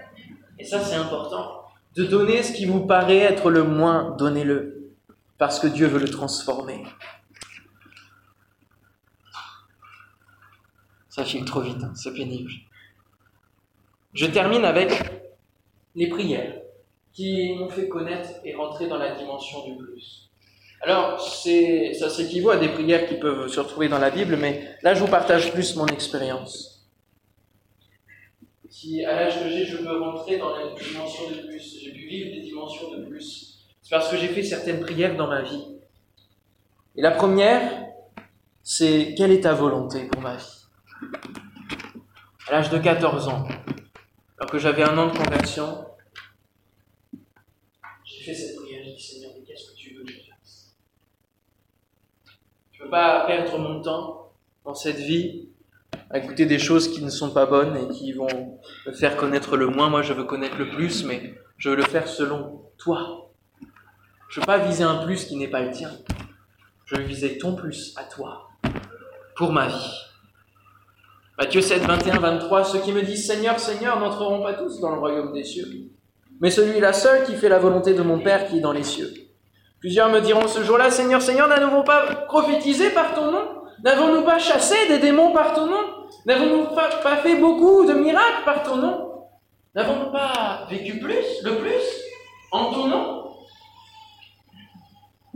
Et 0.59 0.65
ça, 0.65 0.81
c'est 0.81 0.97
important. 0.97 1.63
De 1.97 2.05
donner 2.05 2.43
ce 2.43 2.53
qui 2.53 2.67
vous 2.67 2.87
paraît 2.87 3.19
être 3.19 3.51
le 3.51 3.65
moins, 3.65 4.15
donnez-le. 4.19 4.82
Parce 5.43 5.59
que 5.59 5.67
Dieu 5.67 5.89
veut 5.89 5.99
le 5.99 6.09
transformer. 6.09 6.85
Ça 11.09 11.25
file 11.25 11.45
trop 11.45 11.63
vite, 11.63 11.83
hein, 11.83 11.91
c'est 11.97 12.15
pénible. 12.15 12.53
Je 14.15 14.27
termine 14.27 14.65
avec 14.65 14.93
les 15.97 16.09
prières 16.09 16.61
qui 17.13 17.57
m'ont 17.57 17.69
fait 17.69 17.89
connaître 17.89 18.29
et 18.45 18.55
rentrer 18.55 18.87
dans 18.87 18.99
la 18.99 19.17
dimension 19.17 19.67
du 19.67 19.77
plus. 19.85 20.31
Alors, 20.81 21.21
ça 21.21 22.09
s'équivaut 22.09 22.51
à 22.51 22.59
des 22.59 22.69
prières 22.69 23.09
qui 23.09 23.17
peuvent 23.17 23.49
se 23.49 23.59
retrouver 23.59 23.89
dans 23.89 23.99
la 23.99 24.11
Bible, 24.11 24.37
mais 24.37 24.77
là, 24.83 24.95
je 24.95 25.01
vous 25.01 25.11
partage 25.11 25.53
plus 25.53 25.75
mon 25.75 25.87
expérience. 25.87 26.89
Si 28.71 29.05
à 29.05 29.17
l'âge 29.17 29.43
que 29.43 29.49
j'ai, 29.49 29.65
je 29.65 29.79
peux 29.79 30.01
rentrer 30.01 30.39
dans 30.39 30.55
la 30.55 30.73
dimension 30.73 31.31
de 31.31 31.49
plus, 31.49 31.81
j'ai 31.83 31.91
pu 31.91 32.07
vivre 32.07 32.31
des 32.31 32.43
dimensions 32.43 32.93
de 32.93 33.07
plus, 33.07 33.52
c'est 33.83 33.91
parce 33.91 34.09
que 34.11 34.17
j'ai 34.17 34.29
fait 34.29 34.43
certaines 34.43 34.81
prières 34.81 35.17
dans 35.17 35.27
ma 35.27 35.43
vie. 35.43 35.77
Et 36.97 37.03
la 37.03 37.11
première, 37.11 37.87
c'est 38.63 39.15
quelle 39.17 39.33
est 39.33 39.43
ta 39.43 39.55
volonté 39.55 40.07
pour 40.07 40.21
ma 40.21 40.37
vie? 40.37 40.67
À 42.49 42.53
l'âge 42.53 42.71
de 42.71 42.79
14 42.79 43.29
ans, 43.29 43.45
alors 44.39 44.51
que 44.51 44.59
j'avais 44.59 44.83
un 44.83 44.97
an 44.99 45.07
de 45.07 45.17
conversion, 45.17 45.87
j'ai 48.05 48.25
fait 48.25 48.35
cette 48.35 48.57
prière, 48.57 48.83
j'ai 48.85 48.95
dit 48.95 49.03
Seigneur, 49.03 49.33
mais 49.37 49.45
qu'est-ce 49.45 49.71
que 49.71 49.77
tu 49.77 49.95
veux 49.95 50.05
que 50.05 50.13
je 50.13 50.31
fasse? 50.31 50.77
Je 52.73 52.81
ne 52.81 52.85
veux 52.85 52.91
pas 52.91 53.27
perdre 53.27 53.59
mon 53.59 53.81
temps 53.81 54.33
dans 54.65 54.75
cette 54.75 54.99
vie 54.99 55.49
à 56.11 56.19
écouter 56.19 56.47
des 56.47 56.59
choses 56.59 56.93
qui 56.93 57.03
ne 57.03 57.11
sont 57.11 57.31
pas 57.31 57.47
bonnes 57.47 57.77
et 57.77 57.89
qui 57.95 58.13
vont 58.13 58.61
me 58.87 58.93
faire 58.93 59.17
connaître 59.17 59.57
le 59.57 59.67
moins. 59.67 59.89
Moi, 59.89 60.03
je 60.03 60.13
veux 60.13 60.25
connaître 60.25 60.57
le 60.59 60.69
plus, 60.69 61.05
mais 61.05 61.35
je 61.57 61.71
veux 61.71 61.77
le 61.77 61.85
faire 61.85 62.07
selon 62.07 62.71
toi. 62.77 63.22
Je 64.33 64.41
ne 64.41 64.45
veux 64.45 64.47
pas 64.47 64.57
viser 64.57 64.83
un 64.83 65.05
plus 65.05 65.27
qui 65.27 65.37
n'est 65.37 65.51
pas 65.51 65.61
le 65.61 65.71
tien. 65.71 65.91
Je 66.87 66.97
veux 66.97 67.03
viser 67.03 67.37
ton 67.37 67.55
plus 67.55 67.95
à 67.99 68.05
toi, 68.05 68.49
pour 69.37 69.53
ma 69.53 69.67
vie. 69.67 69.93
Matthieu 71.39 71.61
7, 71.61 71.83
21, 71.83 72.19
23, 72.19 72.65
ceux 72.65 72.79
qui 72.79 72.93
me 72.93 73.03
disent 73.03 73.27
Seigneur, 73.27 73.61
Seigneur 73.61 74.01
n'entreront 74.01 74.43
pas 74.43 74.55
tous 74.55 74.81
dans 74.81 74.91
le 74.91 74.99
royaume 74.99 75.35
des 75.35 75.45
cieux, 75.45 75.69
mais 76.41 76.51
celui-là 76.51 76.95
seul 76.95 77.25
qui 77.25 77.35
fait 77.35 77.51
la 77.51 77.59
volonté 77.59 77.93
de 77.93 78.01
mon 78.01 78.21
Père 78.21 78.49
qui 78.49 78.57
est 78.57 78.63
dans 78.63 78.73
les 78.73 78.85
cieux. 78.85 79.13
Plusieurs 79.81 80.09
me 80.09 80.21
diront 80.21 80.49
ce 80.49 80.65
jour-là, 80.65 80.91
Seigneur, 80.91 81.21
Seigneur, 81.21 81.49
n'avons-nous 81.49 81.85
pas 81.85 82.25
prophétisé 82.27 82.89
par 82.89 83.15
ton 83.15 83.33
nom? 83.33 83.45
N'avons-nous 83.85 84.23
pas 84.23 84.39
chassé 84.39 84.77
des 84.89 84.99
démons 84.99 85.33
par 85.35 85.53
ton 85.53 85.67
nom? 85.67 86.07
N'avons-nous 86.25 86.75
pas 86.75 87.17
fait 87.17 87.37
beaucoup 87.37 87.85
de 87.85 87.93
miracles 87.93 88.45
par 88.47 88.63
ton 88.63 88.77
nom? 88.77 89.27
N'avons-nous 89.75 90.11
pas 90.11 90.67
vécu 90.71 91.01
plus, 91.01 91.43
le 91.45 91.59
plus, 91.59 91.83
en 92.51 92.73
ton 92.73 92.87
nom? 92.87 93.22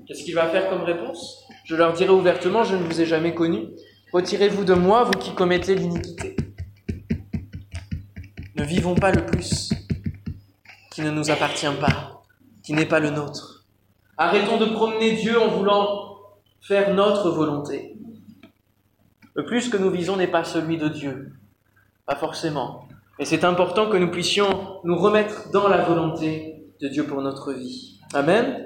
Qu'est-ce 0.06 0.22
qu'il 0.22 0.34
va 0.34 0.46
faire 0.46 0.70
comme 0.70 0.82
réponse? 0.82 1.44
Je 1.64 1.74
leur 1.74 1.92
dirai 1.92 2.10
ouvertement, 2.10 2.62
je 2.62 2.76
ne 2.76 2.82
vous 2.84 3.00
ai 3.00 3.06
jamais 3.06 3.34
connu. 3.34 3.70
Retirez-vous 4.12 4.64
de 4.64 4.74
moi, 4.74 5.02
vous 5.02 5.18
qui 5.18 5.34
commettez 5.34 5.74
l'iniquité. 5.74 6.36
Ne 8.54 8.64
vivons 8.64 8.94
pas 8.94 9.10
le 9.10 9.26
plus 9.26 9.70
qui 10.92 11.02
ne 11.02 11.10
nous 11.10 11.30
appartient 11.30 11.66
pas, 11.80 12.22
qui 12.62 12.72
n'est 12.72 12.86
pas 12.86 13.00
le 13.00 13.10
nôtre. 13.10 13.64
Arrêtons 14.16 14.58
de 14.58 14.66
promener 14.66 15.12
Dieu 15.12 15.38
en 15.40 15.48
voulant 15.48 16.18
faire 16.62 16.94
notre 16.94 17.30
volonté. 17.30 17.96
Le 19.34 19.44
plus 19.44 19.68
que 19.68 19.76
nous 19.76 19.90
visons 19.90 20.16
n'est 20.16 20.26
pas 20.28 20.44
celui 20.44 20.78
de 20.78 20.88
Dieu, 20.88 21.32
pas 22.06 22.16
forcément. 22.16 22.88
Et 23.18 23.24
c'est 23.24 23.44
important 23.44 23.90
que 23.90 23.96
nous 23.96 24.10
puissions 24.10 24.80
nous 24.84 24.96
remettre 24.96 25.50
dans 25.50 25.68
la 25.68 25.82
volonté 25.82 26.64
de 26.80 26.88
Dieu 26.88 27.04
pour 27.04 27.20
notre 27.22 27.52
vie. 27.52 27.98
Amen. 28.14 28.62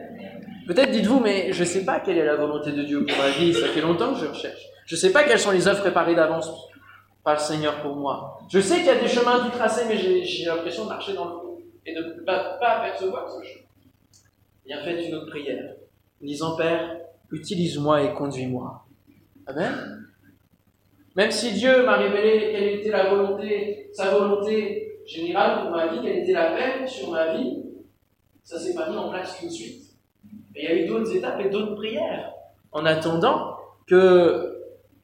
Peut-être 0.66 0.90
dites-vous, 0.90 1.20
mais 1.20 1.52
je 1.52 1.60
ne 1.60 1.64
sais 1.64 1.84
pas 1.84 2.00
quelle 2.00 2.18
est 2.18 2.24
la 2.24 2.36
volonté 2.36 2.72
de 2.72 2.82
Dieu 2.82 3.04
pour 3.04 3.18
ma 3.18 3.30
vie, 3.30 3.52
ça 3.52 3.68
fait 3.68 3.80
longtemps 3.80 4.14
que 4.14 4.20
je 4.20 4.26
recherche. 4.26 4.60
Je 4.86 4.94
ne 4.94 5.00
sais 5.00 5.12
pas 5.12 5.24
quelles 5.24 5.38
sont 5.38 5.50
les 5.50 5.66
œuvres 5.68 5.80
préparées 5.80 6.14
d'avance 6.14 6.50
par 7.24 7.34
le 7.34 7.40
Seigneur 7.40 7.82
pour 7.82 7.96
moi. 7.96 8.40
Je 8.48 8.60
sais 8.60 8.76
qu'il 8.76 8.86
y 8.86 8.90
a 8.90 9.00
des 9.00 9.08
chemins 9.08 9.40
tout 9.40 9.50
tracés, 9.50 9.84
mais 9.88 9.96
j'ai 9.96 10.44
l'impression 10.44 10.84
de 10.84 10.88
marcher 10.88 11.14
dans 11.14 11.24
le 11.24 11.30
fond 11.32 11.58
et 11.86 11.94
de 11.94 12.00
ne 12.00 12.24
pas, 12.24 12.56
pas 12.60 12.78
apercevoir 12.78 13.28
ce 13.28 13.46
chemin. 13.46 13.64
Bien 14.66 14.82
faites 14.82 15.06
une 15.06 15.14
autre 15.14 15.30
prière, 15.30 15.74
disant 16.20 16.56
Père, 16.56 16.98
utilise-moi 17.32 18.02
et 18.02 18.14
conduis-moi. 18.14 18.84
Amen. 19.46 20.06
Même 21.16 21.30
si 21.30 21.52
Dieu 21.52 21.84
m'a 21.84 21.96
révélé 21.96 22.52
quelle 22.52 22.68
était 22.80 22.90
la 22.90 23.10
volonté, 23.10 23.90
sa 23.92 24.10
volonté 24.10 25.00
générale 25.06 25.62
pour 25.62 25.70
ma 25.72 25.88
vie, 25.88 26.00
quelle 26.02 26.18
était 26.18 26.32
la 26.32 26.52
peine 26.52 26.86
sur 26.86 27.10
ma 27.10 27.34
vie, 27.34 27.62
ça 28.44 28.58
s'est 28.58 28.74
pas 28.74 28.88
mis 28.88 28.96
en 28.96 29.10
place 29.10 29.38
tout 29.38 29.46
de 29.46 29.50
suite. 29.50 29.89
Il 30.60 30.68
y 30.68 30.72
a 30.72 30.74
eu 30.74 30.86
d'autres 30.86 31.14
étapes 31.16 31.40
et 31.40 31.48
d'autres 31.48 31.74
prières 31.74 32.32
en 32.72 32.84
attendant 32.84 33.56
que 33.86 34.56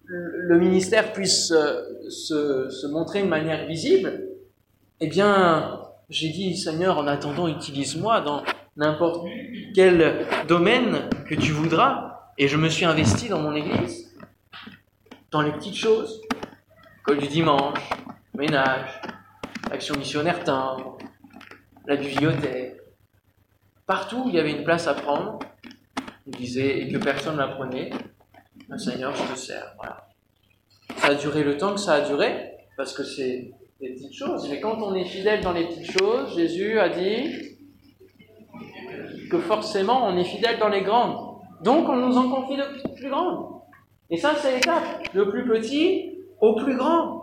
le 0.04 0.58
ministère 0.58 1.12
puisse 1.12 1.50
euh, 1.50 1.82
se, 2.08 2.68
se 2.70 2.86
montrer 2.86 3.22
de 3.22 3.28
manière 3.28 3.66
visible. 3.66 4.28
Eh 5.00 5.08
bien, 5.08 5.80
j'ai 6.08 6.28
dit, 6.28 6.56
Seigneur, 6.56 6.98
en 6.98 7.06
attendant, 7.06 7.48
utilise-moi 7.48 8.20
dans 8.20 8.42
n'importe 8.76 9.26
quel 9.74 10.26
domaine 10.46 11.08
que 11.28 11.34
tu 11.34 11.52
voudras. 11.52 12.30
Et 12.38 12.48
je 12.48 12.56
me 12.56 12.68
suis 12.68 12.84
investi 12.84 13.28
dans 13.28 13.40
mon 13.40 13.54
église, 13.54 14.14
dans 15.30 15.42
les 15.42 15.52
petites 15.52 15.76
choses, 15.76 16.20
école 17.00 17.18
du 17.18 17.28
dimanche, 17.28 17.90
ménage, 18.34 19.00
action 19.70 19.96
missionnaire 19.96 20.44
timbre, 20.44 20.98
la 21.86 21.96
bibliothèque. 21.96 22.76
Partout 23.86 24.24
où 24.24 24.28
il 24.28 24.34
y 24.34 24.38
avait 24.40 24.52
une 24.52 24.64
place 24.64 24.88
à 24.88 24.94
prendre, 24.94 25.38
il 26.26 26.36
disait, 26.36 26.80
et 26.80 26.92
que 26.92 26.98
personne 26.98 27.36
ne 27.36 27.46
prenait, 27.54 27.90
ben, 28.68 28.76
Seigneur, 28.76 29.14
je 29.14 29.32
te 29.32 29.38
sers. 29.38 29.74
Voilà. 29.76 30.08
Ça 30.96 31.08
a 31.08 31.14
duré 31.14 31.44
le 31.44 31.56
temps 31.56 31.72
que 31.74 31.80
ça 31.80 31.94
a 31.94 32.00
duré, 32.00 32.52
parce 32.76 32.92
que 32.92 33.04
c'est 33.04 33.52
des 33.80 33.90
petites 33.90 34.14
choses. 34.14 34.48
Mais 34.50 34.60
quand 34.60 34.82
on 34.82 34.94
est 34.94 35.04
fidèle 35.04 35.40
dans 35.40 35.52
les 35.52 35.66
petites 35.66 35.90
choses, 35.98 36.34
Jésus 36.34 36.80
a 36.80 36.88
dit 36.88 37.56
que 39.30 39.38
forcément 39.38 40.06
on 40.08 40.16
est 40.16 40.24
fidèle 40.24 40.58
dans 40.58 40.68
les 40.68 40.82
grandes. 40.82 41.40
Donc 41.62 41.88
on 41.88 41.96
nous 41.96 42.16
en 42.16 42.28
confie 42.28 42.56
de 42.56 42.94
plus 42.94 43.08
grandes. 43.08 43.60
Et 44.10 44.16
ça, 44.16 44.34
c'est 44.36 44.54
l'étape. 44.54 44.84
Le 45.14 45.30
plus 45.30 45.46
petit 45.48 46.12
au 46.40 46.54
plus 46.54 46.76
grand. 46.76 47.22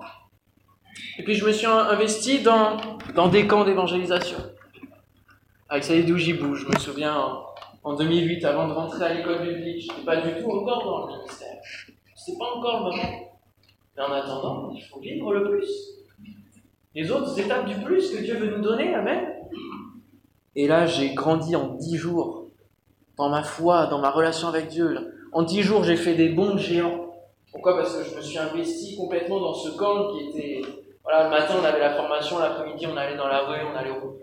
Et 1.18 1.24
puis 1.24 1.36
je 1.36 1.45
me 1.45 1.51
suis 1.51 1.68
investi 1.68 2.41
dans, 2.41 2.78
dans 3.16 3.28
des 3.28 3.47
camps 3.47 3.64
d'évangélisation. 3.64 4.38
Avec 5.74 5.86
Saïdou 5.86 6.18
Gibou, 6.18 6.54
je 6.54 6.68
me 6.68 6.78
souviens 6.78 7.18
en, 7.84 7.96
2008, 7.96 8.46
avant 8.46 8.68
de 8.68 8.74
rentrer 8.74 9.06
à 9.06 9.14
l'école 9.16 9.42
biblique, 9.42 9.82
je 9.82 9.92
n'étais 9.92 10.06
pas 10.06 10.18
du 10.18 10.40
tout 10.40 10.52
encore 10.52 10.84
dans 10.84 11.08
le 11.08 11.18
ministère. 11.18 11.58
Ce 12.16 12.30
n'était 12.30 12.38
pas 12.38 12.46
encore 12.56 12.78
le 12.78 12.92
moment. 12.92 13.32
Mais 13.98 14.04
en 14.04 14.12
attendant, 14.12 14.72
il 14.76 14.84
faut 14.84 15.00
vivre 15.00 15.34
le 15.34 15.50
plus. 15.50 15.68
les 16.94 17.10
autres 17.10 17.40
étapes 17.40 17.66
du 17.66 17.74
plus 17.78 18.12
que 18.12 18.22
Dieu 18.22 18.38
veut 18.38 18.56
nous 18.56 18.62
donner. 18.62 18.94
Amen. 18.94 19.26
Et 20.56 20.68
là, 20.68 20.86
j'ai 20.86 21.16
grandi 21.16 21.56
en 21.56 21.70
dix 21.70 21.98
jours 21.98 22.50
dans 23.18 23.30
ma 23.30 23.42
foi, 23.42 23.88
dans 23.88 23.98
ma 23.98 24.12
relation 24.12 24.50
avec 24.50 24.68
Dieu. 24.68 24.96
En 25.32 25.42
dix 25.42 25.64
jours, 25.64 25.84
j'ai 25.84 25.96
fait 25.96 26.14
des 26.14 26.30
bons 26.30 26.56
géants. 26.56 27.16
Pourquoi? 27.52 27.78
Parce 27.78 27.98
que 27.98 28.04
je 28.12 28.16
me 28.16 28.22
suis 28.22 28.38
investi 28.38 28.96
complètement 28.96 29.40
dans 29.40 29.56
ce 29.56 29.76
camp 29.76 30.14
qui 30.14 30.30
était... 30.30 30.62
Voilà, 31.04 31.24
le 31.24 31.30
matin, 31.32 31.56
on 31.60 31.66
avait 31.66 31.80
la 31.80 31.96
formation, 31.96 32.38
l'après-midi, 32.38 32.86
on 32.86 32.96
allait 32.96 33.18
dans 33.18 33.28
la 33.28 33.40
rue, 33.48 33.58
on 33.74 33.76
allait 33.76 33.90
au 33.90 34.23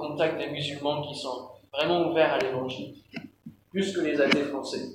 contact 0.00 0.38
des 0.38 0.48
musulmans 0.50 1.02
qui 1.02 1.14
sont 1.18 1.48
vraiment 1.72 2.10
ouverts 2.10 2.32
à 2.34 2.38
l'évangile. 2.38 2.94
Plus 3.70 3.92
que 3.94 4.00
les 4.00 4.20
athées 4.20 4.44
français. 4.44 4.88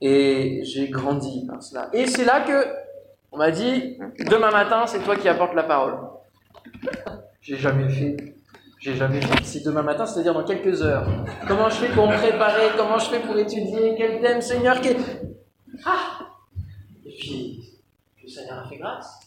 Et 0.00 0.60
j'ai 0.64 0.88
grandi 0.88 1.46
par 1.46 1.62
cela. 1.62 1.90
Et 1.92 2.06
c'est 2.06 2.24
là 2.24 2.42
que 2.42 2.66
on 3.32 3.38
m'a 3.38 3.50
dit, 3.50 3.96
demain 4.28 4.50
matin, 4.50 4.86
c'est 4.86 5.00
toi 5.00 5.16
qui 5.16 5.28
apportes 5.28 5.54
la 5.54 5.62
parole. 5.62 5.96
j'ai 7.40 7.56
jamais 7.56 7.88
fait. 7.88 8.16
J'ai 8.80 8.96
jamais 8.96 9.20
fait. 9.20 9.44
C'est 9.44 9.64
demain 9.64 9.82
matin, 9.82 10.06
c'est-à-dire 10.06 10.34
dans 10.34 10.44
quelques 10.44 10.82
heures. 10.82 11.06
Comment 11.46 11.68
je 11.68 11.76
fais 11.76 11.94
pour 11.94 12.08
me 12.08 12.16
préparer? 12.16 12.68
Comment 12.76 12.98
je 12.98 13.10
fais 13.10 13.20
pour 13.20 13.38
étudier? 13.38 13.94
Quel 13.96 14.20
thème, 14.20 14.40
Seigneur 14.40 14.80
Ah 15.84 16.18
Et 17.04 17.10
puis, 17.10 17.78
le 18.22 18.28
Seigneur 18.28 18.64
a 18.64 18.68
fait 18.68 18.78
grâce. 18.78 19.20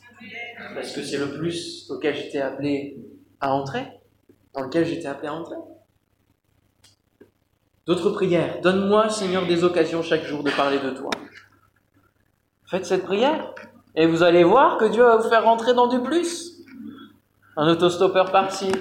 Parce 0.73 0.91
que 0.93 1.03
c'est 1.03 1.17
le 1.17 1.37
plus 1.37 1.89
auquel 1.91 2.15
j'étais 2.15 2.41
appelé 2.41 2.97
à 3.39 3.53
entrer. 3.53 3.83
Dans 4.53 4.61
lequel 4.61 4.85
j'étais 4.85 5.07
appelé 5.07 5.27
à 5.27 5.33
entrer. 5.33 5.55
D'autres 7.85 8.11
prières. 8.11 8.61
Donne-moi, 8.61 9.09
Seigneur, 9.09 9.45
des 9.45 9.63
occasions 9.63 10.01
chaque 10.01 10.23
jour 10.23 10.43
de 10.43 10.51
parler 10.51 10.79
de 10.79 10.91
toi. 10.91 11.09
Faites 12.65 12.85
cette 12.85 13.03
prière 13.03 13.53
et 13.95 14.07
vous 14.07 14.23
allez 14.23 14.43
voir 14.43 14.77
que 14.77 14.85
Dieu 14.85 15.03
va 15.03 15.17
vous 15.17 15.29
faire 15.29 15.43
rentrer 15.43 15.73
dans 15.73 15.87
du 15.87 16.01
plus. 16.01 16.63
Un 17.57 17.67
autostoppeur 17.67 18.31
par-ci, 18.31 18.71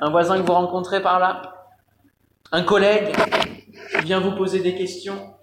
un 0.00 0.10
voisin 0.10 0.40
que 0.40 0.46
vous 0.46 0.52
rencontrez 0.52 1.02
par 1.02 1.18
là, 1.18 1.66
un 2.52 2.62
collègue 2.62 3.14
qui 3.90 4.04
vient 4.04 4.20
vous 4.20 4.32
poser 4.32 4.60
des 4.60 4.74
questions, 4.74 5.34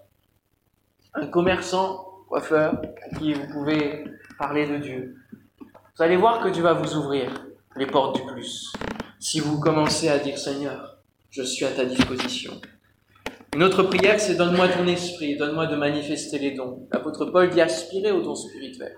un 1.14 1.28
commerçant, 1.28 2.06
coiffeur, 2.28 2.82
à 3.06 3.16
qui 3.16 3.34
vous 3.34 3.48
pouvez 3.52 4.06
parler 4.39 4.66
de 4.66 4.78
Dieu. 4.78 5.18
Vous 5.60 6.04
allez 6.04 6.18
voir 6.18 6.42
que 6.42 6.50
Dieu 6.50 6.64
va 6.64 6.74
vous 6.74 6.96
ouvrir 6.96 7.32
les 7.76 7.86
portes 7.86 8.16
du 8.16 8.26
plus. 8.26 8.74
Si 9.24 9.39
vous 9.39 9.59
commencez 9.59 10.09
à 10.09 10.17
dire 10.17 10.39
Seigneur, 10.39 10.97
je 11.30 11.43
suis 11.43 11.63
à 11.63 11.69
ta 11.69 11.86
disposition. 11.86 12.59
Une 13.53 13.61
autre 13.61 13.84
prière, 13.84 14.19
c'est 14.19 14.34
donne-moi 14.34 14.67
ton 14.69 14.88
esprit, 14.88 15.38
donne-moi 15.38 15.67
de 15.67 15.76
manifester 15.76 16.39
les 16.39 16.55
dons. 16.55 16.88
L'apôtre 16.91 17.26
Paul 17.26 17.51
dit 17.51 17.61
aspirer 17.61 18.11
aux 18.11 18.24
dons 18.24 18.34
spirituels. 18.34 18.97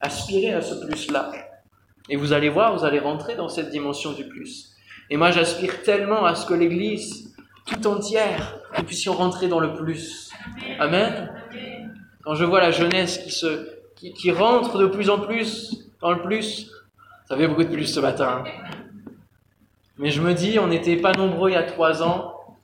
Aspirer 0.00 0.52
à 0.52 0.62
ce 0.62 0.76
plus-là. 0.76 1.32
Et 2.08 2.14
vous 2.14 2.32
allez 2.32 2.48
voir, 2.48 2.78
vous 2.78 2.84
allez 2.84 3.00
rentrer 3.00 3.34
dans 3.34 3.48
cette 3.48 3.70
dimension 3.70 4.12
du 4.12 4.28
plus. 4.28 4.76
Et 5.10 5.16
moi, 5.16 5.32
j'aspire 5.32 5.82
tellement 5.82 6.24
à 6.24 6.36
ce 6.36 6.46
que 6.46 6.54
l'Église 6.54 7.34
tout 7.66 7.84
entière, 7.88 8.60
nous 8.78 8.84
puissions 8.84 9.14
rentrer 9.14 9.48
dans 9.48 9.58
le 9.58 9.74
plus. 9.74 10.30
Amen. 10.78 11.32
Quand 12.22 12.36
je 12.36 12.44
vois 12.44 12.60
la 12.60 12.70
jeunesse 12.70 13.18
qui 13.18 13.32
se, 13.32 13.70
qui 13.96 14.30
rentre 14.30 14.78
de 14.78 14.86
plus 14.86 15.10
en 15.10 15.18
plus 15.18 15.90
dans 16.00 16.12
le 16.12 16.22
plus, 16.22 16.70
ça 17.28 17.36
fait 17.36 17.48
beaucoup 17.48 17.64
de 17.64 17.70
plus 17.70 17.86
ce 17.86 17.98
matin. 17.98 18.44
Mais 19.98 20.10
je 20.10 20.20
me 20.20 20.34
dis, 20.34 20.58
on 20.58 20.66
n'était 20.66 20.96
pas 20.96 21.12
nombreux 21.12 21.50
il 21.50 21.54
y 21.54 21.56
a 21.56 21.62
trois 21.62 22.02
ans. 22.02 22.56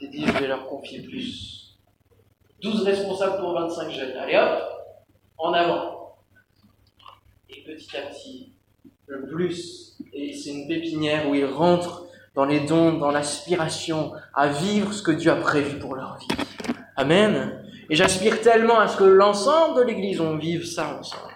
J'ai 0.00 0.08
dit, 0.08 0.26
je 0.26 0.32
vais 0.32 0.46
leur 0.46 0.66
confier 0.66 1.02
plus. 1.02 1.76
12 2.62 2.84
responsables 2.84 3.38
pour 3.38 3.52
25 3.52 3.90
jeunes. 3.90 4.16
Allez 4.16 4.36
hop, 4.36 4.62
en 5.36 5.52
avant. 5.52 6.16
Et 7.50 7.62
petit 7.64 7.96
à 7.96 8.02
petit, 8.02 8.52
le 9.06 9.26
plus, 9.26 9.96
et 10.12 10.32
c'est 10.32 10.50
une 10.50 10.68
pépinière 10.68 11.28
où 11.28 11.34
ils 11.34 11.44
rentrent 11.44 12.06
dans 12.34 12.46
les 12.46 12.60
dons, 12.60 12.94
dans 12.94 13.10
l'aspiration 13.10 14.12
à 14.34 14.48
vivre 14.48 14.92
ce 14.92 15.02
que 15.02 15.10
Dieu 15.10 15.30
a 15.30 15.36
prévu 15.36 15.78
pour 15.78 15.94
leur 15.94 16.16
vie. 16.18 16.28
Amen. 16.96 17.62
Et 17.90 17.94
j'aspire 17.94 18.40
tellement 18.40 18.78
à 18.78 18.88
ce 18.88 18.96
que 18.96 19.04
l'ensemble 19.04 19.78
de 19.80 19.82
l'Église, 19.82 20.20
on 20.20 20.38
vive 20.38 20.64
ça 20.64 20.98
ensemble. 20.98 21.32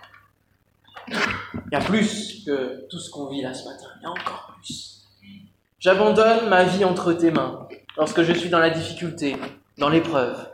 Il 1.08 1.72
y 1.72 1.74
a 1.74 1.80
plus 1.80 2.44
que 2.46 2.86
tout 2.88 2.98
ce 2.98 3.10
qu'on 3.10 3.26
vit 3.28 3.42
là 3.42 3.52
ce 3.52 3.68
matin. 3.68 3.88
Il 4.00 4.04
y 4.04 4.06
a 4.06 4.10
encore. 4.10 4.55
J'abandonne 5.78 6.48
ma 6.48 6.64
vie 6.64 6.84
entre 6.84 7.12
tes 7.12 7.30
mains. 7.30 7.68
Lorsque 7.96 8.22
je 8.22 8.32
suis 8.32 8.48
dans 8.48 8.58
la 8.58 8.70
difficulté, 8.70 9.36
dans 9.78 9.88
l'épreuve, 9.88 10.48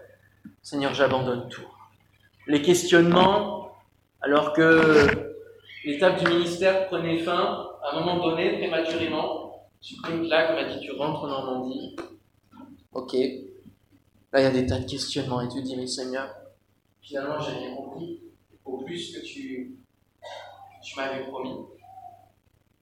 Seigneur, 0.62 0.94
j'abandonne 0.94 1.48
tout. 1.48 1.66
Les 2.46 2.62
questionnements, 2.62 3.72
alors 4.20 4.52
que 4.52 5.06
l'étape 5.84 6.22
du 6.22 6.30
ministère 6.30 6.86
prenait 6.88 7.18
fin, 7.18 7.66
à 7.82 7.96
un 7.96 8.00
moment 8.00 8.24
donné, 8.24 8.58
prématurément, 8.58 9.68
tu 9.80 9.96
prends 9.96 10.12
une 10.12 10.26
claque, 10.26 10.54
m'a 10.54 10.64
dit 10.72 10.80
tu 10.80 10.92
rentres 10.92 11.24
en 11.24 11.28
Normandie. 11.28 11.96
Ok. 12.92 13.14
Là, 13.14 14.40
il 14.40 14.42
y 14.42 14.46
a 14.46 14.50
des 14.50 14.66
tas 14.66 14.78
de 14.78 14.86
questionnements 14.88 15.40
et 15.40 15.48
tu 15.48 15.62
dis, 15.62 15.76
mais 15.76 15.86
Seigneur, 15.86 16.28
finalement, 17.00 17.40
j'ai 17.40 17.74
compris 17.74 18.20
au 18.64 18.78
plus 18.78 19.14
que 19.14 19.24
tu 19.24 19.76
tu 20.82 20.96
m'avais 20.96 21.24
promis. 21.24 21.56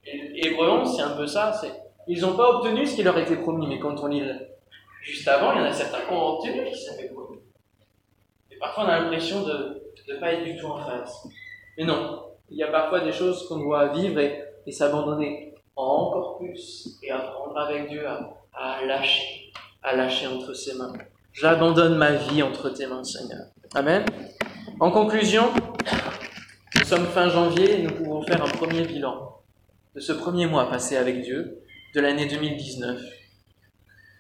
Et, 0.07 0.57
c'est 0.87 1.03
un 1.03 1.17
peu 1.17 1.27
ça. 1.27 1.53
C'est, 1.53 1.73
ils 2.07 2.21
n'ont 2.23 2.37
pas 2.37 2.57
obtenu 2.57 2.87
ce 2.87 2.97
qui 2.97 3.03
leur 3.03 3.19
était 3.19 3.37
promis, 3.37 3.67
mais 3.67 3.79
quand 3.79 4.03
on 4.03 4.07
lit 4.07 4.23
juste 5.03 5.29
avant, 5.29 5.53
il 5.53 5.59
y 5.59 5.63
en 5.63 5.67
a 5.67 5.73
certains 5.73 6.01
qui 6.07 6.13
ont 6.13 6.39
obtenu 6.39 6.67
ce 6.67 6.73
qui 6.73 6.85
s'avait 6.85 7.09
promis. 7.09 7.39
Et 8.51 8.57
parfois, 8.57 8.85
on 8.85 8.89
a 8.89 9.01
l'impression 9.01 9.43
de 9.43 9.83
ne 10.09 10.15
pas 10.19 10.33
être 10.33 10.45
du 10.45 10.57
tout 10.57 10.67
en 10.67 10.79
phase. 10.79 11.29
Mais 11.77 11.85
non, 11.85 12.25
il 12.51 12.57
y 12.57 12.63
a 12.63 12.69
parfois 12.69 13.01
des 13.01 13.13
choses 13.13 13.47
qu'on 13.49 13.59
doit 13.59 13.89
vivre 13.89 14.19
et, 14.19 14.47
s'abandonner 14.71 15.53
encore 15.75 16.39
plus 16.39 16.97
et 17.03 17.11
apprendre 17.11 17.59
avec 17.59 17.89
Dieu 17.89 18.07
à 18.07 18.85
lâcher, 18.87 19.51
à 19.83 19.97
lâcher 19.97 20.29
entre 20.29 20.55
ses 20.55 20.75
mains. 20.77 20.93
J'abandonne 21.33 21.97
ma 21.97 22.13
vie 22.13 22.43
entre 22.43 22.71
tes 22.71 22.87
mains, 22.87 23.03
Seigneur. 23.03 23.47
Amen. 23.75 24.05
En 24.79 24.91
conclusion, 24.91 25.51
nous 26.77 26.85
sommes 26.85 27.07
fin 27.07 27.29
janvier 27.29 27.81
et 27.81 27.83
nous 27.83 27.91
pouvons 27.93 28.23
faire 28.23 28.45
un 28.45 28.49
premier 28.49 28.83
bilan 28.83 29.40
de 29.95 30.01
ce 30.01 30.13
premier 30.13 30.47
mois 30.47 30.71
passé 30.71 30.97
avec 30.97 31.23
Dieu, 31.23 31.59
de 31.95 32.01
l'année 32.01 32.27
2019. 32.27 33.01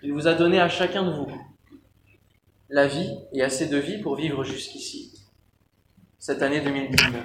Il 0.02 0.12
vous 0.12 0.26
a 0.26 0.34
donné 0.34 0.60
à 0.60 0.68
chacun 0.68 1.04
de 1.04 1.12
vous 1.12 1.30
la 2.68 2.88
vie 2.88 3.16
et 3.32 3.42
assez 3.42 3.68
de 3.68 3.76
vie 3.76 3.98
pour 3.98 4.16
vivre 4.16 4.42
jusqu'ici, 4.42 5.12
cette 6.18 6.42
année 6.42 6.60
2019. 6.60 7.24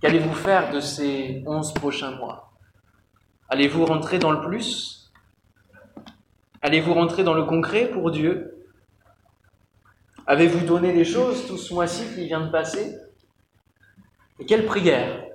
Qu'allez-vous 0.00 0.34
faire 0.34 0.72
de 0.72 0.80
ces 0.80 1.44
onze 1.46 1.72
prochains 1.74 2.16
mois? 2.16 2.52
Allez-vous 3.48 3.84
rentrer 3.84 4.18
dans 4.18 4.32
le 4.32 4.40
plus? 4.40 5.12
Allez-vous 6.62 6.94
rentrer 6.94 7.22
dans 7.22 7.34
le 7.34 7.44
concret 7.44 7.90
pour 7.90 8.10
Dieu? 8.10 8.66
Avez-vous 10.26 10.66
donné 10.66 10.92
des 10.92 11.04
choses 11.04 11.46
tout 11.46 11.58
ce 11.58 11.74
mois-ci 11.74 12.04
qui 12.14 12.26
vient 12.26 12.44
de 12.44 12.50
passer? 12.50 12.96
Et 14.40 14.46
quelle 14.46 14.66
prière? 14.66 15.29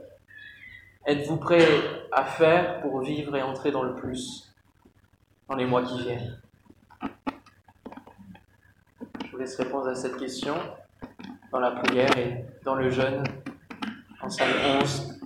Êtes-vous 1.05 1.37
prêt 1.37 1.67
à 2.11 2.25
faire 2.25 2.81
pour 2.81 3.01
vivre 3.01 3.35
et 3.35 3.41
entrer 3.41 3.71
dans 3.71 3.83
le 3.83 3.95
plus 3.95 4.51
dans 5.47 5.55
les 5.55 5.65
mois 5.65 5.83
qui 5.83 6.01
viennent? 6.01 6.39
Je 9.23 9.31
vous 9.31 9.37
laisse 9.37 9.55
répondre 9.57 9.87
à 9.87 9.95
cette 9.95 10.17
question 10.17 10.55
dans 11.51 11.59
la 11.59 11.71
prière 11.71 12.17
et 12.17 12.45
dans 12.63 12.75
le 12.75 12.89
jeûne 12.89 13.23
en 14.21 14.29
salle 14.29 14.49
11 14.81 15.19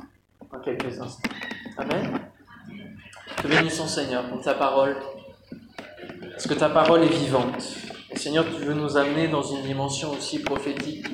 dans 0.52 0.60
quelques 0.60 1.00
instants. 1.00 1.30
Amen. 1.78 2.20
Te 3.42 3.48
bénissons 3.48 3.88
Seigneur 3.88 4.28
pour 4.28 4.42
ta 4.42 4.56
parole, 4.56 4.98
parce 6.32 6.46
que 6.46 6.56
ta 6.56 6.70
parole 6.70 7.04
est 7.04 7.08
vivante. 7.08 7.64
Et 8.12 8.18
Seigneur, 8.18 8.44
tu 8.46 8.64
veux 8.64 8.74
nous 8.74 8.98
amener 8.98 9.30
dans 9.30 9.44
une 9.44 9.62
dimension 9.62 10.12
aussi 10.12 10.40
prophétique 10.40 11.06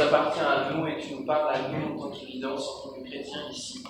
appartient 0.00 0.40
à 0.40 0.72
nous 0.72 0.86
et 0.86 0.98
tu 1.00 1.14
nous 1.14 1.24
parles 1.24 1.54
à 1.54 1.68
nous 1.68 1.94
en 1.94 1.98
tant 1.98 2.10
qu'évidence, 2.10 2.68
en 2.68 2.88
tant 2.88 3.00
que 3.00 3.08
chrétiens 3.08 3.48
ici. 3.50 3.82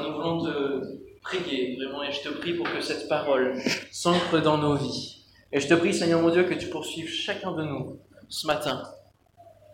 nous 0.00 0.12
voulons 0.12 0.44
te 0.44 1.00
prier 1.22 1.76
vraiment 1.76 2.02
et 2.02 2.12
je 2.12 2.22
te 2.22 2.28
prie 2.28 2.54
pour 2.54 2.70
que 2.70 2.80
cette 2.80 3.08
parole 3.08 3.60
s'ancre 3.90 4.40
dans 4.40 4.58
nos 4.58 4.76
vies. 4.76 5.24
Et 5.52 5.60
je 5.60 5.68
te 5.68 5.74
prie, 5.74 5.92
Seigneur 5.92 6.20
mon 6.20 6.30
Dieu, 6.30 6.44
que 6.44 6.54
tu 6.54 6.68
poursuives 6.68 7.08
chacun 7.08 7.52
de 7.52 7.64
nous 7.64 7.98
ce 8.28 8.46
matin 8.46 8.82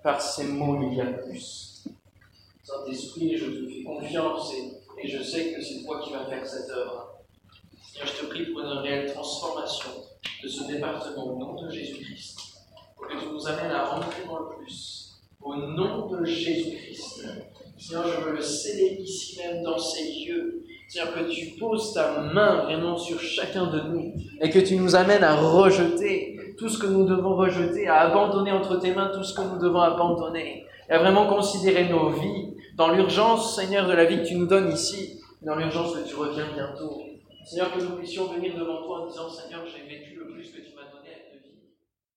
par 0.02 0.20
ces 0.20 0.44
mots 0.44 0.80
il 0.90 0.96
y 0.96 1.00
a 1.00 1.06
plus. 1.06 1.84
Saint-Esprit, 2.62 3.36
je 3.36 3.46
te 3.46 3.68
fais 3.68 3.82
confiance 3.82 4.52
et, 4.54 5.02
et 5.02 5.08
je 5.08 5.22
sais 5.22 5.52
que 5.52 5.62
c'est 5.62 5.84
toi 5.84 6.00
qui 6.00 6.12
vas 6.12 6.26
faire 6.26 6.46
cette 6.46 6.70
œuvre. 6.70 7.20
Seigneur, 7.82 8.08
je 8.08 8.22
te 8.22 8.26
prie 8.26 8.46
pour 8.46 8.60
une 8.60 8.78
réelle 8.78 9.12
transformation 9.12 9.90
de 10.42 10.48
ce 10.48 10.64
département 10.64 11.24
au 11.24 11.38
nom 11.38 11.54
de 11.62 11.70
Jésus-Christ, 11.70 12.38
pour 12.96 13.06
que 13.06 13.18
tu 13.18 13.26
nous 13.26 13.46
amènes 13.46 13.70
à 13.70 13.84
rentrer 13.84 14.24
dans 14.26 14.38
le 14.38 14.56
plus 14.56 15.05
au 15.42 15.56
nom 15.56 16.08
de 16.08 16.24
Jésus-Christ. 16.24 17.26
Seigneur, 17.78 18.06
je 18.06 18.24
veux 18.24 18.36
le 18.36 18.42
sceller 18.42 18.98
ici 19.00 19.38
même 19.38 19.62
dans 19.62 19.78
ces 19.78 20.04
lieux. 20.04 20.62
Seigneur, 20.88 21.14
que 21.14 21.30
tu 21.30 21.58
poses 21.58 21.92
ta 21.92 22.20
main 22.20 22.64
vraiment 22.64 22.96
sur 22.96 23.20
chacun 23.20 23.66
de 23.66 23.80
nous 23.80 24.14
et 24.40 24.50
que 24.50 24.58
tu 24.58 24.76
nous 24.76 24.94
amènes 24.94 25.24
à 25.24 25.34
rejeter 25.34 26.36
tout 26.56 26.68
ce 26.68 26.78
que 26.78 26.86
nous 26.86 27.04
devons 27.04 27.36
rejeter, 27.36 27.86
à 27.88 28.00
abandonner 28.00 28.52
entre 28.52 28.76
tes 28.76 28.94
mains 28.94 29.10
tout 29.12 29.22
ce 29.22 29.34
que 29.34 29.42
nous 29.42 29.58
devons 29.58 29.80
abandonner. 29.80 30.64
et 30.88 30.92
à 30.92 30.98
vraiment 30.98 31.26
considérer 31.26 31.88
nos 31.88 32.10
vies 32.10 32.54
dans 32.76 32.90
l'urgence, 32.90 33.56
Seigneur, 33.56 33.88
de 33.88 33.92
la 33.92 34.04
vie 34.04 34.18
que 34.18 34.26
tu 34.26 34.36
nous 34.36 34.46
donnes 34.46 34.72
ici, 34.72 35.20
dans 35.42 35.56
l'urgence 35.56 35.94
que 35.94 36.08
tu 36.08 36.14
reviens 36.14 36.46
bientôt. 36.54 37.02
Seigneur, 37.44 37.72
que 37.72 37.82
nous 37.82 37.96
puissions 37.96 38.26
venir 38.32 38.54
devant 38.56 38.82
toi 38.82 39.02
en 39.02 39.06
disant, 39.06 39.28
Seigneur, 39.28 39.62
j'ai 39.66 39.82
vécu 39.88 40.16
le 40.18 40.26
plus 40.32 40.50
que 40.50 40.58
tu 40.58 40.75